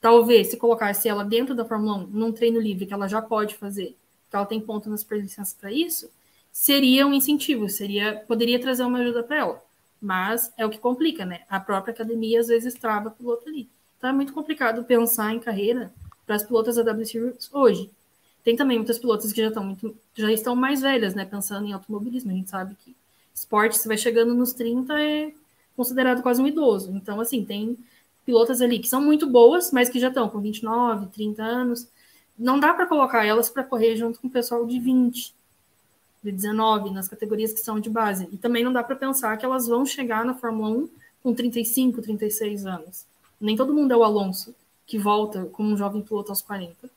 talvez, 0.00 0.48
se 0.48 0.56
colocasse 0.56 1.08
ela 1.08 1.24
dentro 1.24 1.54
da 1.54 1.64
Fórmula 1.64 1.98
1, 1.98 2.06
num 2.06 2.32
treino 2.32 2.60
livre 2.60 2.86
que 2.86 2.92
ela 2.92 3.06
já 3.06 3.20
pode 3.20 3.54
fazer, 3.56 3.96
que 4.28 4.36
ela 4.36 4.46
tem 4.46 4.60
ponto 4.60 4.88
nas 4.88 5.00
superlicenças 5.00 5.54
para 5.54 5.70
isso, 5.70 6.10
seria 6.50 7.06
um 7.06 7.12
incentivo, 7.12 7.68
seria 7.68 8.24
poderia 8.26 8.60
trazer 8.60 8.82
uma 8.82 8.98
ajuda 8.98 9.22
para 9.22 9.36
ela. 9.36 9.62
Mas 10.00 10.52
é 10.56 10.64
o 10.64 10.70
que 10.70 10.78
complica, 10.78 11.26
né? 11.26 11.42
A 11.48 11.60
própria 11.60 11.92
academia 11.92 12.40
às 12.40 12.48
vezes 12.48 12.74
trava 12.74 13.08
o 13.08 13.12
piloto 13.12 13.48
ali. 13.48 13.68
Então 13.98 14.08
é 14.08 14.12
muito 14.12 14.32
complicado 14.32 14.82
pensar 14.84 15.34
em 15.34 15.38
carreira 15.38 15.92
para 16.26 16.36
as 16.36 16.42
pilotas 16.42 16.76
da 16.76 16.82
W 16.82 17.04
Series 17.06 17.50
hoje. 17.52 17.90
Tem 18.42 18.56
também 18.56 18.78
muitas 18.78 18.98
pilotas 18.98 19.32
que 19.32 19.40
já 19.40 19.48
estão 19.48 19.64
muito, 19.64 19.96
já 20.14 20.32
estão 20.32 20.56
mais 20.56 20.80
velhas, 20.80 21.14
né? 21.14 21.24
Pensando 21.24 21.66
em 21.66 21.72
automobilismo. 21.72 22.30
A 22.30 22.34
gente 22.34 22.50
sabe 22.50 22.74
que 22.74 22.96
esporte, 23.34 23.78
se 23.78 23.88
vai 23.88 23.98
chegando 23.98 24.34
nos 24.34 24.52
30, 24.52 25.00
é 25.00 25.32
considerado 25.76 26.22
quase 26.22 26.40
um 26.42 26.46
idoso. 26.46 26.92
Então, 26.94 27.20
assim, 27.20 27.44
tem 27.44 27.76
pilotas 28.24 28.60
ali 28.60 28.78
que 28.78 28.88
são 28.88 29.00
muito 29.00 29.26
boas, 29.26 29.70
mas 29.72 29.88
que 29.88 29.98
já 29.98 30.08
estão 30.08 30.28
com 30.28 30.40
29, 30.40 31.06
30 31.06 31.42
anos. 31.42 31.88
Não 32.38 32.58
dá 32.58 32.72
para 32.72 32.86
colocar 32.86 33.24
elas 33.24 33.50
para 33.50 33.64
correr 33.64 33.96
junto 33.96 34.20
com 34.20 34.28
o 34.28 34.30
pessoal 34.30 34.66
de 34.66 34.78
20, 34.78 35.34
de 36.22 36.32
19, 36.32 36.90
nas 36.90 37.08
categorias 37.08 37.52
que 37.52 37.60
são 37.60 37.80
de 37.80 37.90
base. 37.90 38.28
E 38.32 38.36
também 38.36 38.64
não 38.64 38.72
dá 38.72 38.82
para 38.82 38.96
pensar 38.96 39.36
que 39.36 39.44
elas 39.44 39.66
vão 39.66 39.84
chegar 39.84 40.24
na 40.24 40.34
Fórmula 40.34 40.70
1 40.70 40.88
com 41.22 41.34
35, 41.34 42.00
36 42.00 42.66
anos. 42.66 43.04
Nem 43.40 43.56
todo 43.56 43.74
mundo 43.74 43.92
é 43.92 43.96
o 43.96 44.04
Alonso, 44.04 44.54
que 44.86 44.98
volta 44.98 45.46
como 45.46 45.70
um 45.70 45.76
jovem 45.76 46.02
piloto 46.02 46.30
aos 46.30 46.42
40. 46.42 46.90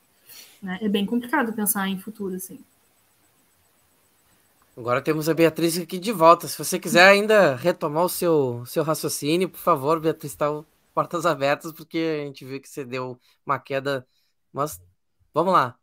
Né? 0.62 0.78
É 0.80 0.88
bem 0.88 1.06
complicado 1.06 1.52
pensar 1.52 1.88
em 1.88 1.98
futuro, 1.98 2.34
assim. 2.34 2.58
Agora 4.76 5.00
temos 5.00 5.28
a 5.28 5.34
Beatriz 5.34 5.78
aqui 5.78 5.98
de 5.98 6.10
volta. 6.10 6.48
Se 6.48 6.58
você 6.58 6.78
quiser 6.78 7.06
ainda 7.06 7.54
retomar 7.54 8.04
o 8.04 8.08
seu, 8.08 8.64
seu 8.66 8.82
raciocínio, 8.82 9.48
por 9.48 9.60
favor, 9.60 10.00
Beatriz, 10.00 10.32
está 10.32 10.46
portas 10.92 11.24
abertas, 11.24 11.72
porque 11.72 12.20
a 12.22 12.24
gente 12.26 12.44
viu 12.44 12.60
que 12.60 12.68
você 12.68 12.84
deu 12.84 13.18
uma 13.46 13.58
queda. 13.58 14.06
Mas 14.52 14.80
vamos 15.32 15.52
lá. 15.52 15.76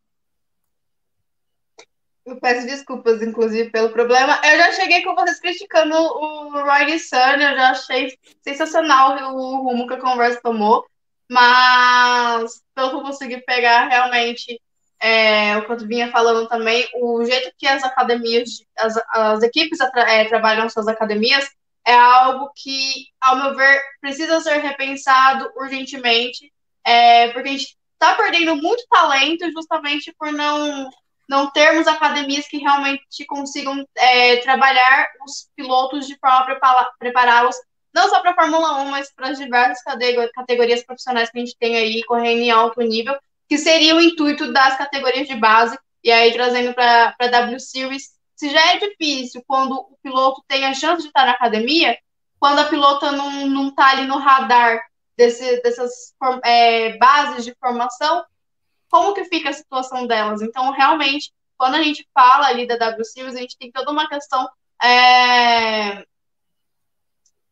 Eu 2.25 2.39
peço 2.39 2.67
desculpas, 2.67 3.21
inclusive, 3.21 3.69
pelo 3.71 3.89
problema. 3.89 4.39
Eu 4.43 4.57
já 4.57 4.71
cheguei 4.73 5.03
com 5.03 5.15
vocês 5.15 5.39
criticando 5.39 5.95
o 5.95 6.63
Ryan 6.63 6.99
Sun, 6.99 7.15
eu 7.15 7.55
já 7.55 7.71
achei 7.71 8.17
sensacional 8.41 9.35
o 9.35 9.63
rumo 9.63 9.87
que 9.87 9.95
a 9.95 10.01
conversa 10.01 10.39
tomou, 10.41 10.85
mas 11.31 12.61
pelo 12.75 12.89
que 12.89 12.95
eu 12.97 13.01
consegui 13.03 13.37
pegar, 13.45 13.87
realmente, 13.87 14.61
é, 15.01 15.55
o 15.55 15.65
que 15.65 15.71
eu 15.71 15.87
vinha 15.87 16.11
falando 16.11 16.45
também, 16.49 16.85
o 16.95 17.23
jeito 17.23 17.53
que 17.57 17.65
as 17.65 17.81
academias, 17.85 18.49
as, 18.77 18.99
as 19.13 19.41
equipes 19.41 19.79
é, 19.79 20.25
trabalham 20.25 20.69
suas 20.69 20.89
academias 20.89 21.49
é 21.87 21.93
algo 21.95 22.51
que, 22.53 23.07
ao 23.21 23.37
meu 23.37 23.55
ver, 23.55 23.81
precisa 24.01 24.41
ser 24.41 24.57
repensado 24.57 25.49
urgentemente, 25.55 26.51
é, 26.85 27.29
porque 27.29 27.47
a 27.47 27.51
gente 27.53 27.77
está 27.93 28.13
perdendo 28.15 28.57
muito 28.57 28.85
talento 28.89 29.49
justamente 29.53 30.13
por 30.19 30.33
não 30.33 30.89
não 31.29 31.49
termos 31.49 31.87
academias 31.87 32.45
que 32.45 32.57
realmente 32.57 33.25
consigam 33.25 33.87
é, 33.95 34.35
trabalhar 34.41 35.07
os 35.25 35.49
pilotos 35.55 36.05
de 36.05 36.17
forma 36.19 36.57
prepará-los 36.99 37.55
não 37.93 38.09
só 38.09 38.21
para 38.21 38.31
a 38.31 38.35
Fórmula 38.35 38.81
1, 38.81 38.85
mas 38.89 39.11
para 39.13 39.29
as 39.29 39.37
diversas 39.37 39.83
categorias 40.33 40.83
profissionais 40.83 41.29
que 41.29 41.37
a 41.37 41.41
gente 41.41 41.57
tem 41.57 41.75
aí 41.75 42.03
correndo 42.03 42.41
em 42.41 42.51
alto 42.51 42.81
nível, 42.81 43.17
que 43.47 43.57
seria 43.57 43.95
o 43.95 44.01
intuito 44.01 44.51
das 44.51 44.77
categorias 44.77 45.27
de 45.27 45.35
base, 45.35 45.77
e 46.03 46.11
aí 46.11 46.31
trazendo 46.33 46.73
para 46.73 47.15
a 47.19 47.27
W 47.27 47.59
Series, 47.59 48.11
se 48.35 48.49
já 48.49 48.73
é 48.73 48.77
difícil 48.77 49.43
quando 49.45 49.73
o 49.73 49.97
piloto 50.01 50.43
tem 50.47 50.65
a 50.65 50.73
chance 50.73 51.01
de 51.01 51.09
estar 51.09 51.25
na 51.25 51.33
academia, 51.33 51.97
quando 52.39 52.59
a 52.59 52.65
pilota 52.65 53.11
não 53.11 53.67
está 53.67 53.89
ali 53.91 54.07
no 54.07 54.17
radar 54.17 54.81
desse, 55.15 55.61
dessas 55.61 56.13
é, 56.43 56.97
bases 56.97 57.43
de 57.45 57.53
formação, 57.59 58.25
como 58.89 59.13
que 59.13 59.25
fica 59.25 59.49
a 59.49 59.53
situação 59.53 60.07
delas. 60.07 60.41
Então, 60.41 60.71
realmente, 60.71 61.31
quando 61.57 61.75
a 61.75 61.83
gente 61.83 62.07
fala 62.13 62.47
ali 62.47 62.65
da 62.65 62.77
W 62.77 63.05
Series, 63.05 63.35
a 63.35 63.39
gente 63.39 63.57
tem 63.57 63.71
toda 63.71 63.91
uma 63.91 64.07
questão 64.09 64.49
é, 64.83 66.03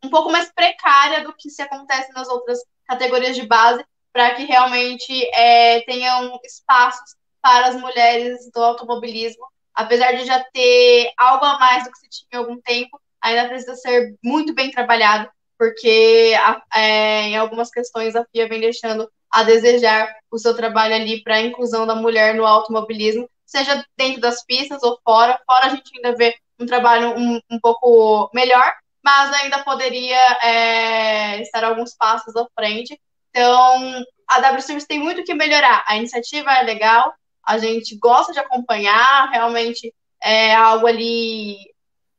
um 0.04 0.10
pouco 0.10 0.32
mais 0.32 0.52
precária 0.54 1.24
do 1.24 1.34
que 1.34 1.50
se 1.50 1.62
acontece 1.62 2.12
nas 2.14 2.28
outras 2.28 2.60
categorias 2.88 3.36
de 3.36 3.46
base, 3.46 3.84
para 4.12 4.34
que 4.36 4.44
realmente 4.44 5.26
é, 5.34 5.82
tenham 5.82 6.40
espaços 6.44 7.16
para 7.42 7.68
as 7.68 7.76
mulheres 7.76 8.50
do 8.52 8.62
automobilismo. 8.62 9.46
Apesar 9.74 10.14
de 10.14 10.26
já 10.26 10.44
ter 10.52 11.12
algo 11.18 11.46
a 11.46 11.58
mais 11.60 11.84
do 11.84 11.92
que 11.92 12.00
se 12.00 12.10
tinha 12.10 12.28
em 12.34 12.38
algum 12.38 12.60
tempo, 12.60 13.00
ainda 13.22 13.48
precisa 13.48 13.76
ser 13.76 14.16
muito 14.24 14.54
bem 14.54 14.72
trabalhado, 14.72 15.30
porque 15.58 16.34
é, 16.74 17.22
em 17.24 17.38
algumas 17.38 17.70
questões 17.70 18.16
a 18.16 18.26
FIA 18.26 18.48
vem 18.48 18.62
deixando 18.62 19.10
a 19.32 19.44
desejar 19.44 20.14
o 20.32 20.38
seu 20.38 20.56
trabalho 20.56 20.96
ali 20.96 21.22
para 21.22 21.36
a 21.36 21.42
inclusão 21.42 21.86
da 21.86 21.96
mulher 21.96 22.34
no 22.34 22.46
automobilismo, 22.46 23.30
seja 23.46 23.86
dentro 23.98 24.22
das 24.22 24.44
pistas 24.44 24.82
ou 24.84 25.00
fora. 25.04 25.40
Fora 25.46 25.68
a 25.68 25.70
gente 25.70 25.92
ainda 25.96 26.16
vê 26.18 26.36
um 26.60 26.66
trabalho 26.66 27.18
um, 27.18 27.40
um 27.50 27.60
pouco 27.60 28.30
melhor, 28.34 28.74
mas 29.04 29.34
ainda 29.34 29.64
poderia 29.64 30.38
é, 30.44 31.42
estar 31.42 31.64
alguns 31.64 31.96
passos 31.96 32.36
à 32.36 32.46
frente. 32.56 33.00
Então, 33.30 34.04
a 34.28 34.40
W 34.40 34.62
Series 34.62 34.86
tem 34.86 35.00
muito 35.00 35.24
que 35.24 35.34
melhorar. 35.34 35.84
A 35.88 35.98
iniciativa 35.98 36.52
é 36.52 36.64
legal, 36.64 37.14
a 37.44 37.58
gente 37.58 37.98
gosta 37.98 38.34
de 38.34 38.40
acompanhar, 38.40 39.30
realmente 39.30 39.94
é 40.22 40.54
algo 40.54 40.86
ali, 40.86 41.58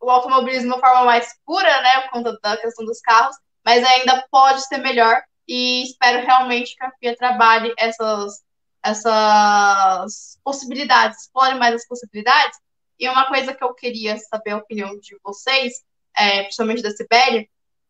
o 0.01 0.11
automobilismo 0.11 0.70
de 0.70 0.74
uma 0.74 0.81
forma 0.81 1.05
mais 1.05 1.35
pura, 1.45 1.83
né, 1.83 2.01
por 2.03 2.11
conta 2.11 2.39
da 2.43 2.57
questão 2.57 2.85
dos 2.85 3.01
carros, 3.01 3.37
mas 3.64 3.85
ainda 3.85 4.26
pode 4.31 4.66
ser 4.66 4.78
melhor 4.78 5.22
e 5.47 5.83
espero 5.83 6.24
realmente 6.24 6.76
que 6.76 6.85
a 6.85 6.91
FIA 6.93 7.16
trabalhe 7.16 7.74
essas, 7.76 8.43
essas 8.83 10.39
possibilidades, 10.43 11.22
explore 11.22 11.57
mais 11.57 11.74
as 11.74 11.87
possibilidades. 11.87 12.59
E 12.99 13.09
uma 13.09 13.26
coisa 13.26 13.55
que 13.55 13.64
eu 13.64 13.74
queria 13.74 14.16
saber 14.18 14.53
a 14.53 14.59
opinião 14.59 14.99
de 14.99 15.16
vocês, 15.22 15.83
é, 16.17 16.43
principalmente 16.43 16.83
da 16.83 16.91
Sibeli, 16.91 17.49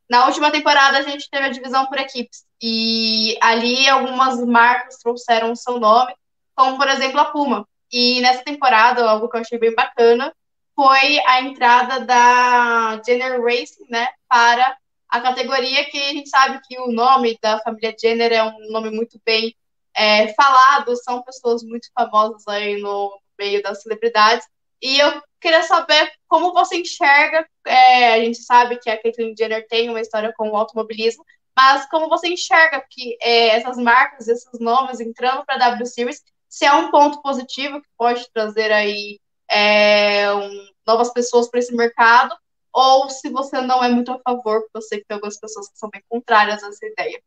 na 0.09 0.27
última 0.27 0.51
temporada 0.51 0.99
a 0.99 1.03
gente 1.03 1.31
teve 1.31 1.47
a 1.47 1.51
divisão 1.51 1.87
por 1.87 1.99
equipes, 1.99 2.45
e 2.61 3.39
ali 3.41 3.89
algumas 3.89 4.45
marcas 4.45 4.99
trouxeram 4.99 5.53
o 5.53 5.57
seu 5.57 5.79
nome, 5.79 6.13
como 6.55 6.77
por 6.77 6.89
exemplo 6.89 7.21
a 7.21 7.27
Puma. 7.27 7.67
E 7.93 8.21
nessa 8.21 8.43
temporada, 8.43 9.09
algo 9.09 9.29
que 9.29 9.37
eu 9.37 9.41
achei 9.41 9.59
bem 9.59 9.75
bacana, 9.75 10.35
foi 10.75 11.21
a 11.27 11.43
entrada 11.43 12.01
da 12.01 13.01
Jenner 13.05 13.41
Racing, 13.41 13.87
né, 13.89 14.09
para 14.29 14.77
a 15.09 15.21
categoria 15.21 15.85
que 15.91 15.99
a 15.99 16.13
gente 16.13 16.29
sabe 16.29 16.61
que 16.67 16.79
o 16.79 16.93
nome 16.93 17.39
da 17.43 17.59
família 17.61 17.95
Jenner 18.01 18.33
é 18.33 18.43
um 18.43 18.71
nome 18.71 18.91
muito 18.91 19.21
bem 19.25 19.55
é, 19.95 20.33
falado, 20.35 20.97
são 20.97 21.23
pessoas 21.23 21.63
muito 21.63 21.89
famosas 21.93 22.47
aí 22.47 22.81
no 22.81 23.13
meio 23.39 23.63
das 23.63 23.83
celebridades. 23.83 24.47
E 24.81 24.99
eu 24.99 25.21
queria 25.41 25.63
saber 25.63 26.13
como 26.31 26.53
você 26.53 26.77
enxerga, 26.77 27.45
é, 27.67 28.15
a 28.15 28.21
gente 28.21 28.41
sabe 28.41 28.79
que 28.79 28.89
a 28.89 28.97
Caitlyn 28.97 29.35
Jenner 29.37 29.67
tem 29.69 29.91
uma 29.91 30.01
história 30.01 30.33
com 30.37 30.49
o 30.49 30.57
automobilismo, 30.57 31.27
mas 31.57 31.91
como 31.91 32.09
você 32.09 32.29
enxerga 32.29 32.87
que 32.89 33.19
é, 33.21 33.49
essas 33.57 33.77
marcas, 33.77 34.29
esses 34.29 34.61
nomes 34.61 35.01
entrando 35.01 35.45
para 35.45 35.57
a 35.57 35.71
W 35.71 35.85
Series, 35.85 36.23
se 36.49 36.65
é 36.65 36.73
um 36.73 36.89
ponto 36.93 37.21
positivo 37.21 37.83
que 37.83 37.89
pode 37.99 38.31
trazer 38.33 38.71
aí 38.71 39.19
é, 39.51 40.33
um, 40.33 40.69
novas 40.87 41.13
pessoas 41.13 41.51
para 41.51 41.59
esse 41.59 41.75
mercado, 41.75 42.33
ou 42.73 43.11
se 43.11 43.29
você 43.29 43.61
não 43.61 43.83
é 43.83 43.89
muito 43.89 44.13
a 44.13 44.19
favor, 44.21 44.61
porque 44.61 44.79
eu 44.79 44.83
sei 44.83 44.99
que 45.01 45.07
tem 45.07 45.17
algumas 45.17 45.37
pessoas 45.37 45.69
que 45.69 45.79
são 45.81 45.91
bem 45.91 46.03
contrárias 46.09 46.63
a 46.63 46.69
essa 46.69 46.87
ideia. 46.87 47.21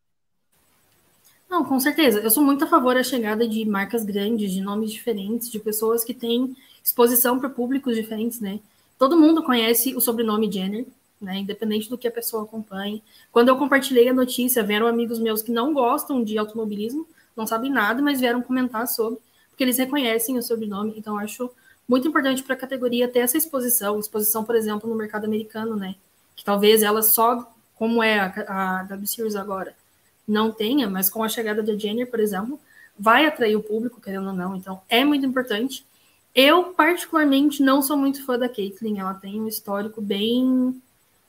Não, 1.49 1.65
com 1.65 1.77
certeza. 1.77 2.21
Eu 2.21 2.31
sou 2.31 2.41
muito 2.41 2.63
a 2.63 2.67
favor 2.67 2.95
da 2.95 3.03
chegada 3.03 3.45
de 3.45 3.65
marcas 3.65 4.05
grandes, 4.05 4.53
de 4.53 4.61
nomes 4.61 4.93
diferentes, 4.93 5.51
de 5.51 5.59
pessoas 5.59 6.05
que 6.05 6.13
têm 6.13 6.55
exposição 6.81 7.37
para 7.37 7.49
públicos 7.49 7.95
diferentes, 7.95 8.39
né? 8.39 8.61
Todo 9.03 9.19
mundo 9.19 9.43
conhece 9.43 9.93
o 9.97 9.99
sobrenome 9.99 10.49
Jenner, 10.49 10.85
né? 11.19 11.39
Independente 11.39 11.89
do 11.89 11.97
que 11.97 12.07
a 12.07 12.11
pessoa 12.11 12.43
acompanhe. 12.43 13.03
Quando 13.33 13.49
eu 13.49 13.57
compartilhei 13.57 14.07
a 14.07 14.13
notícia, 14.13 14.63
vieram 14.63 14.87
amigos 14.87 15.19
meus 15.19 15.41
que 15.41 15.51
não 15.51 15.73
gostam 15.73 16.23
de 16.23 16.37
automobilismo, 16.37 17.05
não 17.35 17.45
sabem 17.45 17.69
nada, 17.69 18.01
mas 18.01 18.21
vieram 18.21 18.41
comentar 18.41 18.87
sobre, 18.87 19.19
porque 19.49 19.61
eles 19.61 19.77
reconhecem 19.77 20.37
o 20.37 20.41
sobrenome. 20.41 20.93
Então, 20.95 21.17
acho 21.17 21.51
muito 21.85 22.07
importante 22.07 22.41
para 22.43 22.53
a 22.53 22.57
categoria 22.57 23.05
ter 23.09 23.19
essa 23.19 23.37
exposição, 23.37 23.99
exposição, 23.99 24.45
por 24.45 24.55
exemplo, 24.55 24.89
no 24.89 24.95
mercado 24.95 25.25
americano, 25.25 25.75
né? 25.75 25.95
Que 26.33 26.45
talvez 26.45 26.81
ela 26.81 27.01
só, 27.01 27.53
como 27.75 28.01
é 28.01 28.19
a, 28.21 28.79
a 28.79 28.83
W 28.83 29.05
Series 29.05 29.35
agora, 29.35 29.75
não 30.25 30.49
tenha, 30.49 30.89
mas 30.89 31.09
com 31.09 31.21
a 31.21 31.27
chegada 31.27 31.61
da 31.61 31.75
Jenner, 31.75 32.09
por 32.09 32.21
exemplo, 32.21 32.57
vai 32.97 33.25
atrair 33.25 33.57
o 33.57 33.63
público, 33.63 33.99
querendo 33.99 34.27
ou 34.27 34.33
não. 34.33 34.55
Então, 34.55 34.79
é 34.87 35.03
muito 35.03 35.25
importante. 35.25 35.85
Eu, 36.35 36.73
particularmente, 36.73 37.61
não 37.61 37.81
sou 37.81 37.95
muito 37.95 38.25
fã 38.25 38.37
da 38.37 38.49
Caitlyn. 38.49 38.99
Ela 38.99 39.13
tem 39.13 39.39
um 39.39 39.47
histórico 39.47 40.01
bem 40.01 40.81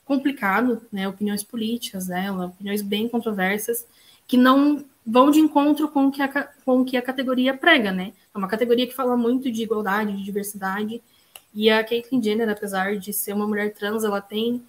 complicado, 0.05 0.83
né? 0.91 1.07
Opiniões 1.09 1.43
políticas 1.43 2.07
dela, 2.07 2.47
opiniões 2.47 2.83
bem 2.83 3.09
controversas, 3.09 3.87
que 4.27 4.37
não 4.37 4.85
vão 5.07 5.31
de 5.31 5.41
encontro 5.41 5.89
com 5.89 6.07
o 6.07 6.11
que 6.11 6.23
a, 6.23 6.29
com 6.65 6.81
o 6.81 6.85
que 6.85 6.97
a 6.97 7.03
categoria 7.03 7.55
prega, 7.55 7.93
né? 7.93 8.13
É 8.35 8.39
uma 8.39 8.49
categoria 8.49 8.87
que 8.87 8.95
fala 8.95 9.17
muito 9.17 9.51
de 9.51 9.63
igualdade, 9.63 10.17
de 10.17 10.25
diversidade. 10.25 11.03
E 11.55 11.71
a 11.71 11.85
Caitlyn 11.85 12.23
Jenner, 12.23 12.49
apesar 12.49 12.97
de 12.97 13.13
ser 13.13 13.35
uma 13.35 13.47
mulher 13.47 13.75
trans, 13.75 14.05
ela 14.05 14.21
tem 14.21 14.63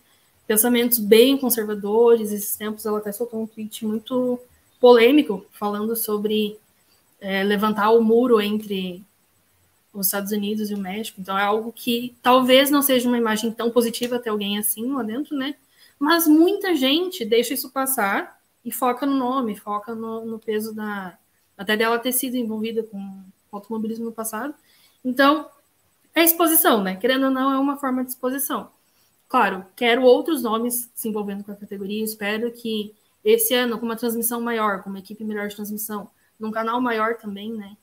pensamentos 0.45 0.99
bem 0.99 1.38
conservadores. 1.38 2.31
Esses 2.31 2.55
tempos 2.57 2.86
ela 2.86 2.99
até 2.99 3.11
soltou 3.11 3.41
um 3.41 3.47
tweet 3.47 3.86
muito 3.86 4.39
polêmico, 4.79 5.45
falando 5.51 5.95
sobre 5.95 6.57
é, 7.21 7.43
levantar 7.43 7.91
o 7.91 8.03
muro 8.03 8.41
entre 8.41 9.03
os 10.00 10.08
Estados 10.08 10.32
Unidos 10.32 10.70
e 10.70 10.74
o 10.74 10.78
México. 10.78 11.22
Então 11.22 11.38
é 11.38 11.43
algo 11.43 11.72
que 11.72 12.16
talvez 12.22 12.70
não 12.70 12.82
seja 12.82 13.08
uma 13.08 13.18
imagem 13.18 13.52
tão 13.52 13.72
positiva 13.72 14.20
ter 14.20 14.30
alguém 14.30 14.58
assim 14.58 14.91
lá 14.91 15.04
dentro, 15.04 15.36
né? 15.36 15.56
Mas 16.00 16.28
muita 16.28 16.76
gente 16.76 17.24
deixa 17.26 17.54
isso 17.54 17.70
passar 17.70 18.39
e 18.64 18.72
foca 18.72 19.06
no 19.06 19.16
nome, 19.16 19.56
foca 19.56 19.93
no, 19.96 20.26
no 20.26 20.39
peso 20.39 20.74
da. 20.74 21.18
Até 21.58 21.78
dela 21.78 21.98
ter 22.00 22.12
sido 22.12 22.36
envolvida 22.36 22.84
com 22.84 23.24
automobilismo 23.52 24.06
no 24.06 24.12
passado. 24.12 24.54
Então, 25.04 25.48
é 26.14 26.24
exposição, 26.24 26.84
né? 26.84 26.96
Querendo 26.96 27.26
ou 27.26 27.32
não, 27.32 27.54
é 27.54 27.58
uma 27.58 27.78
forma 27.78 28.04
de 28.04 28.10
exposição. 28.10 28.70
Claro, 29.28 29.66
quero 29.76 30.04
outros 30.04 30.43
nomes 30.43 30.89
se 30.93 31.08
envolvendo 31.08 31.43
com 31.43 31.52
a 31.52 31.56
categoria. 31.56 32.04
Espero 32.04 32.52
que 32.52 32.93
esse 33.24 33.54
ano, 33.54 33.80
com 33.80 33.86
uma 33.86 33.96
transmissão 33.96 34.41
maior, 34.41 34.84
com 34.84 34.89
uma 34.89 35.00
equipe 35.00 35.24
melhor 35.24 35.48
de 35.48 35.56
transmissão, 35.56 36.10
num 36.39 36.52
canal 36.52 36.82
maior 36.82 37.16
também, 37.16 37.52
né? 37.52 37.78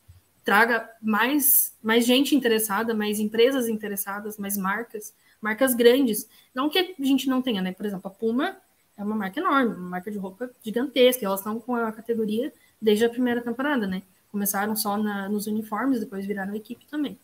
Traga 0.45 0.91
mais, 1.01 1.77
mais 1.83 2.05
gente 2.05 2.35
interessada, 2.35 2.95
mais 2.95 3.21
empresas 3.21 3.69
interessadas, 3.69 4.39
mais 4.39 4.57
marcas, 4.57 5.15
marcas 5.41 5.75
grandes. 5.75 6.29
Não 6.55 6.69
que 6.69 6.79
a 6.79 7.05
gente 7.05 7.29
não 7.29 7.41
tenha, 7.41 7.63
né? 7.63 7.73
Por 7.73 7.87
exemplo, 7.87 8.09
a 8.09 8.11
Puma 8.11 8.57
é 8.97 9.05
uma 9.05 9.15
marca 9.15 9.41
enorme, 9.41 9.75
uma 9.75 9.91
marca 9.91 10.11
de 10.11 10.19
roupa 10.19 10.51
gigantesca. 10.63 11.25
Elas 11.25 11.41
estão 11.41 11.61
com 11.61 11.75
a 11.77 11.93
categoria 11.93 12.53
desde 12.81 13.05
a 13.05 13.11
primeira 13.11 13.41
temporada, 13.41 13.87
né? 13.87 14.03
Começaram 14.31 14.75
só 14.75 14.97
na, 14.97 15.29
nos 15.29 15.47
uniformes, 15.47 16.01
depois 16.01 16.27
viraram 16.27 16.55
equipe 16.55 16.85
também. 16.87 17.19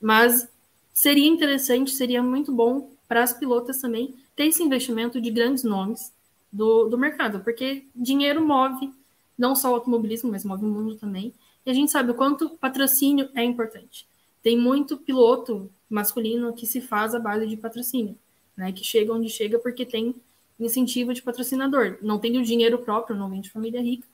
Mas 0.00 0.48
seria 0.92 1.26
interessante, 1.26 1.90
seria 1.90 2.22
muito 2.22 2.52
bom 2.52 2.90
para 3.08 3.22
as 3.22 3.32
pilotas 3.32 3.80
também 3.80 4.14
ter 4.34 4.44
esse 4.46 4.62
investimento 4.62 5.20
de 5.20 5.30
grandes 5.30 5.64
nomes 5.64 6.12
do, 6.52 6.88
do 6.88 6.96
mercado, 6.96 7.40
porque 7.40 7.84
dinheiro 7.94 8.44
move 8.44 8.92
não 9.36 9.56
só 9.56 9.72
o 9.72 9.74
automobilismo, 9.74 10.30
mas 10.30 10.44
move 10.44 10.64
o 10.64 10.68
mundo 10.68 10.94
também. 10.96 11.34
E 11.64 11.70
a 11.70 11.74
gente 11.74 11.90
sabe 11.90 12.10
o 12.10 12.14
quanto 12.14 12.50
patrocínio 12.50 13.28
é 13.34 13.42
importante. 13.42 14.06
Tem 14.42 14.58
muito 14.58 14.96
piloto 14.96 15.70
masculino 15.88 16.52
que 16.52 16.66
se 16.66 16.80
faz 16.80 17.14
à 17.14 17.18
base 17.18 17.46
de 17.46 17.56
patrocínio, 17.56 18.18
né? 18.56 18.72
Que 18.72 18.84
chega 18.84 19.12
onde 19.12 19.28
chega 19.30 19.58
porque 19.58 19.86
tem 19.86 20.14
incentivo 20.58 21.14
de 21.14 21.22
patrocinador. 21.22 21.98
Não 22.02 22.18
tem 22.18 22.36
o 22.38 22.42
dinheiro 22.42 22.78
próprio, 22.78 23.16
não 23.16 23.30
vem 23.30 23.40
de 23.40 23.50
família 23.50 23.80
rica, 23.80 24.06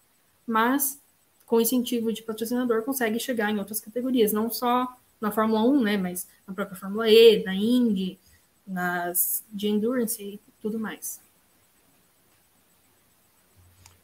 mas 0.46 1.01
com 1.46 1.61
incentivo 1.61 2.12
de 2.12 2.22
patrocinador 2.22 2.82
consegue 2.82 3.18
chegar 3.18 3.51
em 3.51 3.59
outras 3.59 3.80
categorias, 3.80 4.32
não 4.32 4.48
só 4.48 4.86
na 5.20 5.30
Fórmula 5.30 5.62
1, 5.64 5.82
né, 5.82 5.96
mas 5.96 6.28
na 6.46 6.55
própria 6.55 6.78
Fórmula 6.78 7.11
E, 7.11 7.42
na 7.42 7.55
Indy, 7.55 8.18
nas 8.66 9.44
de 9.53 9.68
endurance 9.68 10.22
e 10.22 10.40
tudo 10.62 10.78
mais. 10.78 11.20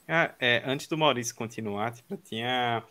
Ah, 0.08 0.34
é, 0.38 0.62
antes 0.66 0.86
do 0.86 0.98
Maurício 0.98 1.34
continuar, 1.34 1.92
tipo, 1.92 2.16
tinha 2.16 2.82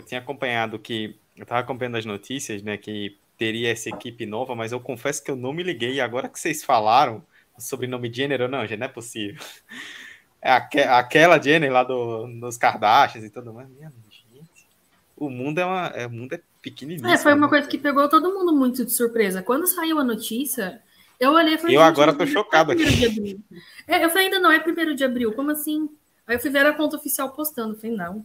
eu 0.00 0.06
tinha 0.06 0.20
acompanhado 0.20 0.78
que 0.78 1.16
eu 1.36 1.42
estava 1.42 1.60
acompanhando 1.60 1.96
as 1.96 2.04
notícias, 2.04 2.62
né, 2.62 2.76
que 2.76 3.16
teria 3.38 3.70
essa 3.70 3.88
equipe 3.88 4.26
nova, 4.26 4.54
mas 4.54 4.72
eu 4.72 4.80
confesso 4.80 5.22
que 5.22 5.30
eu 5.30 5.36
não 5.36 5.52
me 5.52 5.62
liguei. 5.62 6.00
Agora 6.00 6.28
que 6.28 6.38
vocês 6.38 6.62
falaram 6.62 7.24
o 7.56 7.60
sobrenome 7.60 8.12
Jenner, 8.12 8.48
não, 8.48 8.66
já 8.66 8.76
não 8.76 8.86
é 8.86 8.88
possível. 8.88 9.42
É 10.42 10.52
aqu 10.52 10.78
aquela 10.78 11.38
Jenner 11.38 11.70
lá 11.70 11.84
do, 11.84 12.26
dos 12.40 12.56
Kardashians 12.56 13.26
e 13.26 13.28
tudo 13.28 13.52
mais. 13.52 13.68
Minha 13.68 13.92
gente, 14.08 14.66
o 15.14 15.28
mundo 15.28 15.58
é 15.58 15.66
uma, 15.66 15.86
é, 15.88 16.06
o 16.06 16.10
mundo 16.10 16.32
é 16.32 16.40
pequenininho. 16.62 17.06
É, 17.06 17.18
foi 17.18 17.34
uma 17.34 17.46
coisa 17.46 17.68
que 17.68 17.76
pegou 17.76 18.08
todo 18.08 18.32
mundo 18.32 18.50
muito 18.56 18.82
de 18.82 18.90
surpresa. 18.90 19.42
Quando 19.42 19.66
saiu 19.66 19.98
a 19.98 20.02
notícia, 20.02 20.80
eu 21.18 21.32
olhei 21.32 21.56
e 21.56 21.58
falei. 21.58 21.76
Eu 21.76 21.82
agora 21.82 22.14
tô 22.14 22.26
chocado 22.26 22.72
aqui. 22.72 23.38
É, 23.86 24.02
eu 24.02 24.08
falei, 24.08 24.28
ainda 24.28 24.40
não 24.40 24.50
é 24.50 24.58
primeiro 24.58 24.94
de 24.94 25.04
abril, 25.04 25.34
como 25.34 25.50
assim? 25.50 25.90
Aí 26.26 26.36
eu 26.36 26.40
fui 26.40 26.48
ver 26.48 26.64
a 26.64 26.72
conta 26.72 26.96
oficial 26.96 27.32
postando. 27.32 27.76
Falei, 27.76 27.94
não. 27.94 28.24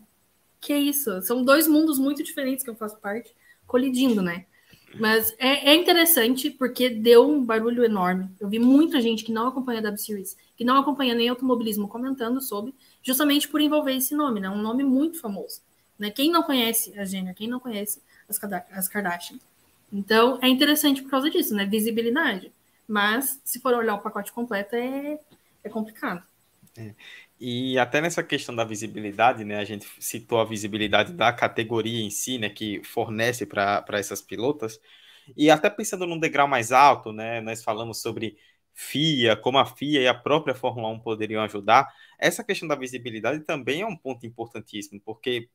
Que 0.59 0.75
isso? 0.75 1.21
São 1.21 1.43
dois 1.43 1.67
mundos 1.67 1.99
muito 1.99 2.23
diferentes 2.23 2.63
que 2.63 2.69
eu 2.69 2.75
faço 2.75 2.97
parte, 2.97 3.33
colidindo, 3.67 4.21
né? 4.21 4.45
Mas 4.99 5.35
é, 5.37 5.71
é, 5.71 5.75
interessante 5.75 6.49
porque 6.49 6.89
deu 6.89 7.29
um 7.29 7.43
barulho 7.43 7.83
enorme. 7.83 8.29
Eu 8.39 8.47
vi 8.47 8.59
muita 8.59 9.01
gente 9.01 9.23
que 9.23 9.31
não 9.31 9.47
acompanha 9.47 9.79
a 9.79 9.83
W 9.83 9.97
Series, 9.97 10.37
que 10.55 10.63
não 10.63 10.77
acompanha 10.77 11.13
nem 11.13 11.27
automobilismo, 11.27 11.87
comentando 11.87 12.41
sobre, 12.41 12.73
justamente 13.03 13.47
por 13.47 13.59
envolver 13.59 13.95
esse 13.95 14.15
nome, 14.15 14.39
né? 14.39 14.49
Um 14.49 14.61
nome 14.61 14.83
muito 14.83 15.19
famoso. 15.19 15.61
Né? 15.99 16.09
Quem 16.09 16.31
não 16.31 16.43
conhece 16.43 16.97
a 16.97 17.05
Jenner, 17.05 17.35
quem 17.35 17.47
não 17.47 17.59
conhece 17.59 18.01
as, 18.29 18.39
as 18.71 18.87
Kardashian? 18.87 19.37
Então, 19.91 20.39
é 20.41 20.47
interessante 20.47 21.01
por 21.01 21.09
causa 21.09 21.29
disso, 21.29 21.53
né? 21.53 21.65
Visibilidade. 21.65 22.51
Mas, 22.87 23.41
se 23.43 23.59
for 23.59 23.73
olhar 23.73 23.95
o 23.95 24.01
pacote 24.01 24.31
completo, 24.31 24.75
é, 24.75 25.19
é 25.63 25.69
complicado. 25.69 26.23
É. 26.77 26.93
E 27.39 27.77
até 27.77 27.99
nessa 27.99 28.23
questão 28.23 28.55
da 28.55 28.63
visibilidade, 28.63 29.43
né? 29.43 29.57
A 29.57 29.65
gente 29.65 29.85
citou 29.99 30.39
a 30.39 30.45
visibilidade 30.45 31.13
da 31.13 31.33
categoria 31.33 32.01
em 32.01 32.09
si, 32.09 32.37
né? 32.37 32.49
Que 32.49 32.81
fornece 32.83 33.45
para 33.45 33.83
essas 33.93 34.21
pilotas. 34.21 34.79
E 35.35 35.49
até 35.49 35.69
pensando 35.69 36.05
num 36.05 36.19
degrau 36.19 36.47
mais 36.47 36.71
alto, 36.71 37.11
né? 37.11 37.41
Nós 37.41 37.63
falamos 37.63 38.01
sobre 38.01 38.37
FIA, 38.73 39.35
como 39.35 39.57
a 39.57 39.65
FIA 39.65 40.01
e 40.01 40.07
a 40.07 40.13
própria 40.13 40.55
Fórmula 40.55 40.89
1 40.89 40.99
poderiam 40.99 41.43
ajudar. 41.43 41.87
Essa 42.19 42.43
questão 42.43 42.67
da 42.67 42.75
visibilidade 42.75 43.41
também 43.41 43.81
é 43.81 43.85
um 43.87 43.97
ponto 43.97 44.25
importantíssimo, 44.25 45.01
porque 45.03 45.49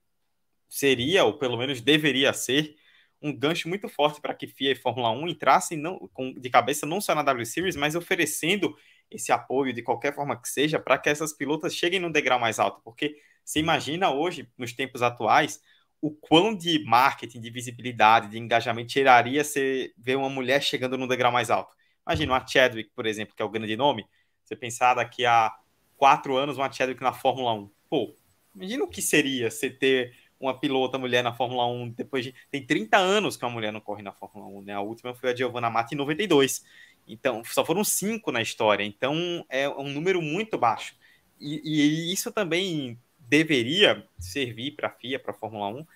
seria, 0.68 1.24
ou 1.24 1.38
pelo 1.38 1.56
menos 1.56 1.80
deveria 1.80 2.32
ser, 2.32 2.76
um 3.22 3.36
gancho 3.36 3.68
muito 3.68 3.88
forte 3.88 4.20
para 4.20 4.34
que 4.34 4.46
FIA 4.46 4.72
e 4.72 4.76
Fórmula 4.76 5.10
1 5.10 5.28
entrassem 5.28 5.78
não, 5.78 5.98
com, 6.12 6.32
de 6.32 6.50
cabeça 6.50 6.86
não 6.86 7.00
só 7.00 7.14
na 7.14 7.22
W 7.22 7.44
Series, 7.44 7.76
mas 7.76 7.94
oferecendo 7.94 8.74
esse 9.10 9.32
apoio 9.32 9.72
de 9.72 9.82
qualquer 9.82 10.14
forma 10.14 10.40
que 10.40 10.48
seja 10.48 10.78
para 10.78 10.98
que 10.98 11.08
essas 11.08 11.32
pilotas 11.32 11.74
cheguem 11.74 12.00
num 12.00 12.10
degrau 12.10 12.38
mais 12.38 12.58
alto, 12.58 12.80
porque 12.84 13.16
você 13.44 13.58
imagina 13.58 14.10
hoje, 14.10 14.48
nos 14.56 14.72
tempos 14.72 15.02
atuais, 15.02 15.60
o 16.00 16.10
quão 16.10 16.54
de 16.54 16.82
marketing, 16.84 17.40
de 17.40 17.50
visibilidade, 17.50 18.28
de 18.28 18.38
engajamento 18.38 18.88
tiraria 18.88 19.44
se 19.44 19.92
ver 19.98 20.16
uma 20.16 20.30
mulher 20.30 20.62
chegando 20.62 20.96
num 20.96 21.08
degrau 21.08 21.32
mais 21.32 21.50
alto. 21.50 21.74
Imagina 22.06 22.32
uma 22.32 22.46
Chadwick, 22.46 22.90
por 22.94 23.06
exemplo, 23.06 23.34
que 23.34 23.42
é 23.42 23.44
o 23.44 23.50
grande 23.50 23.76
nome, 23.76 24.06
você 24.44 24.56
pensar 24.56 24.94
daqui 24.94 25.26
a 25.26 25.52
quatro 25.96 26.36
anos 26.36 26.56
uma 26.56 26.70
Chadwick 26.70 27.02
na 27.02 27.12
Fórmula 27.12 27.52
1. 27.52 27.70
Pô, 27.88 28.16
imagina 28.54 28.84
o 28.84 28.88
que 28.88 29.02
seria 29.02 29.50
você 29.50 29.68
ter 29.68 30.14
uma 30.40 30.58
pilota 30.58 30.96
mulher 30.96 31.22
na 31.22 31.34
Fórmula 31.34 31.66
1 31.66 31.90
depois 31.90 32.24
de. 32.24 32.34
Tem 32.50 32.66
30 32.66 32.96
anos 32.96 33.36
que 33.36 33.44
uma 33.44 33.50
mulher 33.50 33.70
não 33.70 33.80
corre 33.80 34.02
na 34.02 34.12
Fórmula 34.12 34.46
1, 34.46 34.62
né? 34.62 34.72
A 34.72 34.80
última 34.80 35.14
foi 35.14 35.30
a 35.30 35.36
Giovanna 35.36 35.68
Mata 35.68 35.94
em 35.94 35.98
92. 35.98 36.64
Então, 37.12 37.42
só 37.44 37.64
foram 37.64 37.84
cinco 37.84 38.30
na 38.30 38.40
história. 38.40 38.84
Então, 38.84 39.44
é 39.48 39.68
um 39.68 39.88
número 39.88 40.22
muito 40.22 40.56
baixo. 40.58 40.94
E, 41.40 41.60
e 41.64 42.12
isso 42.12 42.30
também 42.30 42.98
deveria 43.18 44.06
servir 44.18 44.72
para 44.72 44.88
a 44.88 44.90
FIA, 44.90 45.18
para 45.18 45.30
a 45.30 45.34
Fórmula 45.34 45.68
1, 45.68 45.86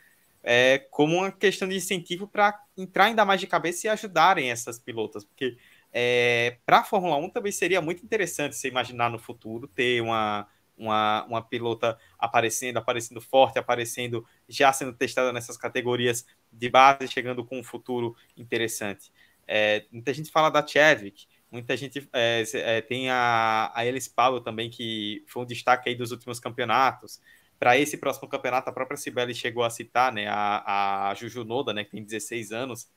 é, 0.43 0.79
como 0.91 1.17
uma 1.17 1.33
questão 1.33 1.69
de 1.69 1.77
incentivo 1.77 2.29
para 2.29 2.63
entrar 2.77 3.07
ainda 3.07 3.25
mais 3.25 3.41
de 3.41 3.47
cabeça 3.47 3.87
e 3.87 3.91
ajudarem 3.91 4.51
essas 4.51 4.79
pilotas. 4.79 5.25
Porque 5.25 5.57
é, 5.93 6.59
para 6.67 6.81
a 6.81 6.85
Fórmula 6.85 7.17
1 7.17 7.31
também 7.31 7.53
seria 7.53 7.81
muito 7.81 8.05
interessante 8.05 8.57
você 8.57 8.69
imaginar 8.69 9.11
no 9.11 9.19
futuro 9.19 9.67
ter 9.67 10.01
uma, 10.01 10.47
uma, 10.77 11.25
uma 11.25 11.43
pilota 11.43 11.99
aparecendo, 12.19 12.77
aparecendo 12.77 13.21
forte, 13.21 13.59
aparecendo, 13.59 14.27
já 14.49 14.73
sendo 14.73 14.93
testada 14.93 15.33
nessas 15.33 15.57
categorias 15.57 16.27
de 16.53 16.69
base, 16.69 17.09
chegando 17.09 17.45
com 17.45 17.59
um 17.59 17.65
futuro 17.65 18.17
interessante. 18.37 19.13
É, 19.47 19.85
muita 19.91 20.13
gente 20.13 20.31
fala 20.31 20.51
da 20.51 20.67
Chadwick, 20.67 21.27
muita 21.51 21.77
gente 21.77 22.09
é, 22.13 22.45
é, 22.55 22.81
tem 22.81 23.11
a, 23.11 23.71
a 23.75 23.81
Alice 23.81 24.11
Powell 24.11 24.41
também, 24.41 24.71
que 24.71 25.25
foi 25.27 25.43
um 25.43 25.47
destaque 25.47 25.89
aí 25.89 25.95
dos 25.95 26.11
últimos 26.11 26.41
campeonatos. 26.41 27.21
Para 27.59 27.79
esse 27.79 27.97
próximo 27.97 28.29
campeonato, 28.29 28.69
a 28.69 28.73
própria 28.73 28.97
Sibeli 28.97 29.35
chegou 29.35 29.63
a 29.63 29.71
citar 29.71 30.13
né, 30.13 30.27
a, 30.29 31.11
a 31.11 31.15
Juju 31.15 31.45
Noda, 31.45 31.73
né, 31.73 31.85
que 31.85 31.93
tem 31.93 32.03
16 32.03 32.53
anos, 32.53 32.89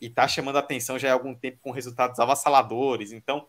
e 0.00 0.06
está 0.06 0.26
chamando 0.26 0.56
a 0.56 0.60
atenção 0.60 0.98
já 0.98 1.10
há 1.10 1.12
algum 1.12 1.34
tempo 1.34 1.58
com 1.60 1.70
resultados 1.70 2.18
avassaladores. 2.18 3.12
Então, 3.12 3.46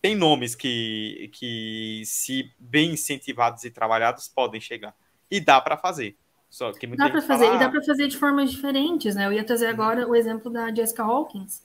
tem 0.00 0.14
nomes 0.14 0.54
que, 0.54 1.30
que 1.34 2.02
se 2.04 2.52
bem 2.58 2.92
incentivados 2.92 3.64
e 3.64 3.70
trabalhados, 3.70 4.28
podem 4.28 4.60
chegar. 4.60 4.94
E 5.30 5.40
dá 5.40 5.60
para 5.60 5.76
fazer. 5.76 6.16
Só 6.48 6.72
que 6.72 6.86
dá 6.86 7.10
para 7.10 7.20
fazer, 7.20 7.46
fala... 7.46 7.56
e 7.56 7.58
dá 7.58 7.68
para 7.68 7.82
fazer 7.82 8.08
de 8.08 8.16
formas 8.16 8.50
diferentes, 8.50 9.14
né? 9.14 9.26
Eu 9.26 9.32
ia 9.32 9.44
trazer 9.44 9.66
agora 9.66 10.06
o 10.08 10.14
exemplo 10.14 10.50
da 10.50 10.72
Jessica 10.72 11.02
Hawkins, 11.02 11.62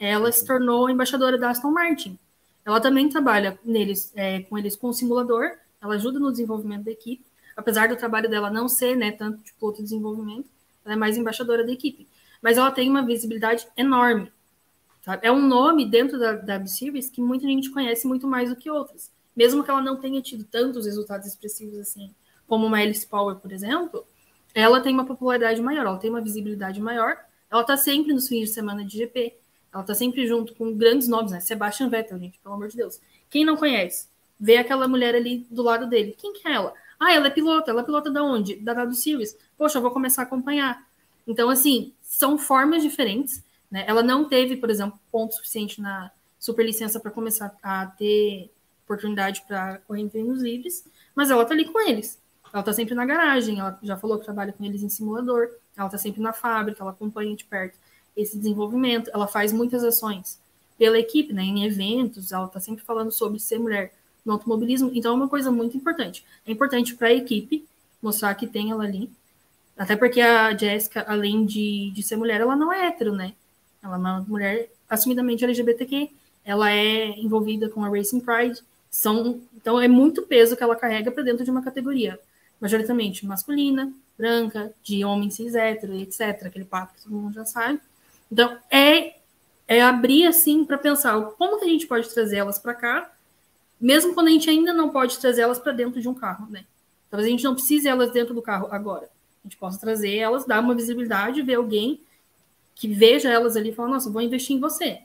ela 0.00 0.32
se 0.32 0.44
tornou 0.46 0.88
embaixadora 0.88 1.36
da 1.36 1.50
Aston 1.50 1.70
Martin. 1.70 2.18
Ela 2.64 2.80
também 2.80 3.08
trabalha 3.08 3.58
neles, 3.64 4.12
é, 4.16 4.40
com 4.40 4.56
eles 4.56 4.74
com 4.74 4.88
o 4.88 4.92
simulador, 4.92 5.52
ela 5.80 5.94
ajuda 5.94 6.18
no 6.18 6.30
desenvolvimento 6.30 6.84
da 6.84 6.90
equipe, 6.90 7.24
apesar 7.56 7.88
do 7.88 7.96
trabalho 7.96 8.28
dela 8.28 8.50
não 8.50 8.68
ser 8.68 8.96
né, 8.96 9.12
tanto 9.12 9.42
de 9.42 9.52
piloto 9.52 9.78
de 9.78 9.84
desenvolvimento, 9.84 10.48
ela 10.84 10.94
é 10.94 10.96
mais 10.96 11.16
embaixadora 11.16 11.64
da 11.64 11.72
equipe. 11.72 12.08
Mas 12.40 12.56
ela 12.56 12.70
tem 12.70 12.88
uma 12.88 13.04
visibilidade 13.04 13.68
enorme. 13.76 14.32
Sabe? 15.02 15.26
É 15.26 15.32
um 15.32 15.46
nome 15.46 15.84
dentro 15.84 16.18
da, 16.18 16.32
da 16.32 16.66
Series 16.66 17.10
que 17.10 17.20
muita 17.20 17.46
gente 17.46 17.70
conhece 17.70 18.06
muito 18.06 18.26
mais 18.26 18.50
do 18.50 18.56
que 18.56 18.70
outras. 18.70 19.10
Mesmo 19.36 19.62
que 19.62 19.70
ela 19.70 19.82
não 19.82 19.96
tenha 19.96 20.20
tido 20.20 20.44
tantos 20.44 20.86
resultados 20.86 21.26
expressivos 21.26 21.78
assim, 21.78 22.14
como 22.46 22.66
uma 22.66 22.78
Alice 22.78 23.06
Power, 23.06 23.36
por 23.36 23.52
exemplo, 23.52 24.04
ela 24.54 24.80
tem 24.80 24.92
uma 24.92 25.06
popularidade 25.06 25.62
maior, 25.62 25.86
ela 25.86 25.98
tem 25.98 26.10
uma 26.10 26.20
visibilidade 26.20 26.80
maior, 26.80 27.16
ela 27.50 27.62
está 27.62 27.76
sempre 27.76 28.12
nos 28.12 28.28
fins 28.28 28.48
de 28.48 28.54
semana 28.54 28.84
de 28.84 28.98
GP, 28.98 29.34
ela 29.72 29.82
tá 29.82 29.94
sempre 29.94 30.26
junto 30.26 30.54
com 30.54 30.74
grandes 30.74 31.08
nomes, 31.08 31.32
né? 31.32 31.40
Sebastian 31.40 31.88
Vettel, 31.88 32.18
gente, 32.18 32.38
pelo 32.40 32.54
amor 32.54 32.68
de 32.68 32.76
Deus. 32.76 33.00
Quem 33.28 33.44
não 33.44 33.56
conhece? 33.56 34.08
Vê 34.38 34.56
aquela 34.56 34.88
mulher 34.88 35.14
ali 35.14 35.46
do 35.50 35.62
lado 35.62 35.86
dele. 35.86 36.14
Quem 36.18 36.32
que 36.32 36.46
é 36.48 36.52
ela? 36.52 36.74
Ah, 36.98 37.12
ela 37.12 37.28
é 37.28 37.30
pilota. 37.30 37.70
Ela 37.70 37.82
é 37.82 37.84
pilota 37.84 38.10
da 38.10 38.22
onde? 38.22 38.56
Da 38.56 38.74
W 38.74 38.94
Series. 38.94 39.36
Poxa, 39.56 39.78
eu 39.78 39.82
vou 39.82 39.90
começar 39.90 40.22
a 40.22 40.24
acompanhar. 40.24 40.84
Então, 41.26 41.48
assim, 41.48 41.92
são 42.02 42.36
formas 42.36 42.82
diferentes. 42.82 43.44
Né? 43.70 43.84
Ela 43.86 44.02
não 44.02 44.28
teve, 44.28 44.56
por 44.56 44.70
exemplo, 44.70 44.98
ponto 45.12 45.34
suficiente 45.34 45.80
na 45.80 46.10
superlicença 46.38 46.98
para 46.98 47.10
começar 47.10 47.54
a 47.62 47.86
ter 47.86 48.50
oportunidade 48.84 49.42
para 49.46 49.78
correr 49.86 50.00
em 50.00 50.08
treinos 50.08 50.42
livres, 50.42 50.84
mas 51.14 51.30
ela 51.30 51.42
está 51.42 51.54
ali 51.54 51.66
com 51.66 51.78
eles. 51.80 52.18
Ela 52.52 52.60
está 52.60 52.72
sempre 52.72 52.94
na 52.94 53.04
garagem, 53.04 53.60
ela 53.60 53.78
já 53.82 53.96
falou 53.96 54.18
que 54.18 54.24
trabalha 54.24 54.52
com 54.52 54.64
eles 54.64 54.82
em 54.82 54.88
simulador, 54.88 55.50
ela 55.76 55.86
está 55.86 55.98
sempre 55.98 56.20
na 56.20 56.32
fábrica, 56.32 56.82
ela 56.82 56.90
acompanha 56.90 57.36
de 57.36 57.44
perto 57.44 57.78
esse 58.16 58.36
desenvolvimento, 58.36 59.10
ela 59.12 59.26
faz 59.26 59.52
muitas 59.52 59.84
ações 59.84 60.38
pela 60.78 60.98
equipe, 60.98 61.32
né, 61.32 61.42
em 61.42 61.64
eventos, 61.64 62.32
ela 62.32 62.46
está 62.46 62.58
sempre 62.58 62.82
falando 62.82 63.12
sobre 63.12 63.38
ser 63.38 63.58
mulher 63.58 63.92
no 64.24 64.32
automobilismo, 64.32 64.90
então 64.94 65.12
é 65.12 65.14
uma 65.14 65.28
coisa 65.28 65.50
muito 65.50 65.76
importante. 65.76 66.24
É 66.46 66.50
importante 66.50 66.94
para 66.94 67.08
a 67.08 67.12
equipe 67.12 67.66
mostrar 68.02 68.34
que 68.34 68.46
tem 68.46 68.70
ela 68.70 68.84
ali, 68.84 69.10
até 69.76 69.94
porque 69.94 70.20
a 70.20 70.56
Jéssica, 70.56 71.04
além 71.06 71.44
de, 71.44 71.90
de 71.90 72.02
ser 72.02 72.16
mulher, 72.16 72.40
ela 72.40 72.56
não 72.56 72.72
é 72.72 72.86
hétero, 72.86 73.12
né? 73.12 73.34
Ela 73.82 73.96
é 73.96 73.98
uma 73.98 74.20
mulher 74.20 74.70
assumidamente 74.88 75.44
LGBTQ, 75.44 76.10
ela 76.44 76.70
é 76.70 77.08
envolvida 77.18 77.68
com 77.68 77.84
a 77.84 77.88
Racing 77.88 78.20
Pride, 78.20 78.60
são, 78.90 79.40
então 79.54 79.80
é 79.80 79.86
muito 79.86 80.22
peso 80.22 80.56
que 80.56 80.62
ela 80.62 80.74
carrega 80.74 81.10
para 81.10 81.22
dentro 81.22 81.44
de 81.44 81.50
uma 81.50 81.62
categoria, 81.62 82.18
majoritariamente 82.60 83.24
masculina, 83.24 83.92
branca, 84.18 84.72
de 84.82 85.04
homem 85.04 85.30
cis 85.30 85.54
hétero, 85.54 85.94
etc. 85.94 86.46
Aquele 86.46 86.64
papo 86.64 86.94
que 86.94 87.02
todo 87.04 87.14
mundo 87.14 87.34
já 87.34 87.44
sabe. 87.44 87.80
Então 88.30 88.58
é, 88.70 89.16
é 89.66 89.82
abrir 89.82 90.26
assim 90.26 90.64
para 90.64 90.78
pensar 90.78 91.20
como 91.32 91.58
que 91.58 91.64
a 91.64 91.68
gente 91.68 91.86
pode 91.86 92.08
trazer 92.08 92.36
elas 92.36 92.58
para 92.58 92.74
cá, 92.74 93.12
mesmo 93.80 94.14
quando 94.14 94.28
a 94.28 94.30
gente 94.30 94.48
ainda 94.48 94.72
não 94.72 94.90
pode 94.90 95.18
trazer 95.18 95.42
elas 95.42 95.58
para 95.58 95.72
dentro 95.72 96.00
de 96.00 96.08
um 96.08 96.14
carro, 96.14 96.46
né? 96.50 96.64
Talvez 97.10 97.26
a 97.26 97.30
gente 97.30 97.44
não 97.44 97.54
precise 97.54 97.88
elas 97.88 98.12
dentro 98.12 98.34
do 98.34 98.42
carro 98.42 98.68
agora. 98.70 99.08
A 99.42 99.48
gente 99.48 99.56
possa 99.56 99.80
trazer 99.80 100.16
elas, 100.16 100.44
dar 100.44 100.60
uma 100.60 100.74
visibilidade, 100.74 101.42
ver 101.42 101.54
alguém 101.54 102.00
que 102.74 102.86
veja 102.86 103.28
elas 103.28 103.56
ali 103.56 103.70
e 103.70 103.74
fala, 103.74 103.90
nossa, 103.90 104.10
vou 104.10 104.22
investir 104.22 104.56
em 104.56 104.60
você 104.60 105.00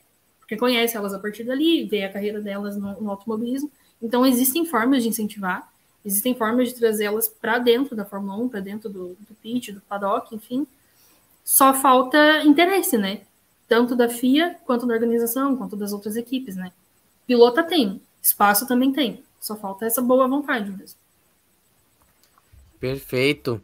porque 0.45 0.55
conhece 0.57 0.95
elas 0.95 1.11
a 1.11 1.19
partir 1.19 1.43
dali, 1.43 1.85
vê 1.85 2.03
a 2.03 2.13
carreira 2.13 2.39
delas 2.39 2.77
no, 2.77 3.01
no 3.01 3.09
automobilismo. 3.09 3.69
Então, 3.99 4.23
existem 4.23 4.63
formas 4.63 5.01
de 5.01 5.09
incentivar, 5.09 5.67
existem 6.05 6.35
formas 6.35 6.69
de 6.69 6.75
trazê-las 6.75 7.27
para 7.27 7.57
dentro 7.57 7.95
da 7.95 8.05
Fórmula 8.05 8.37
1, 8.37 8.49
para 8.49 8.59
dentro 8.59 8.87
do, 8.87 9.17
do 9.19 9.35
pit, 9.41 9.71
do 9.71 9.81
paddock, 9.81 10.33
enfim. 10.35 10.67
Só 11.45 11.75
falta 11.75 12.43
interesse, 12.43 12.97
né? 12.97 13.21
Tanto 13.67 13.95
da 13.95 14.09
FIA, 14.09 14.55
quanto 14.65 14.87
da 14.87 14.95
organização, 14.95 15.55
quanto 15.55 15.75
das 15.75 15.93
outras 15.93 16.15
equipes, 16.15 16.55
né? 16.55 16.73
Pilota 17.27 17.63
tem, 17.63 18.01
espaço 18.21 18.67
também 18.67 18.91
tem. 18.91 19.23
Só 19.39 19.55
falta 19.55 19.85
essa 19.85 20.01
boa 20.01 20.27
vontade 20.27 20.71
mesmo. 20.71 20.97
Perfeito. 22.79 23.61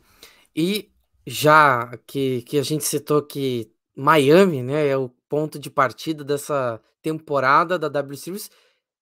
E 0.55 0.89
já 1.25 1.97
que, 2.05 2.43
que 2.43 2.59
a 2.59 2.63
gente 2.63 2.83
citou 2.83 3.21
que 3.23 3.71
Miami, 3.95 4.61
né, 4.61 4.87
é 4.87 4.95
o 4.97 5.09
ponto 5.27 5.57
de 5.57 5.69
partida 5.69 6.23
dessa 6.23 6.79
temporada 7.01 7.79
da 7.79 7.89
W 7.89 8.17
Series. 8.17 8.51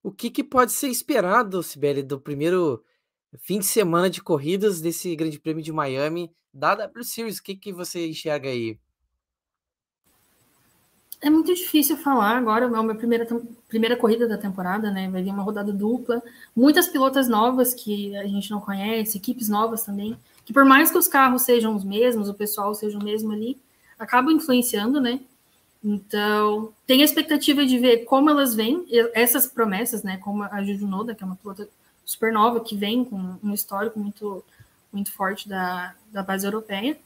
O 0.01 0.11
que, 0.11 0.29
que 0.29 0.43
pode 0.43 0.71
ser 0.71 0.87
esperado, 0.87 1.61
Sibeli, 1.61 2.01
do 2.01 2.19
primeiro 2.19 2.83
fim 3.39 3.59
de 3.59 3.65
semana 3.65 4.09
de 4.09 4.21
corridas 4.21 4.79
desse 4.79 5.15
Grande 5.15 5.39
Prêmio 5.39 5.63
de 5.63 5.71
Miami 5.71 6.31
da 6.53 6.75
W 6.75 7.03
Series? 7.03 7.37
O 7.37 7.43
que, 7.43 7.55
que 7.55 7.73
você 7.73 8.07
enxerga 8.07 8.49
aí? 8.49 8.77
É 11.21 11.29
muito 11.29 11.53
difícil 11.53 11.97
falar 11.97 12.37
agora, 12.37 12.65
é 12.65 12.67
a 12.67 12.83
minha 12.83 12.95
primeira, 12.95 13.27
primeira 13.67 13.97
corrida 13.97 14.25
da 14.25 14.37
temporada, 14.37 14.89
né? 14.89 15.09
Vai 15.09 15.21
vir 15.21 15.31
uma 15.31 15.43
rodada 15.43 15.73
dupla, 15.73 16.23
muitas 16.55 16.87
pilotas 16.87 17.27
novas 17.27 17.73
que 17.73 18.15
a 18.15 18.25
gente 18.25 18.49
não 18.49 18.61
conhece, 18.61 19.17
equipes 19.17 19.49
novas 19.49 19.83
também, 19.83 20.17
que 20.45 20.53
por 20.53 20.63
mais 20.63 20.89
que 20.89 20.97
os 20.97 21.09
carros 21.09 21.41
sejam 21.41 21.75
os 21.75 21.83
mesmos, 21.83 22.29
o 22.29 22.33
pessoal 22.33 22.73
seja 22.73 22.97
o 22.97 23.03
mesmo 23.03 23.33
ali, 23.33 23.57
acabam 23.97 24.33
influenciando, 24.33 25.01
né? 25.01 25.19
Então, 25.83 26.73
tem 26.87 27.01
a 27.01 27.05
expectativa 27.05 27.65
de 27.65 27.77
ver 27.77 28.05
como 28.05 28.29
elas 28.29 28.55
vêm, 28.55 28.85
essas 29.13 29.45
promessas, 29.47 30.03
né? 30.03 30.17
Como 30.17 30.43
a 30.43 30.63
Juju 30.63 30.87
Noda, 30.87 31.13
que 31.13 31.23
é 31.23 31.27
uma 31.27 31.35
pilota 31.35 31.67
super 32.05 32.31
nova, 32.31 32.61
que 32.61 32.75
vem 32.75 33.03
com 33.03 33.37
um 33.43 33.53
histórico 33.53 33.99
muito, 33.99 34.43
muito 34.91 35.11
forte 35.11 35.47
da, 35.47 35.95
da 36.11 36.23
base 36.23 36.45
europeia. 36.45 36.97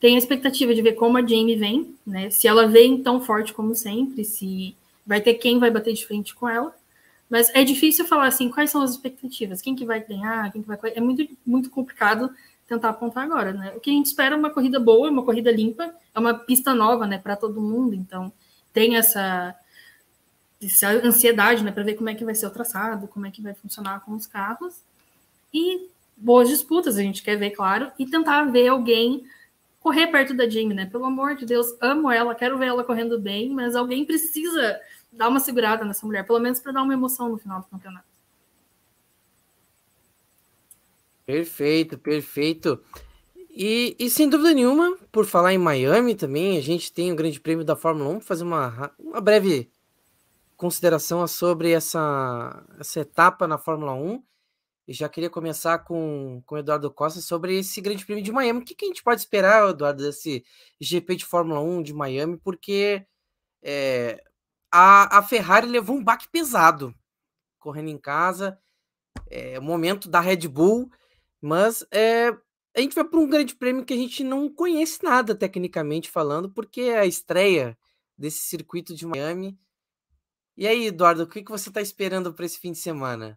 Tem 0.00 0.16
a 0.16 0.18
expectativa 0.18 0.74
de 0.74 0.82
ver 0.82 0.94
como 0.94 1.16
a 1.16 1.20
Jamie 1.20 1.56
vem, 1.56 1.94
né? 2.06 2.30
Se 2.30 2.48
ela 2.48 2.66
vem 2.66 3.02
tão 3.02 3.20
forte 3.20 3.52
como 3.52 3.74
sempre, 3.74 4.24
se 4.24 4.74
vai 5.06 5.20
ter 5.20 5.34
quem 5.34 5.58
vai 5.58 5.70
bater 5.70 5.92
de 5.92 6.06
frente 6.06 6.34
com 6.34 6.48
ela. 6.48 6.74
Mas 7.30 7.50
é 7.54 7.64
difícil 7.64 8.04
falar 8.04 8.26
assim, 8.26 8.50
quais 8.50 8.70
são 8.70 8.82
as 8.82 8.90
expectativas, 8.90 9.62
quem 9.62 9.74
que 9.74 9.86
vai 9.86 10.04
ganhar, 10.04 10.52
quem 10.52 10.60
que 10.60 10.68
vai... 10.68 10.78
É 10.94 11.00
muito, 11.00 11.26
muito 11.46 11.70
complicado 11.70 12.30
tentar 12.68 12.90
apontar 12.90 13.24
agora, 13.24 13.52
né? 13.52 13.72
O 13.76 13.80
que 13.80 13.90
a 13.90 13.92
gente 13.92 14.06
espera 14.06 14.34
é 14.34 14.38
uma 14.38 14.50
corrida 14.50 14.80
boa, 14.80 15.10
uma 15.10 15.22
corrida 15.22 15.50
limpa, 15.50 15.94
é 16.14 16.18
uma 16.18 16.34
pista 16.34 16.74
nova, 16.74 17.06
né, 17.06 17.18
para 17.18 17.36
todo 17.36 17.60
mundo, 17.60 17.94
então 17.94 18.32
tem 18.72 18.96
essa, 18.96 19.54
essa 20.62 20.88
ansiedade, 20.88 21.62
né, 21.62 21.70
para 21.70 21.82
ver 21.82 21.94
como 21.94 22.08
é 22.08 22.14
que 22.14 22.24
vai 22.24 22.34
ser 22.34 22.46
o 22.46 22.50
traçado, 22.50 23.08
como 23.08 23.26
é 23.26 23.30
que 23.30 23.42
vai 23.42 23.54
funcionar 23.54 24.00
com 24.00 24.12
os 24.12 24.26
carros 24.26 24.80
e 25.52 25.88
boas 26.22 26.48
disputas, 26.48 26.96
a 26.96 27.02
gente 27.02 27.22
quer 27.22 27.36
ver, 27.36 27.50
claro, 27.50 27.90
e 27.98 28.06
tentar 28.06 28.44
ver 28.44 28.68
alguém 28.68 29.24
correr 29.80 30.06
perto 30.06 30.32
da 30.32 30.48
Jamie, 30.48 30.74
né? 30.74 30.86
Pelo 30.86 31.04
amor 31.04 31.34
de 31.34 31.44
Deus, 31.44 31.66
amo 31.80 32.10
ela, 32.10 32.34
quero 32.34 32.56
ver 32.56 32.66
ela 32.66 32.84
correndo 32.84 33.18
bem, 33.18 33.50
mas 33.50 33.74
alguém 33.74 34.04
precisa 34.04 34.80
dar 35.12 35.28
uma 35.28 35.40
segurada 35.40 35.84
nessa 35.84 36.06
mulher, 36.06 36.24
pelo 36.24 36.38
menos 36.38 36.60
para 36.60 36.72
dar 36.72 36.82
uma 36.82 36.94
emoção 36.94 37.28
no 37.28 37.36
final 37.36 37.60
do 37.60 37.66
campeonato. 37.66 38.06
Perfeito, 41.26 41.98
perfeito. 41.98 42.80
E, 43.50 43.94
e, 43.98 44.08
sem 44.08 44.28
dúvida 44.28 44.54
nenhuma, 44.54 44.96
por 45.10 45.26
falar 45.26 45.52
em 45.52 45.58
Miami 45.58 46.14
também, 46.14 46.56
a 46.56 46.60
gente 46.60 46.92
tem 46.92 47.12
o 47.12 47.16
Grande 47.16 47.38
Prêmio 47.38 47.64
da 47.64 47.76
Fórmula 47.76 48.08
1. 48.08 48.12
Vou 48.12 48.20
fazer 48.20 48.44
uma, 48.44 48.90
uma 48.98 49.20
breve 49.20 49.70
consideração 50.56 51.26
sobre 51.26 51.70
essa, 51.70 52.64
essa 52.78 53.00
etapa 53.00 53.46
na 53.46 53.58
Fórmula 53.58 53.92
1. 53.92 54.22
E 54.86 54.92
já 54.92 55.08
queria 55.08 55.30
começar 55.30 55.78
com, 55.78 56.42
com 56.44 56.54
o 56.56 56.58
Eduardo 56.58 56.90
Costa 56.90 57.20
sobre 57.20 57.58
esse 57.58 57.80
Grande 57.80 58.04
Prêmio 58.04 58.24
de 58.24 58.32
Miami. 58.32 58.60
O 58.60 58.64
que, 58.64 58.74
que 58.74 58.84
a 58.84 58.88
gente 58.88 59.02
pode 59.02 59.20
esperar, 59.20 59.70
Eduardo, 59.70 60.02
desse 60.02 60.44
GP 60.80 61.16
de 61.16 61.24
Fórmula 61.24 61.60
1 61.60 61.82
de 61.82 61.94
Miami? 61.94 62.36
Porque 62.36 63.06
é, 63.62 64.22
a, 64.70 65.18
a 65.18 65.22
Ferrari 65.22 65.66
levou 65.66 65.96
um 65.96 66.04
baque 66.04 66.28
pesado 66.28 66.94
correndo 67.58 67.90
em 67.90 67.98
casa. 67.98 68.58
É, 69.30 69.60
momento 69.60 70.08
da 70.08 70.20
Red 70.20 70.48
Bull 70.48 70.90
mas 71.42 71.84
é, 71.90 72.28
a 72.74 72.80
gente 72.80 72.94
vai 72.94 73.04
para 73.04 73.18
um 73.18 73.28
grande 73.28 73.56
prêmio 73.56 73.84
que 73.84 73.92
a 73.92 73.96
gente 73.96 74.22
não 74.22 74.48
conhece 74.48 75.02
nada 75.02 75.34
tecnicamente 75.34 76.08
falando, 76.08 76.48
porque 76.48 76.82
é 76.82 77.00
a 77.00 77.06
estreia 77.06 77.76
desse 78.16 78.38
circuito 78.38 78.94
de 78.94 79.04
Miami. 79.04 79.58
E 80.56 80.68
aí, 80.68 80.86
Eduardo, 80.86 81.24
o 81.24 81.26
que, 81.26 81.42
que 81.42 81.50
você 81.50 81.68
está 81.68 81.80
esperando 81.80 82.32
para 82.32 82.46
esse 82.46 82.60
fim 82.60 82.70
de 82.70 82.78
semana? 82.78 83.36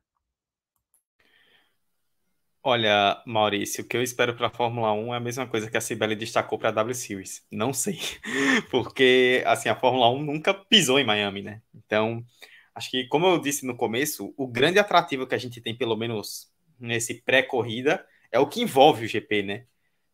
Olha, 2.67 3.21
Maurício, 3.27 3.83
o 3.83 3.87
que 3.87 3.95
eu 3.95 4.01
espero 4.01 4.35
para 4.35 4.47
a 4.47 4.49
Fórmula 4.49 4.91
1 4.91 5.13
é 5.13 5.17
a 5.17 5.19
mesma 5.19 5.45
coisa 5.45 5.69
que 5.69 5.77
a 5.77 5.81
Cibele 5.81 6.15
destacou 6.15 6.57
para 6.57 6.69
a 6.69 6.71
W 6.71 6.95
Series. 6.95 7.45
Não 7.51 7.71
sei. 7.71 7.99
Porque, 8.71 9.43
assim, 9.45 9.69
a 9.69 9.75
Fórmula 9.75 10.09
1 10.09 10.23
nunca 10.23 10.51
pisou 10.51 10.97
em 10.97 11.03
Miami, 11.03 11.43
né? 11.43 11.61
Então, 11.75 12.25
acho 12.73 12.89
que, 12.89 13.07
como 13.07 13.27
eu 13.27 13.37
disse 13.37 13.67
no 13.67 13.77
começo, 13.77 14.33
o 14.35 14.47
grande 14.47 14.79
atrativo 14.79 15.27
que 15.27 15.35
a 15.35 15.37
gente 15.37 15.61
tem, 15.61 15.77
pelo 15.77 15.95
menos 15.95 16.51
nesse 16.79 17.21
pré-corrida 17.21 18.03
é 18.31 18.39
o 18.39 18.47
que 18.47 18.63
envolve 18.63 19.05
o 19.05 19.07
GP, 19.07 19.43
né? 19.43 19.65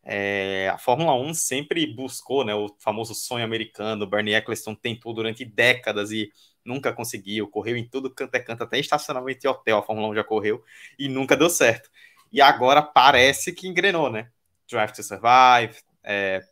É, 0.04 0.68
a 0.68 0.76
Fórmula 0.76 1.14
1 1.14 1.32
sempre 1.32 1.86
buscou 1.86 2.44
né, 2.44 2.54
o 2.54 2.68
famoso 2.80 3.14
sonho 3.14 3.46
americano. 3.46 4.06
Bernie 4.06 4.34
Eccleston 4.34 4.74
tentou 4.74 5.14
durante 5.14 5.42
décadas 5.42 6.10
e 6.10 6.30
nunca 6.62 6.92
conseguiu. 6.92 7.48
Correu 7.48 7.78
em 7.78 7.88
tudo 7.88 8.12
canto 8.12 8.34
é 8.34 8.40
canto, 8.40 8.62
até 8.62 8.78
estacionamento 8.78 9.40
de 9.40 9.48
hotel. 9.48 9.78
A 9.78 9.82
Fórmula 9.82 10.08
1 10.08 10.16
já 10.16 10.24
correu 10.24 10.62
e 10.98 11.08
nunca 11.08 11.34
deu 11.34 11.48
certo. 11.48 11.88
E 12.32 12.40
agora 12.40 12.82
parece 12.82 13.52
que 13.52 13.68
engrenou, 13.68 14.10
né? 14.10 14.30
Drive 14.68 14.92
to 14.92 15.02
Survive, 15.02 15.76
é, 16.02 16.42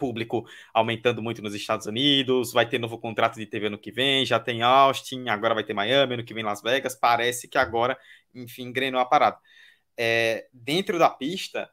público 0.00 0.46
aumentando 0.72 1.22
muito 1.22 1.42
nos 1.42 1.54
Estados 1.54 1.86
Unidos, 1.86 2.52
vai 2.52 2.66
ter 2.66 2.78
novo 2.78 2.98
contrato 2.98 3.36
de 3.36 3.44
TV 3.46 3.68
no 3.68 3.78
que 3.78 3.92
vem, 3.92 4.24
já 4.24 4.40
tem 4.40 4.62
Austin, 4.62 5.28
agora 5.28 5.54
vai 5.54 5.62
ter 5.62 5.74
Miami, 5.74 6.16
no 6.16 6.24
que 6.24 6.32
vem 6.32 6.42
Las 6.42 6.62
Vegas, 6.62 6.94
parece 6.94 7.46
que 7.46 7.58
agora, 7.58 7.98
enfim, 8.34 8.62
engrenou 8.64 9.00
a 9.00 9.04
parada. 9.04 9.38
É, 9.96 10.48
dentro 10.52 10.98
da 10.98 11.10
pista, 11.10 11.70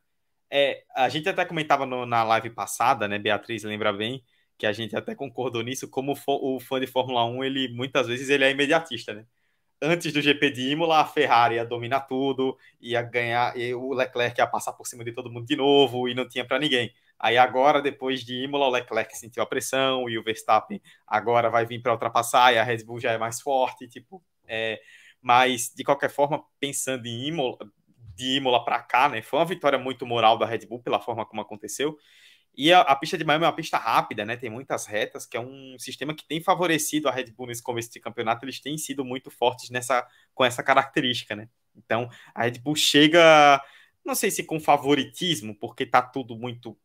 é, 0.51 0.83
a 0.95 1.07
gente 1.09 1.29
até 1.29 1.45
comentava 1.45 1.85
no, 1.85 2.05
na 2.05 2.23
live 2.23 2.49
passada, 2.49 3.07
né, 3.07 3.17
Beatriz 3.17 3.63
lembra 3.63 3.93
bem, 3.93 4.23
que 4.57 4.65
a 4.65 4.73
gente 4.73 4.95
até 4.95 5.15
concordou 5.15 5.61
nisso, 5.61 5.87
como 5.89 6.13
o 6.27 6.59
fã 6.59 6.79
de 6.79 6.87
Fórmula 6.87 7.23
1, 7.25 7.43
ele 7.43 7.69
muitas 7.69 8.07
vezes 8.07 8.29
ele 8.29 8.43
é 8.43 8.51
imediatista, 8.51 9.13
né? 9.13 9.25
Antes 9.81 10.11
do 10.11 10.21
GP 10.21 10.49
de 10.51 10.71
Imola, 10.71 11.01
a 11.01 11.05
Ferrari 11.05 11.55
ia 11.55 11.65
dominar 11.65 12.01
tudo, 12.01 12.57
ia 12.81 13.01
ganhar, 13.03 13.55
e 13.55 13.73
o 13.75 13.93
Leclerc 13.93 14.39
ia 14.39 14.47
passar 14.47 14.73
por 14.73 14.87
cima 14.87 15.03
de 15.03 15.11
todo 15.11 15.29
mundo 15.31 15.45
de 15.45 15.55
novo 15.55 16.09
e 16.09 16.15
não 16.15 16.27
tinha 16.27 16.43
para 16.45 16.57
ninguém. 16.57 16.91
Aí 17.19 17.37
agora, 17.37 17.79
depois 17.81 18.23
de 18.23 18.43
Imola, 18.43 18.67
o 18.67 18.69
Leclerc 18.71 19.15
sentiu 19.15 19.43
a 19.43 19.45
pressão 19.45 20.09
e 20.09 20.17
o 20.17 20.23
Verstappen 20.23 20.81
agora 21.05 21.49
vai 21.49 21.65
vir 21.65 21.79
para 21.81 21.91
ultrapassar 21.93 22.53
e 22.53 22.57
a 22.57 22.63
Red 22.63 22.83
Bull 22.83 22.99
já 22.99 23.11
é 23.11 23.17
mais 23.19 23.39
forte, 23.39 23.87
tipo, 23.87 24.23
é, 24.47 24.79
mas 25.21 25.71
de 25.75 25.83
qualquer 25.83 26.09
forma, 26.09 26.43
pensando 26.59 27.05
em 27.05 27.27
Imola, 27.27 27.57
de 28.15 28.37
Imola 28.37 28.65
para 28.65 28.81
cá, 28.81 29.07
né, 29.09 29.21
foi 29.21 29.37
uma 29.39 29.45
vitória 29.45 29.77
muito 29.77 30.05
moral 30.07 30.39
da 30.39 30.45
Red 30.47 30.65
Bull 30.67 30.81
pela 30.81 30.99
forma 30.99 31.23
como 31.25 31.41
aconteceu. 31.41 31.95
E 32.57 32.73
a, 32.73 32.81
a, 32.81 32.95
pista 32.95 33.15
de 33.15 33.23
Miami 33.23 33.45
é 33.45 33.47
uma 33.47 33.55
pista 33.55 33.77
rápida, 33.77 34.25
né? 34.25 34.35
Tem 34.35 34.49
muitas 34.49 34.87
retas, 34.87 35.27
que 35.27 35.37
é 35.37 35.39
um 35.39 35.77
sistema 35.77 36.15
que 36.15 36.27
tem 36.27 36.41
favorecido 36.41 37.07
a 37.07 37.11
Red 37.11 37.31
Bull 37.31 37.45
nesse 37.45 37.61
começo 37.61 37.91
de 37.91 37.99
campeonato. 37.99 38.43
Eles 38.43 38.59
têm 38.59 38.75
sido 38.79 39.05
muito 39.05 39.29
fortes 39.29 39.69
nessa, 39.69 40.07
com 40.33 40.43
essa 40.43 40.63
característica, 40.63 41.35
né? 41.35 41.47
Então, 41.75 42.09
a 42.33 42.43
Red 42.43 42.57
Bull 42.59 42.75
chega, 42.75 43.63
não 44.03 44.15
sei 44.15 44.31
se 44.31 44.43
com 44.43 44.59
favoritismo, 44.59 45.53
porque 45.53 45.85
tá 45.85 46.01
tudo 46.01 46.35
muito 46.35 46.75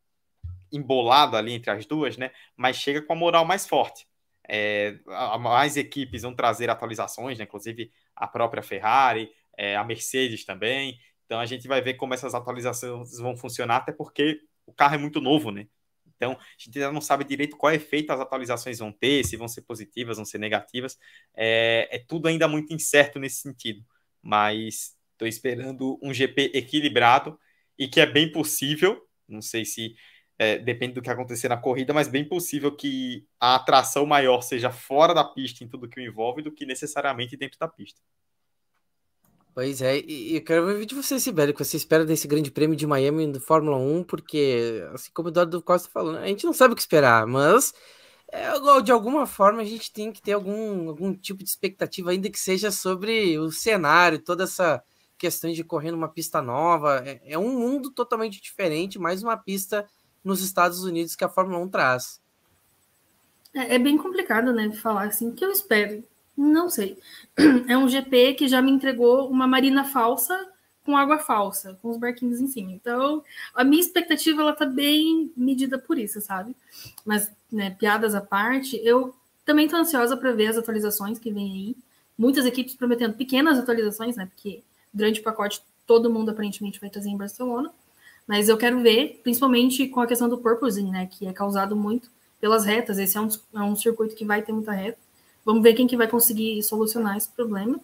embolado 0.71 1.39
ali 1.39 1.53
entre 1.53 1.71
as 1.71 1.87
duas, 1.87 2.19
né? 2.19 2.33
Mas 2.55 2.77
chega 2.77 3.01
com 3.01 3.15
a 3.15 3.17
moral 3.17 3.47
mais 3.47 3.67
forte. 3.67 4.07
É, 4.47 4.99
mais 5.41 5.79
equipes 5.79 6.21
vão 6.21 6.35
trazer 6.35 6.69
atualizações, 6.69 7.39
né? 7.39 7.45
Inclusive 7.45 7.91
a 8.15 8.29
própria 8.29 8.63
Ferrari, 8.63 9.31
é, 9.57 9.75
a 9.75 9.85
Mercedes 9.85 10.45
também. 10.45 10.99
Então 11.25 11.41
a 11.41 11.47
gente 11.47 11.67
vai 11.67 11.81
ver 11.81 11.95
como 11.95 12.13
essas 12.13 12.35
atualizações 12.35 13.19
vão 13.19 13.35
funcionar, 13.39 13.77
até 13.77 13.93
porque 13.93 14.39
o 14.67 14.73
carro 14.73 14.95
é 14.95 14.99
muito 14.99 15.21
novo, 15.21 15.51
né? 15.51 15.67
Então, 16.17 16.33
a 16.33 16.45
gente 16.57 16.79
ainda 16.79 16.93
não 16.93 17.01
sabe 17.01 17.25
direito 17.25 17.57
qual 17.57 17.73
efeito 17.73 18.13
as 18.13 18.21
atualizações 18.21 18.79
vão 18.79 18.93
ter, 18.93 19.25
se 19.25 19.37
vão 19.37 19.49
ser 19.49 19.63
positivas, 19.63 20.17
vão 20.17 20.25
ser 20.25 20.39
negativas. 20.39 20.97
É, 21.35 21.89
é 21.91 21.99
tudo 21.99 22.29
ainda 22.29 22.47
muito 22.47 22.73
incerto 22.73 23.19
nesse 23.19 23.41
sentido. 23.41 23.85
Mas 24.23 24.97
estou 25.13 25.27
esperando 25.27 25.99
um 26.01 26.15
GP 26.15 26.53
equilibrado 26.55 27.37
e 27.77 27.89
que 27.89 28.01
é 28.01 28.07
bem 28.07 28.31
possível, 28.31 29.05
não 29.29 29.43
sei 29.43 29.65
se 29.65 29.97
é, 30.39 30.59
depende 30.59 30.95
do 30.95 31.03
que 31.03 31.11
acontecer 31.11 31.49
na 31.49 31.57
corrida, 31.57 31.93
mas 31.93 32.09
bem 32.09 32.25
possível 32.25 32.75
que 32.75 33.27
a 33.41 33.57
atração 33.57 34.07
maior 34.07 34.43
seja 34.43 34.71
fora 34.71 35.13
da 35.13 35.25
pista 35.25 35.65
em 35.65 35.69
tudo 35.69 35.89
que 35.89 36.01
o 36.01 36.05
envolve 36.05 36.43
do 36.43 36.53
que 36.53 36.65
necessariamente 36.65 37.37
dentro 37.37 37.59
da 37.59 37.69
pista. 37.69 38.01
Pois 39.55 39.83
é, 39.83 40.01
e 40.01 40.37
eu 40.37 40.43
quero 40.43 40.65
ver 40.67 40.87
de 40.87 40.95
você, 40.95 41.21
Sibeli, 41.21 41.53
que 41.53 41.63
você 41.63 41.77
espera 41.77 42.07
desse 42.07 42.27
grande 42.27 42.51
prêmio 42.51 42.75
de 42.75 42.87
Miami 42.87 43.31
do 43.31 43.39
Fórmula 43.39 43.77
1, 43.77 44.05
porque, 44.05 44.83
assim 44.95 45.11
como 45.13 45.29
o 45.29 45.31
Eduardo 45.31 45.63
Costa 45.63 45.91
falou, 45.91 46.17
a 46.17 46.27
gente 46.27 46.47
não 46.47 46.55
sabe 46.55 46.73
o 46.73 46.75
que 46.75 46.81
esperar, 46.81 47.27
mas 47.27 47.75
é, 48.29 48.49
de 48.81 48.91
alguma 48.91 49.27
forma 49.27 49.61
a 49.61 49.65
gente 49.65 49.93
tem 49.93 50.11
que 50.11 50.23
ter 50.23 50.33
algum, 50.33 50.89
algum 50.89 51.15
tipo 51.15 51.45
de 51.45 51.51
expectativa, 51.51 52.11
ainda 52.11 52.31
que 52.31 52.41
seja 52.41 52.71
sobre 52.71 53.39
o 53.39 53.53
cenário, 53.53 54.19
toda 54.19 54.45
essa 54.45 54.83
questão 55.19 55.53
de 55.53 55.63
correr 55.63 55.91
numa 55.91 56.09
pista 56.09 56.41
nova. 56.41 57.03
É, 57.05 57.21
é 57.35 57.39
um 57.39 57.53
mundo 57.53 57.91
totalmente 57.91 58.41
diferente, 58.41 58.99
mais 58.99 59.23
uma 59.23 59.37
pista 59.37 59.87
nos 60.25 60.41
Estados 60.43 60.83
Unidos 60.83 61.15
que 61.15 61.25
a 61.25 61.29
Fórmula 61.29 61.59
1 61.59 61.69
traz. 61.69 62.23
É, 63.53 63.75
é 63.75 63.79
bem 63.79 63.99
complicado, 63.99 64.51
né, 64.51 64.73
falar 64.73 65.09
assim, 65.09 65.29
o 65.29 65.35
que 65.35 65.45
eu 65.45 65.51
espero 65.51 66.03
não 66.37 66.69
sei. 66.69 66.99
É 67.69 67.77
um 67.77 67.89
GP 67.89 68.35
que 68.35 68.49
já 68.49 68.61
me 68.61 68.71
entregou 68.71 69.29
uma 69.29 69.47
marina 69.47 69.85
falsa 69.85 70.49
com 70.85 70.97
água 70.97 71.19
falsa, 71.19 71.79
com 71.81 71.91
os 71.91 71.97
barquinhos 71.97 72.41
em 72.41 72.49
cima. 72.49 72.73
Então, 72.73 73.23
a 73.55 73.63
minha 73.63 73.81
expectativa 73.81 74.43
ela 74.43 74.53
tá 74.53 74.67
bem 74.67 75.33
medida 75.37 75.79
por 75.79 75.97
isso, 75.99 76.21
sabe? 76.21 76.55
Mas, 77.05 77.31
né, 77.51 77.71
piadas 77.71 78.15
à 78.15 78.21
parte, 78.21 78.81
eu 78.83 79.15
também 79.45 79.69
tô 79.69 79.77
ansiosa 79.77 80.17
para 80.17 80.33
ver 80.33 80.49
as 80.49 80.57
atualizações 80.57 81.19
que 81.19 81.33
vem 81.33 81.53
aí. 81.53 81.77
Muitas 82.19 82.45
equipes 82.45 82.75
prometendo 82.75 83.15
pequenas 83.15 83.59
atualizações, 83.59 84.17
né? 84.17 84.27
Porque 84.27 84.63
grande 84.93 85.21
pacote 85.21 85.63
todo 85.87 86.11
mundo 86.11 86.31
aparentemente 86.31 86.81
vai 86.81 86.91
trazer 86.91 87.11
em 87.11 87.17
Barcelona. 87.17 87.73
Mas 88.27 88.49
eu 88.49 88.57
quero 88.57 88.81
ver, 88.81 89.21
principalmente 89.23 89.89
com 89.89 90.01
a 90.01 90.07
questão 90.07 90.29
do 90.29 90.39
purposing, 90.39 90.91
né? 90.91 91.07
Que 91.11 91.27
é 91.27 91.33
causado 91.33 91.77
muito 91.77 92.11
pelas 92.41 92.65
retas. 92.65 92.99
Esse 92.99 93.17
é 93.17 93.21
um, 93.21 93.29
é 93.55 93.61
um 93.61 93.77
circuito 93.77 94.15
que 94.15 94.25
vai 94.25 94.43
ter 94.43 94.53
muita 94.53 94.73
reta. 94.73 94.99
Vamos 95.45 95.63
ver 95.63 95.75
quem 95.75 95.87
que 95.87 95.97
vai 95.97 96.09
conseguir 96.09 96.63
solucionar 96.63 97.17
esse 97.17 97.29
problema. 97.29 97.81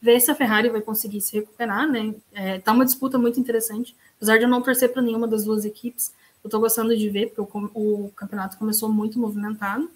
Ver 0.00 0.20
se 0.20 0.30
a 0.30 0.34
Ferrari 0.34 0.68
vai 0.68 0.80
conseguir 0.80 1.20
se 1.20 1.36
recuperar, 1.36 1.88
né? 1.88 2.14
É, 2.32 2.58
tá 2.58 2.72
uma 2.72 2.84
disputa 2.84 3.18
muito 3.18 3.38
interessante. 3.38 3.94
Apesar 4.16 4.38
de 4.38 4.44
eu 4.44 4.48
não 4.48 4.62
torcer 4.62 4.92
para 4.92 5.02
nenhuma 5.02 5.28
das 5.28 5.44
duas 5.44 5.64
equipes, 5.64 6.12
eu 6.42 6.48
estou 6.48 6.60
gostando 6.60 6.96
de 6.96 7.08
ver, 7.08 7.32
porque 7.34 7.40
o, 7.40 8.06
o, 8.06 8.10
campeonato 8.10 8.58
começou 8.58 8.88
muito 8.88 9.18
movimentado. 9.18 9.88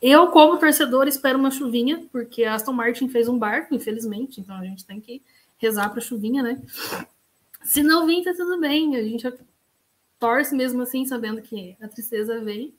Eu, 0.00 0.28
como 0.28 0.58
torcedor, 0.58 1.08
espero 1.08 1.38
uma 1.38 1.50
chuvinha, 1.50 2.04
porque 2.12 2.44
a 2.44 2.54
Aston 2.54 2.72
Martin 2.72 3.08
fez 3.08 3.28
um 3.28 3.38
barco, 3.38 3.74
infelizmente, 3.74 4.40
então 4.40 4.56
a 4.56 4.64
gente 4.64 4.84
tem 4.84 5.00
que 5.00 5.22
rezar 5.58 5.88
para 5.90 6.00
chuvinha, 6.00 6.42
né? 6.42 6.60
Se 7.64 7.82
não 7.82 8.06
vir, 8.06 8.24
tá 8.24 8.34
tudo 8.34 8.58
bem. 8.58 8.96
A 8.96 9.02
gente 9.02 9.32
torce 10.18 10.54
mesmo 10.54 10.82
assim, 10.82 11.04
sabendo 11.04 11.42
que 11.42 11.76
a 11.80 11.88
tristeza 11.88 12.40
vem. 12.40 12.74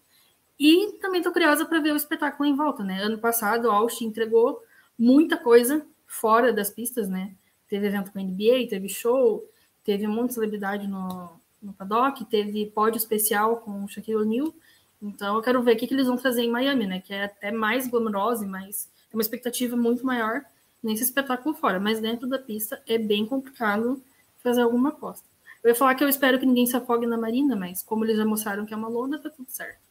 E 0.64 0.94
também 1.02 1.20
estou 1.20 1.34
curiosa 1.34 1.66
para 1.66 1.82
ver 1.82 1.92
o 1.92 1.98
espetáculo 1.98 2.48
em 2.48 2.56
volta, 2.56 2.86
né? 2.86 3.04
Ano 3.04 3.18
passado, 3.18 3.66
o 3.66 3.72
Austin 3.72 4.06
entregou 4.06 4.64
muita 4.98 5.36
coisa 5.36 5.86
fora 6.08 6.54
das 6.54 6.70
pistas, 6.70 7.10
né? 7.10 7.34
Teve 7.68 7.88
evento 7.88 8.14
com 8.14 8.20
a 8.20 8.22
NBA, 8.22 8.70
teve 8.70 8.88
show, 8.88 9.44
teve 9.84 10.08
um 10.08 10.14
monte 10.14 10.30
de 10.30 10.36
celebridade 10.36 10.88
no, 10.88 11.32
no 11.62 11.74
paddock, 11.74 12.24
teve 12.24 12.66
pódio 12.68 12.98
especial 12.98 13.58
com 13.58 13.84
o 13.84 13.90
Shaquille 13.90 14.16
O'Neal. 14.16 14.54
Então, 15.02 15.36
eu 15.36 15.42
quero 15.42 15.62
ver 15.62 15.76
o 15.76 15.78
que, 15.78 15.86
que 15.86 15.94
eles 15.94 16.08
vão 16.08 16.16
trazer 16.16 16.44
em 16.44 16.50
Miami, 16.50 16.88
né? 16.88 17.02
Que 17.02 17.14
é 17.14 17.26
até 17.26 17.52
mais 17.52 17.86
glamourosa 17.86 18.46
e 18.46 18.48
mais... 18.48 18.90
Tem 19.10 19.18
uma 19.18 19.22
expectativa 19.22 19.76
muito 19.76 20.06
maior 20.06 20.46
nesse 20.82 21.04
espetáculo 21.04 21.54
fora. 21.54 21.78
Mas 21.78 22.00
dentro 22.00 22.26
da 22.26 22.40
pista 22.40 22.82
é 22.88 22.98
bem 22.98 23.26
complicado 23.26 24.02
fazer 24.42 24.62
alguma 24.62 24.90
aposta. 24.90 25.28
Eu 25.62 25.72
ia 25.72 25.76
falar 25.76 25.96
que 25.96 26.06
eu 26.06 26.08
espero 26.08 26.40
que 26.40 26.46
ninguém 26.46 26.66
se 26.66 26.78
afogue 26.78 27.06
na 27.06 27.18
marina, 27.18 27.54
mas 27.54 27.84
como 27.84 28.06
eles 28.06 28.16
já 28.16 28.26
mostraram 28.26 28.66
que 28.66 28.74
é 28.74 28.78
uma 28.78 28.88
lona, 28.88 29.20
tá 29.20 29.30
tudo 29.30 29.50
certo. 29.50 29.84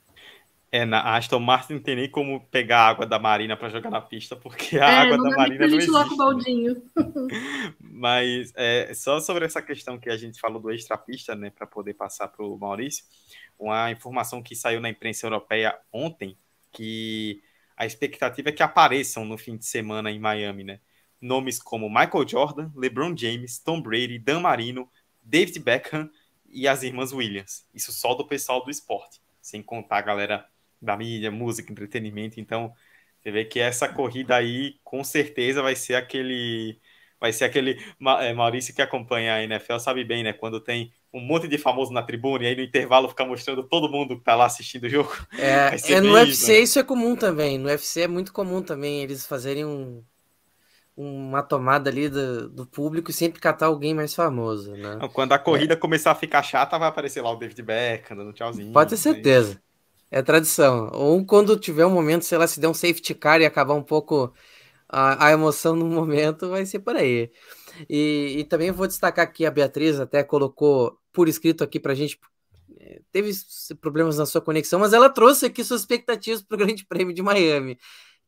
É, 0.75 0.87
na 0.87 1.17
Aston 1.17 1.39
Martin 1.39 1.75
não 1.75 1.83
tem 1.83 1.95
nem 1.95 2.11
como 2.11 2.41
pegar 2.47 2.79
a 2.79 2.89
água 2.89 3.05
da 3.05 3.19
Marina 3.19 3.55
para 3.55 3.69
jogar 3.69 3.91
na 3.91 4.01
pista, 4.01 4.35
porque 4.35 4.79
a 4.79 4.91
é, 4.91 4.95
água 5.01 5.19
da 5.19 5.37
Marina 5.37 5.67
não 5.67 5.77
existe. 5.77 5.91
O 5.91 6.17
baldinho. 6.17 6.83
Mas 7.79 8.55
é, 8.57 8.91
só 8.95 9.21
sobre 9.21 9.45
essa 9.45 9.61
questão 9.61 9.99
que 9.99 10.09
a 10.09 10.17
gente 10.17 10.41
falou 10.41 10.59
do 10.59 10.71
extra-pista, 10.71 11.37
né, 11.37 11.51
para 11.51 11.67
poder 11.67 11.93
passar 11.93 12.29
para 12.29 12.43
o 12.43 12.57
Maurício, 12.57 13.05
uma 13.59 13.91
informação 13.91 14.43
que 14.43 14.57
saiu 14.57 14.81
na 14.81 14.89
imprensa 14.89 15.27
europeia 15.27 15.79
ontem, 15.93 16.39
que 16.73 17.43
a 17.77 17.85
expectativa 17.85 18.49
é 18.49 18.53
que 18.53 18.63
apareçam 18.63 19.27
no 19.27 19.37
fim 19.37 19.59
de 19.59 19.67
semana 19.67 20.11
em 20.11 20.19
Miami, 20.19 20.65
né? 20.65 20.81
Nomes 21.21 21.59
como 21.59 21.87
Michael 21.91 22.27
Jordan, 22.27 22.73
LeBron 22.75 23.15
James, 23.15 23.59
Tom 23.59 23.83
Brady, 23.83 24.19
Dan 24.19 24.41
Marino, 24.41 24.89
David 25.23 25.59
Beckham 25.59 26.11
e 26.49 26.67
as 26.67 26.83
irmãs 26.83 27.13
Williams. 27.13 27.67
Isso 27.75 27.93
só 27.93 28.15
do 28.15 28.27
pessoal 28.27 28.65
do 28.65 28.71
esporte, 28.71 29.21
sem 29.41 29.63
contar 29.63 29.99
a 29.99 30.03
galera 30.03 30.52
da 30.83 30.97
mídia, 30.97 31.31
música, 31.31 31.71
entretenimento. 31.71 32.41
Então, 32.41 32.73
você 33.23 33.31
vê 33.31 33.45
que 33.45 33.61
essa 33.61 33.89
corrida 33.89 34.35
aí, 34.35 34.77
com 34.83 35.05
certeza, 35.05 35.63
vai 35.63 35.77
ser 35.77 35.95
aquele. 35.95 36.79
Vai 37.21 37.33
ser 37.33 37.45
aquele. 37.45 37.81
É, 38.21 38.35
Maurício 38.35 38.75
que 38.75 38.83
acompanha 38.83 39.35
a 39.35 39.43
NFL 39.45 39.79
sabe 39.79 40.05
bem, 40.05 40.25
né? 40.25 40.33
Quando 40.33 40.61
tem 40.61 40.93
um 41.15 41.21
monte 41.21 41.47
de 41.47 41.57
famoso 41.57 41.93
na 41.93 42.03
tribuna 42.03 42.45
e 42.45 42.47
aí 42.49 42.57
no 42.57 42.63
intervalo 42.63 43.09
fica 43.09 43.25
mostrando 43.25 43.63
todo 43.63 43.89
mundo 43.89 44.19
que 44.19 44.25
tá 44.25 44.35
lá 44.35 44.47
assistindo 44.47 44.85
o 44.85 44.89
jogo. 44.89 45.15
É, 45.39 45.77
é 45.93 46.01
no 46.01 46.15
UFC 46.15 46.33
isso, 46.33 46.49
né? 46.49 46.59
isso 46.59 46.79
é 46.81 46.83
comum 46.83 47.15
também. 47.15 47.59
No 47.59 47.69
UFC 47.69 48.03
é 48.03 48.09
muito 48.09 48.33
comum 48.33 48.61
também 48.61 49.03
eles 49.03 49.25
fazerem 49.25 49.65
um, 49.65 50.03
uma 50.97 51.43
tomada 51.43 51.91
ali 51.91 52.09
do, 52.09 52.49
do, 52.49 52.67
público 52.67 53.11
e 53.11 53.15
sempre 53.15 53.41
catar 53.41 53.67
alguém 53.67 53.95
mais 53.95 54.15
famoso, 54.15 54.73
né? 54.73 54.99
Quando 55.13 55.33
a 55.33 55.39
corrida 55.39 55.75
é. 55.75 55.77
começar 55.77 56.11
a 56.11 56.17
ficar 56.17 56.43
chata, 56.43 56.79
vai 56.79 56.89
aparecer 56.89 57.23
lá 57.23 57.31
o 57.31 57.37
David 57.37 57.63
Beckham 57.63 58.17
dando 58.17 58.33
tchauzinho. 58.33 58.73
Pode 58.73 58.91
ter 58.91 58.97
certeza. 58.97 59.63
É 60.15 60.21
tradição. 60.21 60.91
Ou 60.93 61.25
quando 61.25 61.59
tiver 61.59 61.87
um 61.87 61.91
momento, 61.91 62.27
sei 62.27 62.37
lá, 62.37 62.47
se 62.47 62.61
der 62.61 62.69
um 62.69 62.75
safety 62.75 63.15
car 63.15 63.41
e 63.41 63.47
acabar 63.47 63.73
um 63.73 63.83
pouco 63.83 64.31
a, 64.87 65.29
a 65.29 65.33
emoção 65.33 65.75
no 65.75 65.87
momento, 65.89 66.51
vai 66.51 66.67
ser 66.67 66.81
por 66.81 66.95
aí. 66.95 67.31
E, 67.89 68.37
e, 68.41 68.45
também 68.45 68.71
vou 68.71 68.87
destacar 68.87 69.25
aqui 69.25 69.47
a 69.47 69.51
Beatriz, 69.51 69.99
até 69.99 70.23
colocou 70.23 70.99
por 71.15 71.29
escrito 71.29 71.65
aqui 71.65 71.81
pra 71.81 71.95
gente. 71.95 72.21
É, 72.79 73.01
teve 73.11 73.33
problemas 73.81 74.19
na 74.19 74.27
sua 74.27 74.43
conexão, 74.43 74.79
mas 74.79 74.93
ela 74.93 75.09
trouxe 75.09 75.47
aqui 75.47 75.65
suas 75.65 75.81
expectativas 75.81 76.43
para 76.43 76.57
o 76.57 76.59
Grande 76.59 76.85
Prêmio 76.85 77.15
de 77.15 77.23
Miami. 77.23 77.79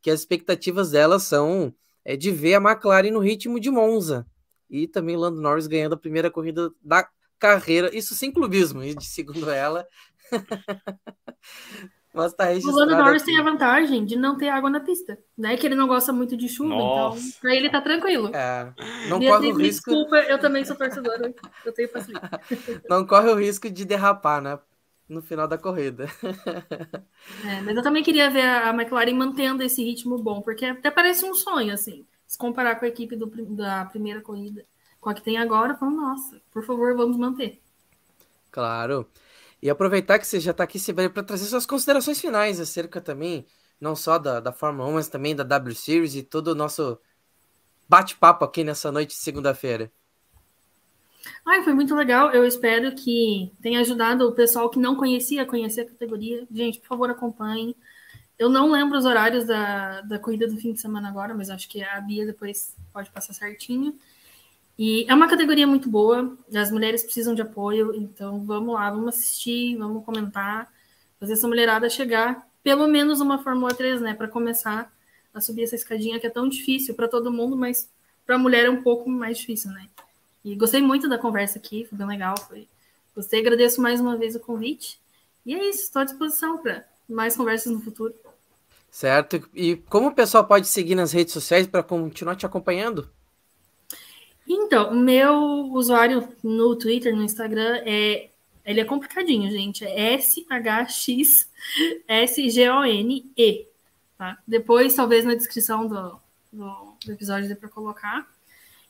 Que 0.00 0.10
as 0.10 0.20
expectativas 0.20 0.92
dela 0.92 1.18
são 1.18 1.74
é, 2.02 2.16
de 2.16 2.30
ver 2.30 2.54
a 2.54 2.62
McLaren 2.62 3.10
no 3.10 3.20
ritmo 3.20 3.60
de 3.60 3.70
Monza. 3.70 4.26
E 4.70 4.88
também 4.88 5.18
Lando 5.18 5.38
Norris 5.38 5.66
ganhando 5.66 5.92
a 5.92 5.98
primeira 5.98 6.30
corrida 6.30 6.70
da 6.82 7.06
carreira. 7.38 7.94
Isso 7.94 8.14
sem 8.14 8.32
clubismo, 8.32 8.80
segundo 9.02 9.50
ela, 9.50 9.86
Mas 12.14 12.32
tá. 12.32 12.44
O 12.52 12.70
Lando 12.70 12.96
Norris 12.96 13.22
aqui. 13.22 13.32
tem 13.32 13.40
a 13.40 13.42
vantagem 13.42 14.04
de 14.04 14.14
não 14.14 14.38
ter 14.38 14.48
água 14.48 14.70
na 14.70 14.78
pista, 14.78 15.18
né? 15.36 15.56
Que 15.56 15.66
ele 15.66 15.74
não 15.74 15.88
gosta 15.88 16.12
muito 16.12 16.36
de 16.36 16.48
chuva, 16.48 16.72
então 16.72 16.86
Nossa. 16.86 17.18
então 17.18 17.40
pra 17.40 17.54
ele 17.56 17.68
tá 17.68 17.80
tranquilo. 17.80 18.30
É, 18.32 18.72
não 19.08 19.18
corre 19.18 19.52
o 19.52 19.56
risco. 19.56 19.90
Desculpa, 19.90 20.18
eu 20.18 20.38
também 20.38 20.64
sou 20.64 20.76
torcedora, 20.76 21.34
eu 21.64 21.72
tenho 21.72 21.88
paciência. 21.88 22.30
Não 22.88 23.04
corre 23.04 23.30
o 23.30 23.34
risco 23.34 23.68
de 23.68 23.84
derrapar, 23.84 24.40
né? 24.40 24.58
No 25.08 25.20
final 25.20 25.48
da 25.48 25.58
corrida. 25.58 26.08
É, 27.44 27.60
mas 27.62 27.76
eu 27.76 27.82
também 27.82 28.02
queria 28.02 28.30
ver 28.30 28.42
a 28.42 28.70
McLaren 28.70 29.14
mantendo 29.14 29.62
esse 29.62 29.82
ritmo 29.82 30.16
bom, 30.16 30.40
porque 30.40 30.64
até 30.64 30.90
parece 30.90 31.24
um 31.24 31.34
sonho, 31.34 31.74
assim. 31.74 32.06
Se 32.26 32.38
comparar 32.38 32.76
com 32.76 32.84
a 32.84 32.88
equipe 32.88 33.16
do, 33.16 33.26
da 33.26 33.84
primeira 33.86 34.20
corrida, 34.20 34.64
com 35.00 35.10
a 35.10 35.14
que 35.14 35.22
tem 35.22 35.36
agora, 35.36 35.74
falo, 35.74 35.90
nossa, 35.90 36.40
por 36.50 36.64
favor, 36.64 36.96
vamos 36.96 37.16
manter. 37.16 37.60
Claro. 38.50 39.06
E 39.64 39.70
aproveitar 39.70 40.18
que 40.18 40.26
você 40.26 40.38
já 40.38 40.50
está 40.50 40.62
aqui, 40.62 40.78
para 40.92 41.22
trazer 41.22 41.46
suas 41.46 41.64
considerações 41.64 42.20
finais 42.20 42.60
acerca 42.60 43.00
também, 43.00 43.46
não 43.80 43.96
só 43.96 44.18
da, 44.18 44.38
da 44.38 44.52
Fórmula 44.52 44.90
1, 44.90 44.92
mas 44.92 45.08
também 45.08 45.34
da 45.34 45.42
W 45.42 45.74
Series 45.74 46.14
e 46.14 46.22
todo 46.22 46.48
o 46.48 46.54
nosso 46.54 47.00
bate-papo 47.88 48.44
aqui 48.44 48.62
nessa 48.62 48.92
noite 48.92 49.16
de 49.16 49.22
segunda-feira. 49.22 49.90
Ai, 51.46 51.62
foi 51.62 51.72
muito 51.72 51.94
legal. 51.94 52.30
Eu 52.30 52.44
espero 52.44 52.94
que 52.94 53.50
tenha 53.62 53.80
ajudado 53.80 54.28
o 54.28 54.34
pessoal 54.34 54.68
que 54.68 54.78
não 54.78 54.96
conhecia 54.96 55.40
a 55.40 55.46
conhecer 55.46 55.80
a 55.80 55.86
categoria. 55.86 56.46
Gente, 56.52 56.80
por 56.80 56.88
favor, 56.88 57.08
acompanhem. 57.08 57.74
Eu 58.38 58.50
não 58.50 58.70
lembro 58.70 58.98
os 58.98 59.06
horários 59.06 59.46
da, 59.46 60.02
da 60.02 60.18
corrida 60.18 60.46
do 60.46 60.58
fim 60.58 60.74
de 60.74 60.80
semana 60.82 61.08
agora, 61.08 61.32
mas 61.32 61.48
acho 61.48 61.70
que 61.70 61.82
a 61.82 61.98
Bia 62.02 62.26
depois 62.26 62.76
pode 62.92 63.10
passar 63.10 63.32
certinho. 63.32 63.98
E 64.78 65.06
é 65.08 65.14
uma 65.14 65.28
categoria 65.28 65.66
muito 65.66 65.88
boa, 65.88 66.36
as 66.54 66.70
mulheres 66.70 67.02
precisam 67.02 67.34
de 67.34 67.42
apoio, 67.42 67.94
então 67.94 68.44
vamos 68.44 68.74
lá, 68.74 68.90
vamos 68.90 69.08
assistir, 69.10 69.76
vamos 69.76 70.04
comentar, 70.04 70.72
fazer 71.20 71.34
essa 71.34 71.46
mulherada 71.46 71.88
chegar 71.88 72.44
pelo 72.64 72.88
menos 72.88 73.20
uma 73.20 73.42
Fórmula 73.42 73.74
3, 73.74 74.00
né, 74.00 74.14
para 74.14 74.26
começar 74.26 74.90
a 75.34 75.40
subir 75.40 75.64
essa 75.64 75.74
escadinha 75.74 76.18
que 76.18 76.26
é 76.26 76.30
tão 76.30 76.48
difícil 76.48 76.94
para 76.94 77.06
todo 77.06 77.30
mundo, 77.30 77.56
mas 77.56 77.90
para 78.24 78.36
a 78.36 78.38
mulher 78.38 78.64
é 78.64 78.70
um 78.70 78.82
pouco 78.82 79.10
mais 79.10 79.38
difícil, 79.38 79.70
né? 79.70 79.86
E 80.42 80.54
gostei 80.54 80.80
muito 80.80 81.08
da 81.08 81.18
conversa 81.18 81.58
aqui, 81.58 81.84
foi 81.84 81.98
bem 81.98 82.06
legal, 82.06 82.38
foi. 82.38 82.66
Gostei, 83.14 83.40
agradeço 83.40 83.82
mais 83.82 84.00
uma 84.00 84.16
vez 84.16 84.34
o 84.34 84.40
convite. 84.40 84.98
E 85.44 85.54
é 85.54 85.68
isso, 85.68 85.82
estou 85.82 86.02
à 86.02 86.04
disposição 86.04 86.58
para 86.58 86.84
mais 87.08 87.36
conversas 87.36 87.72
no 87.72 87.80
futuro. 87.80 88.14
Certo. 88.90 89.42
E 89.52 89.76
como 89.76 90.08
o 90.08 90.14
pessoal 90.14 90.46
pode 90.46 90.68
seguir 90.68 90.94
nas 90.94 91.12
redes 91.12 91.34
sociais 91.34 91.66
para 91.66 91.82
continuar 91.82 92.36
te 92.36 92.46
acompanhando? 92.46 93.10
Então, 94.46 94.94
meu 94.94 95.34
usuário 95.72 96.28
no 96.42 96.76
Twitter, 96.76 97.14
no 97.16 97.22
Instagram, 97.22 97.80
é. 97.84 98.30
Ele 98.64 98.80
é 98.80 98.84
complicadinho, 98.84 99.50
gente. 99.50 99.84
É 99.84 100.14
S-H-X-S-G-O-N-E. 100.14 101.48
Tá? 104.16 104.38
Depois, 104.46 104.94
talvez 104.94 105.24
na 105.24 105.34
descrição 105.34 105.86
do, 105.86 106.18
do, 106.50 106.94
do 107.04 107.12
episódio 107.12 107.48
dê 107.48 107.54
para 107.54 107.68
colocar. 107.68 108.26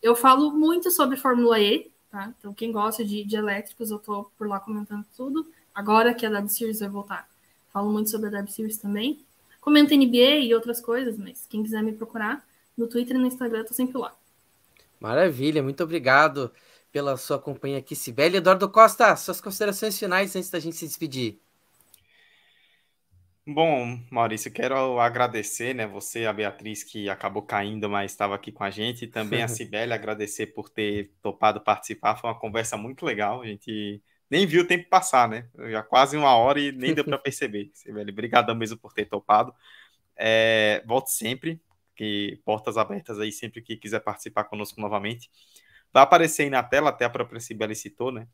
Eu 0.00 0.14
falo 0.14 0.52
muito 0.52 0.92
sobre 0.92 1.16
Fórmula 1.16 1.58
E, 1.58 1.90
tá? 2.10 2.32
Então, 2.38 2.54
quem 2.54 2.70
gosta 2.70 3.04
de, 3.04 3.24
de 3.24 3.36
elétricos, 3.36 3.90
eu 3.90 3.98
tô 3.98 4.30
por 4.38 4.46
lá 4.46 4.60
comentando 4.60 5.04
tudo. 5.16 5.44
Agora 5.74 6.14
que 6.14 6.24
a 6.24 6.30
W 6.30 6.48
Series 6.48 6.78
vai 6.78 6.88
voltar, 6.88 7.28
falo 7.72 7.90
muito 7.90 8.10
sobre 8.10 8.28
a 8.28 8.32
W 8.32 8.52
Series 8.52 8.78
também. 8.78 9.24
Comento 9.60 9.96
NBA 9.96 10.40
e 10.40 10.54
outras 10.54 10.80
coisas, 10.80 11.18
mas 11.18 11.46
quem 11.48 11.62
quiser 11.64 11.82
me 11.82 11.92
procurar 11.92 12.46
no 12.76 12.86
Twitter 12.86 13.16
e 13.16 13.18
no 13.18 13.26
Instagram, 13.26 13.60
eu 13.60 13.66
tô 13.66 13.74
sempre 13.74 13.98
lá. 13.98 14.14
Maravilha, 15.04 15.62
muito 15.62 15.84
obrigado 15.84 16.50
pela 16.90 17.18
sua 17.18 17.38
companhia 17.38 17.76
aqui, 17.76 17.94
Sibeli. 17.94 18.38
Eduardo 18.38 18.70
Costa, 18.70 19.14
suas 19.16 19.38
considerações 19.38 19.98
finais 19.98 20.34
antes 20.34 20.48
da 20.48 20.58
gente 20.58 20.76
se 20.76 20.86
despedir. 20.86 21.38
Bom, 23.46 24.00
Maurício, 24.10 24.50
quero 24.50 24.98
agradecer, 24.98 25.74
né, 25.74 25.86
você, 25.86 26.24
a 26.24 26.32
Beatriz, 26.32 26.82
que 26.82 27.10
acabou 27.10 27.42
caindo, 27.42 27.86
mas 27.86 28.12
estava 28.12 28.34
aqui 28.34 28.50
com 28.50 28.64
a 28.64 28.70
gente, 28.70 29.04
e 29.04 29.06
também 29.06 29.42
a 29.42 29.46
Cibele, 29.48 29.92
agradecer 29.92 30.46
por 30.46 30.70
ter 30.70 31.12
topado 31.20 31.60
participar, 31.60 32.16
foi 32.16 32.30
uma 32.30 32.40
conversa 32.40 32.78
muito 32.78 33.04
legal, 33.04 33.42
a 33.42 33.46
gente 33.46 34.02
nem 34.30 34.46
viu 34.46 34.62
o 34.62 34.66
tempo 34.66 34.88
passar, 34.88 35.28
né, 35.28 35.46
já 35.70 35.82
quase 35.82 36.16
uma 36.16 36.34
hora 36.34 36.58
e 36.58 36.72
nem 36.72 36.94
deu 36.94 37.04
para 37.04 37.18
perceber, 37.20 37.70
Cibele, 37.74 38.10
obrigadão 38.10 38.54
mesmo 38.54 38.78
por 38.78 38.94
ter 38.94 39.04
topado, 39.04 39.54
é, 40.16 40.82
volte 40.86 41.12
sempre, 41.12 41.60
que 41.94 42.40
portas 42.44 42.76
abertas 42.76 43.18
aí 43.20 43.32
sempre 43.32 43.62
que 43.62 43.76
quiser 43.76 44.00
participar 44.00 44.44
conosco 44.44 44.80
novamente, 44.80 45.30
vai 45.92 46.02
aparecer 46.02 46.44
aí 46.44 46.50
na 46.50 46.62
tela, 46.62 46.90
até 46.90 47.04
a 47.04 47.10
própria 47.10 47.40
Cibele 47.40 47.74
citou, 47.74 48.12
né, 48.12 48.26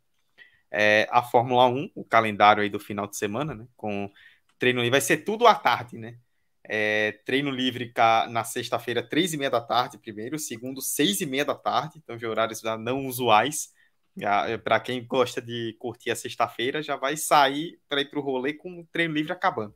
é, 0.71 1.09
a 1.11 1.23
Fórmula 1.23 1.67
1, 1.67 1.91
o 1.95 2.05
calendário 2.05 2.63
aí 2.63 2.71
do 2.71 2.79
final 2.79 3.07
de 3.07 3.17
semana, 3.17 3.55
né, 3.55 3.67
com 3.77 4.11
treino 4.59 4.81
livre. 4.81 4.93
Vai 4.93 5.01
ser 5.01 5.19
tudo 5.19 5.47
à 5.47 5.55
tarde, 5.55 5.99
né? 5.99 6.17
É, 6.63 7.13
treino 7.25 7.51
livre 7.51 7.93
na 8.31 8.45
sexta-feira, 8.45 9.03
três 9.03 9.33
e 9.33 9.37
meia 9.37 9.51
da 9.51 9.61
tarde, 9.61 9.99
primeiro. 9.99 10.39
Segundo, 10.39 10.81
seis 10.81 11.21
e 11.21 11.27
meia 11.27 11.45
da 11.45 11.55
tarde. 11.55 11.99
Então, 11.99 12.17
de 12.17 12.27
horários 12.27 12.63
não 12.79 13.07
usuais. 13.07 13.73
É, 14.21 14.59
para 14.59 14.79
quem 14.79 15.05
gosta 15.05 15.41
de 15.41 15.75
curtir 15.79 16.11
a 16.11 16.17
sexta-feira, 16.17 16.83
já 16.83 16.95
vai 16.97 17.17
sair 17.17 17.81
para 17.89 18.03
ir 18.03 18.11
para 18.11 18.19
o 18.21 18.23
rolê 18.23 18.53
com 18.53 18.81
o 18.81 18.87
treino 18.93 19.15
livre 19.15 19.33
acabando. 19.33 19.75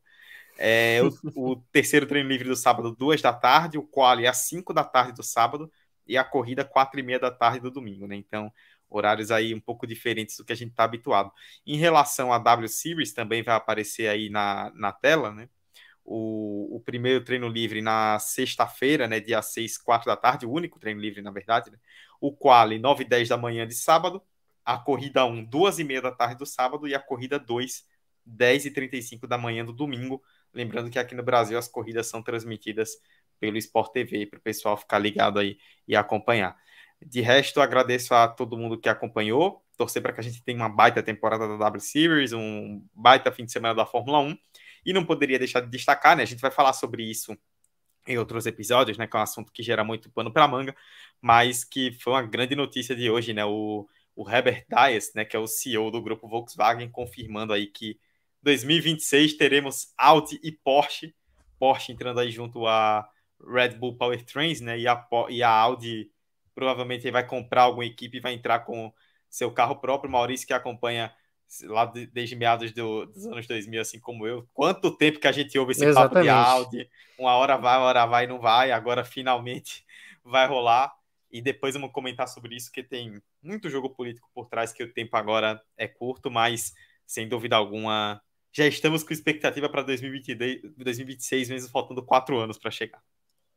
É, 0.56 1.00
o, 1.02 1.52
o, 1.52 1.56
terceiro 1.72 2.06
treino 2.06 2.28
livre 2.28 2.48
do 2.48 2.56
sábado, 2.56 2.94
duas 2.94 3.20
da 3.20 3.32
tarde. 3.32 3.78
O 3.78 3.82
quali 3.82 4.24
é 4.24 4.28
às 4.28 4.38
cinco 4.38 4.72
da 4.72 4.84
tarde 4.84 5.12
do 5.12 5.22
sábado. 5.22 5.70
E 6.06 6.16
a 6.16 6.24
corrida, 6.24 6.64
quatro 6.64 7.00
e 7.00 7.02
meia 7.02 7.18
da 7.18 7.30
tarde 7.30 7.60
do 7.60 7.70
domingo, 7.70 8.06
né? 8.06 8.14
Então, 8.16 8.52
horários 8.88 9.30
aí 9.30 9.54
um 9.54 9.60
pouco 9.60 9.86
diferentes 9.86 10.36
do 10.36 10.44
que 10.44 10.52
a 10.52 10.56
gente 10.56 10.70
está 10.70 10.84
habituado. 10.84 11.32
Em 11.66 11.76
relação 11.76 12.32
à 12.32 12.38
W 12.38 12.68
Series, 12.68 13.12
também 13.12 13.42
vai 13.42 13.54
aparecer 13.54 14.08
aí 14.08 14.28
na, 14.30 14.70
na 14.74 14.92
tela, 14.92 15.32
né? 15.32 15.48
O, 16.04 16.76
o 16.76 16.80
primeiro 16.80 17.24
treino 17.24 17.48
livre 17.48 17.80
na 17.80 18.18
sexta-feira, 18.18 19.08
né? 19.08 19.20
Dia 19.20 19.40
6, 19.42 19.78
4 19.78 20.06
da 20.06 20.16
tarde, 20.16 20.46
o 20.46 20.52
único 20.52 20.78
treino 20.78 21.00
livre, 21.00 21.22
na 21.22 21.30
verdade, 21.30 21.70
né? 21.70 21.78
O 22.20 22.32
quali, 22.32 22.78
9 22.78 23.04
e 23.04 23.08
10 23.08 23.28
da 23.28 23.36
manhã 23.36 23.66
de 23.66 23.74
sábado, 23.74 24.22
a 24.64 24.78
corrida 24.78 25.24
1, 25.24 25.44
2 25.44 25.78
e 25.78 25.84
meia 25.84 26.02
da 26.02 26.12
tarde 26.12 26.36
do 26.36 26.46
sábado, 26.46 26.86
e 26.86 26.94
a 26.94 27.00
corrida 27.00 27.38
2, 27.38 27.86
10 28.24 28.66
e 28.66 28.70
35 28.70 29.26
da 29.26 29.38
manhã 29.38 29.64
do 29.64 29.72
domingo. 29.72 30.22
Lembrando 30.54 30.90
que 30.90 30.98
aqui 30.98 31.14
no 31.14 31.22
Brasil 31.22 31.58
as 31.58 31.68
corridas 31.68 32.06
são 32.06 32.22
transmitidas 32.22 32.98
pelo 33.40 33.58
Sport 33.58 33.92
TV, 33.92 34.26
para 34.26 34.38
o 34.38 34.42
pessoal 34.42 34.76
ficar 34.76 34.98
ligado 34.98 35.38
aí 35.38 35.58
e 35.86 35.96
acompanhar. 35.96 36.56
De 37.04 37.20
resto, 37.20 37.60
agradeço 37.60 38.14
a 38.14 38.28
todo 38.28 38.56
mundo 38.56 38.78
que 38.78 38.88
acompanhou. 38.88 39.62
Torcer 39.76 40.00
para 40.00 40.12
que 40.12 40.20
a 40.20 40.22
gente 40.22 40.42
tenha 40.42 40.58
uma 40.58 40.68
baita 40.68 41.02
temporada 41.02 41.46
da 41.48 41.56
W 41.56 41.80
Series, 41.80 42.32
um 42.32 42.82
baita 42.94 43.32
fim 43.32 43.44
de 43.44 43.52
semana 43.52 43.74
da 43.74 43.84
Fórmula 43.84 44.20
1. 44.20 44.38
E 44.86 44.92
não 44.92 45.04
poderia 45.04 45.38
deixar 45.38 45.60
de 45.60 45.68
destacar, 45.68 46.16
né? 46.16 46.22
A 46.22 46.26
gente 46.26 46.40
vai 46.40 46.50
falar 46.50 46.72
sobre 46.72 47.02
isso 47.02 47.36
em 48.06 48.18
outros 48.18 48.46
episódios, 48.46 48.96
né? 48.98 49.06
Que 49.06 49.16
é 49.16 49.20
um 49.20 49.22
assunto 49.22 49.52
que 49.52 49.62
gera 49.62 49.84
muito 49.84 50.10
pano 50.10 50.32
para 50.32 50.46
manga, 50.46 50.74
mas 51.20 51.64
que 51.64 51.92
foi 52.00 52.12
uma 52.12 52.22
grande 52.22 52.54
notícia 52.54 52.94
de 52.94 53.10
hoje, 53.10 53.32
né? 53.32 53.44
O, 53.44 53.88
o 54.14 54.30
Herbert 54.30 54.66
Dias, 54.68 55.12
né? 55.14 55.24
Que 55.24 55.36
é 55.36 55.38
o 55.38 55.46
CEO 55.46 55.90
do 55.90 56.02
grupo 56.02 56.28
Volkswagen, 56.28 56.88
confirmando 56.90 57.52
aí 57.52 57.66
que 57.66 57.98
2026 58.44 59.36
teremos 59.36 59.92
Audi 59.96 60.38
e 60.42 60.52
Porsche. 60.52 61.14
Porsche 61.58 61.92
entrando 61.92 62.20
aí 62.20 62.30
junto 62.30 62.66
a 62.66 63.08
Red 63.40 63.70
Bull 63.70 63.96
Powertrains, 63.96 64.60
né? 64.60 64.78
E 64.78 64.86
a, 64.86 65.06
e 65.30 65.42
a 65.42 65.50
Audi 65.50 66.10
provavelmente 66.54 67.10
vai 67.10 67.26
comprar 67.26 67.62
alguma 67.62 67.86
equipe 67.86 68.18
e 68.18 68.20
vai 68.20 68.34
entrar 68.34 68.60
com 68.60 68.92
seu 69.28 69.50
carro 69.50 69.76
próprio. 69.76 70.10
Maurício, 70.10 70.46
que 70.46 70.52
acompanha 70.52 71.12
lá 71.62 71.86
desde 71.86 72.36
meados 72.36 72.72
do, 72.72 73.06
dos 73.06 73.26
anos 73.26 73.46
2000, 73.46 73.80
assim 73.80 73.98
como 73.98 74.26
eu. 74.26 74.46
Quanto 74.52 74.96
tempo 74.96 75.18
que 75.18 75.26
a 75.26 75.32
gente 75.32 75.58
ouve 75.58 75.72
esse 75.72 75.84
Exatamente. 75.84 76.12
papo 76.12 76.22
de 76.22 76.28
Audi? 76.28 76.90
Uma 77.18 77.34
hora 77.36 77.56
vai, 77.56 77.78
uma 77.78 77.86
hora 77.86 78.06
vai, 78.06 78.26
não 78.26 78.38
vai. 78.38 78.70
Agora 78.72 79.04
finalmente 79.04 79.84
vai 80.22 80.46
rolar. 80.46 80.92
E 81.30 81.40
depois 81.40 81.74
vamos 81.74 81.90
comentar 81.90 82.28
sobre 82.28 82.54
isso, 82.54 82.70
que 82.70 82.82
tem 82.82 83.20
muito 83.42 83.68
jogo 83.68 83.90
político 83.90 84.30
por 84.32 84.46
trás, 84.46 84.72
que 84.72 84.84
o 84.84 84.92
tempo 84.92 85.16
agora 85.16 85.60
é 85.76 85.88
curto, 85.88 86.30
mas 86.30 86.72
sem 87.04 87.28
dúvida 87.28 87.56
alguma 87.56 88.22
já 88.54 88.66
estamos 88.66 89.02
com 89.02 89.12
expectativa 89.12 89.68
para 89.68 89.82
2026, 89.82 91.48
mesmo 91.48 91.68
faltando 91.70 92.04
quatro 92.04 92.38
anos 92.38 92.56
para 92.56 92.70
chegar. 92.70 93.02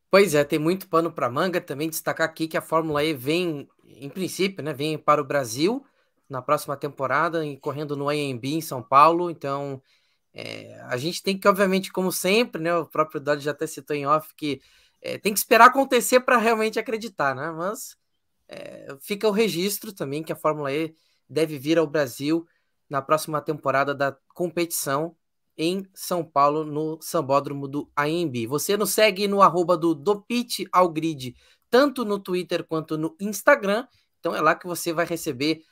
Pois 0.10 0.34
é, 0.34 0.44
tem 0.44 0.58
muito 0.58 0.90
pano 0.90 1.12
para 1.12 1.30
manga. 1.30 1.62
Também 1.62 1.88
destacar 1.88 2.28
aqui 2.28 2.48
que 2.48 2.58
a 2.58 2.62
Fórmula 2.62 3.04
E 3.04 3.14
vem, 3.14 3.70
em 3.86 4.10
princípio, 4.10 4.64
né, 4.64 4.74
vem 4.74 4.98
para 4.98 5.22
o 5.22 5.26
Brasil 5.26 5.86
na 6.28 6.42
próxima 6.42 6.76
temporada, 6.76 7.42
correndo 7.62 7.96
no 7.96 8.10
AMB 8.10 8.46
em 8.46 8.62
São 8.62 8.82
Paulo. 8.82 9.30
Então, 9.30 9.82
é, 10.34 10.80
a 10.86 10.98
gente 10.98 11.22
tem 11.22 11.38
que, 11.38 11.48
obviamente, 11.48 11.92
como 11.92 12.12
sempre, 12.12 12.60
né, 12.60 12.76
o 12.76 12.88
próprio 12.88 13.22
Dodge 13.22 13.46
já 13.46 13.52
até 13.52 13.68
citou 13.68 13.96
em 13.96 14.08
off, 14.08 14.34
que 14.36 14.60
é, 15.00 15.20
tem 15.20 15.32
que 15.32 15.40
esperar 15.40 15.68
acontecer 15.68 16.22
para 16.22 16.38
realmente 16.38 16.80
acreditar, 16.80 17.36
né? 17.36 17.52
Mas 17.52 17.96
é, 18.48 18.98
fica 19.00 19.28
o 19.28 19.32
registro 19.32 19.94
também 19.94 20.24
que 20.24 20.34
a 20.34 20.36
Fórmula 20.36 20.74
E 20.74 20.96
deve 21.30 21.60
vir 21.60 21.78
ao 21.78 21.86
Brasil 21.86 22.48
na 22.90 23.02
próxima 23.02 23.42
temporada 23.42 23.94
da 23.94 24.18
competição 24.34 25.16
em 25.58 25.88
São 25.94 26.24
Paulo, 26.24 26.64
no 26.64 27.00
Sambódromo 27.02 27.68
do 27.68 27.90
AMB. 27.96 28.46
Você 28.48 28.78
nos 28.78 28.92
segue 28.92 29.28
no 29.28 29.42
arroba 29.42 29.76
do 29.76 29.96
Dopit 29.96 30.68
ao 30.72 30.90
Grid, 30.90 31.36
tanto 31.70 32.06
no 32.06 32.20
Twitter 32.20 32.64
quanto 32.64 32.98
no 32.98 33.16
Instagram. 33.20 33.88
Então 34.20 34.36
é 34.36 34.42
lá 34.42 34.54
que 34.54 34.68
você 34.68 34.94
vai 34.94 35.06
receber 35.06 35.64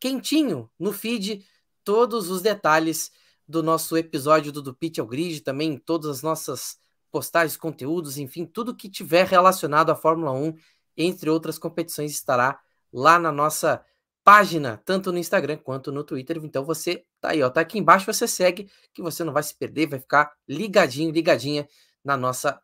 quentinho 0.00 0.68
no 0.78 0.92
feed 0.92 1.46
todos 1.84 2.28
os 2.28 2.42
detalhes 2.42 3.12
do 3.46 3.62
nosso 3.62 3.96
episódio 3.96 4.52
do 4.52 4.62
Dopit 4.62 5.00
ao 5.00 5.06
Grid, 5.06 5.40
também 5.40 5.76
todas 5.78 6.10
as 6.10 6.22
nossas 6.22 6.78
postagens, 7.10 7.56
conteúdos, 7.56 8.18
enfim, 8.18 8.46
tudo 8.46 8.74
que 8.74 8.88
tiver 8.88 9.26
relacionado 9.26 9.90
à 9.90 9.96
Fórmula 9.96 10.32
1, 10.32 10.54
entre 10.96 11.28
outras 11.28 11.58
competições, 11.58 12.12
estará 12.12 12.60
lá 12.92 13.18
na 13.18 13.32
nossa 13.32 13.84
página, 14.30 14.80
tanto 14.84 15.10
no 15.10 15.18
Instagram 15.18 15.56
quanto 15.56 15.90
no 15.90 16.04
Twitter. 16.04 16.38
Então 16.44 16.64
você 16.64 17.04
tá 17.20 17.30
aí, 17.30 17.42
ó, 17.42 17.50
tá 17.50 17.62
aqui 17.62 17.80
embaixo, 17.80 18.06
você 18.06 18.28
segue, 18.28 18.70
que 18.94 19.02
você 19.02 19.24
não 19.24 19.32
vai 19.32 19.42
se 19.42 19.56
perder, 19.56 19.88
vai 19.88 19.98
ficar 19.98 20.32
ligadinho, 20.48 21.10
ligadinha 21.10 21.66
na 22.04 22.16
nossa 22.16 22.62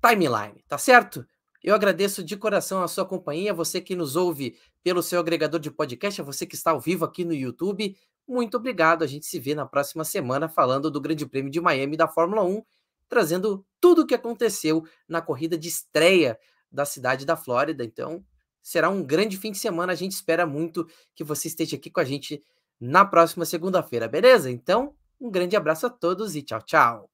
timeline, 0.00 0.64
tá 0.68 0.78
certo? 0.78 1.26
Eu 1.60 1.74
agradeço 1.74 2.22
de 2.22 2.36
coração 2.36 2.80
a 2.80 2.86
sua 2.86 3.04
companhia, 3.04 3.52
você 3.52 3.80
que 3.80 3.96
nos 3.96 4.14
ouve 4.14 4.56
pelo 4.84 5.02
seu 5.02 5.18
agregador 5.18 5.58
de 5.58 5.68
podcast, 5.68 6.20
a 6.20 6.24
você 6.24 6.46
que 6.46 6.54
está 6.54 6.70
ao 6.70 6.80
vivo 6.80 7.04
aqui 7.04 7.24
no 7.24 7.34
YouTube. 7.34 7.96
Muito 8.24 8.56
obrigado. 8.56 9.02
A 9.02 9.08
gente 9.08 9.26
se 9.26 9.40
vê 9.40 9.52
na 9.52 9.66
próxima 9.66 10.04
semana 10.04 10.48
falando 10.48 10.92
do 10.92 11.00
Grande 11.00 11.26
Prêmio 11.26 11.50
de 11.50 11.60
Miami 11.60 11.96
da 11.96 12.06
Fórmula 12.06 12.44
1, 12.44 12.62
trazendo 13.08 13.66
tudo 13.80 14.02
o 14.02 14.06
que 14.06 14.14
aconteceu 14.14 14.84
na 15.08 15.20
corrida 15.20 15.58
de 15.58 15.66
estreia 15.66 16.38
da 16.70 16.84
cidade 16.84 17.26
da 17.26 17.36
Flórida. 17.36 17.84
Então, 17.84 18.24
será 18.62 18.88
um 18.88 19.02
grande 19.02 19.36
fim 19.36 19.52
de 19.52 19.58
semana. 19.58 19.92
A 19.92 19.96
gente 19.96 20.12
espera 20.12 20.46
muito 20.46 20.86
que 21.14 21.24
você 21.24 21.48
esteja 21.48 21.76
aqui 21.76 21.90
com 21.90 22.00
a 22.00 22.04
gente 22.04 22.42
na 22.80 23.04
próxima 23.04 23.44
segunda-feira, 23.44 24.08
beleza? 24.08 24.50
Então, 24.50 24.94
um 25.20 25.30
grande 25.30 25.56
abraço 25.56 25.86
a 25.86 25.90
todos 25.90 26.34
e 26.34 26.42
tchau, 26.42 26.62
tchau. 26.62 27.09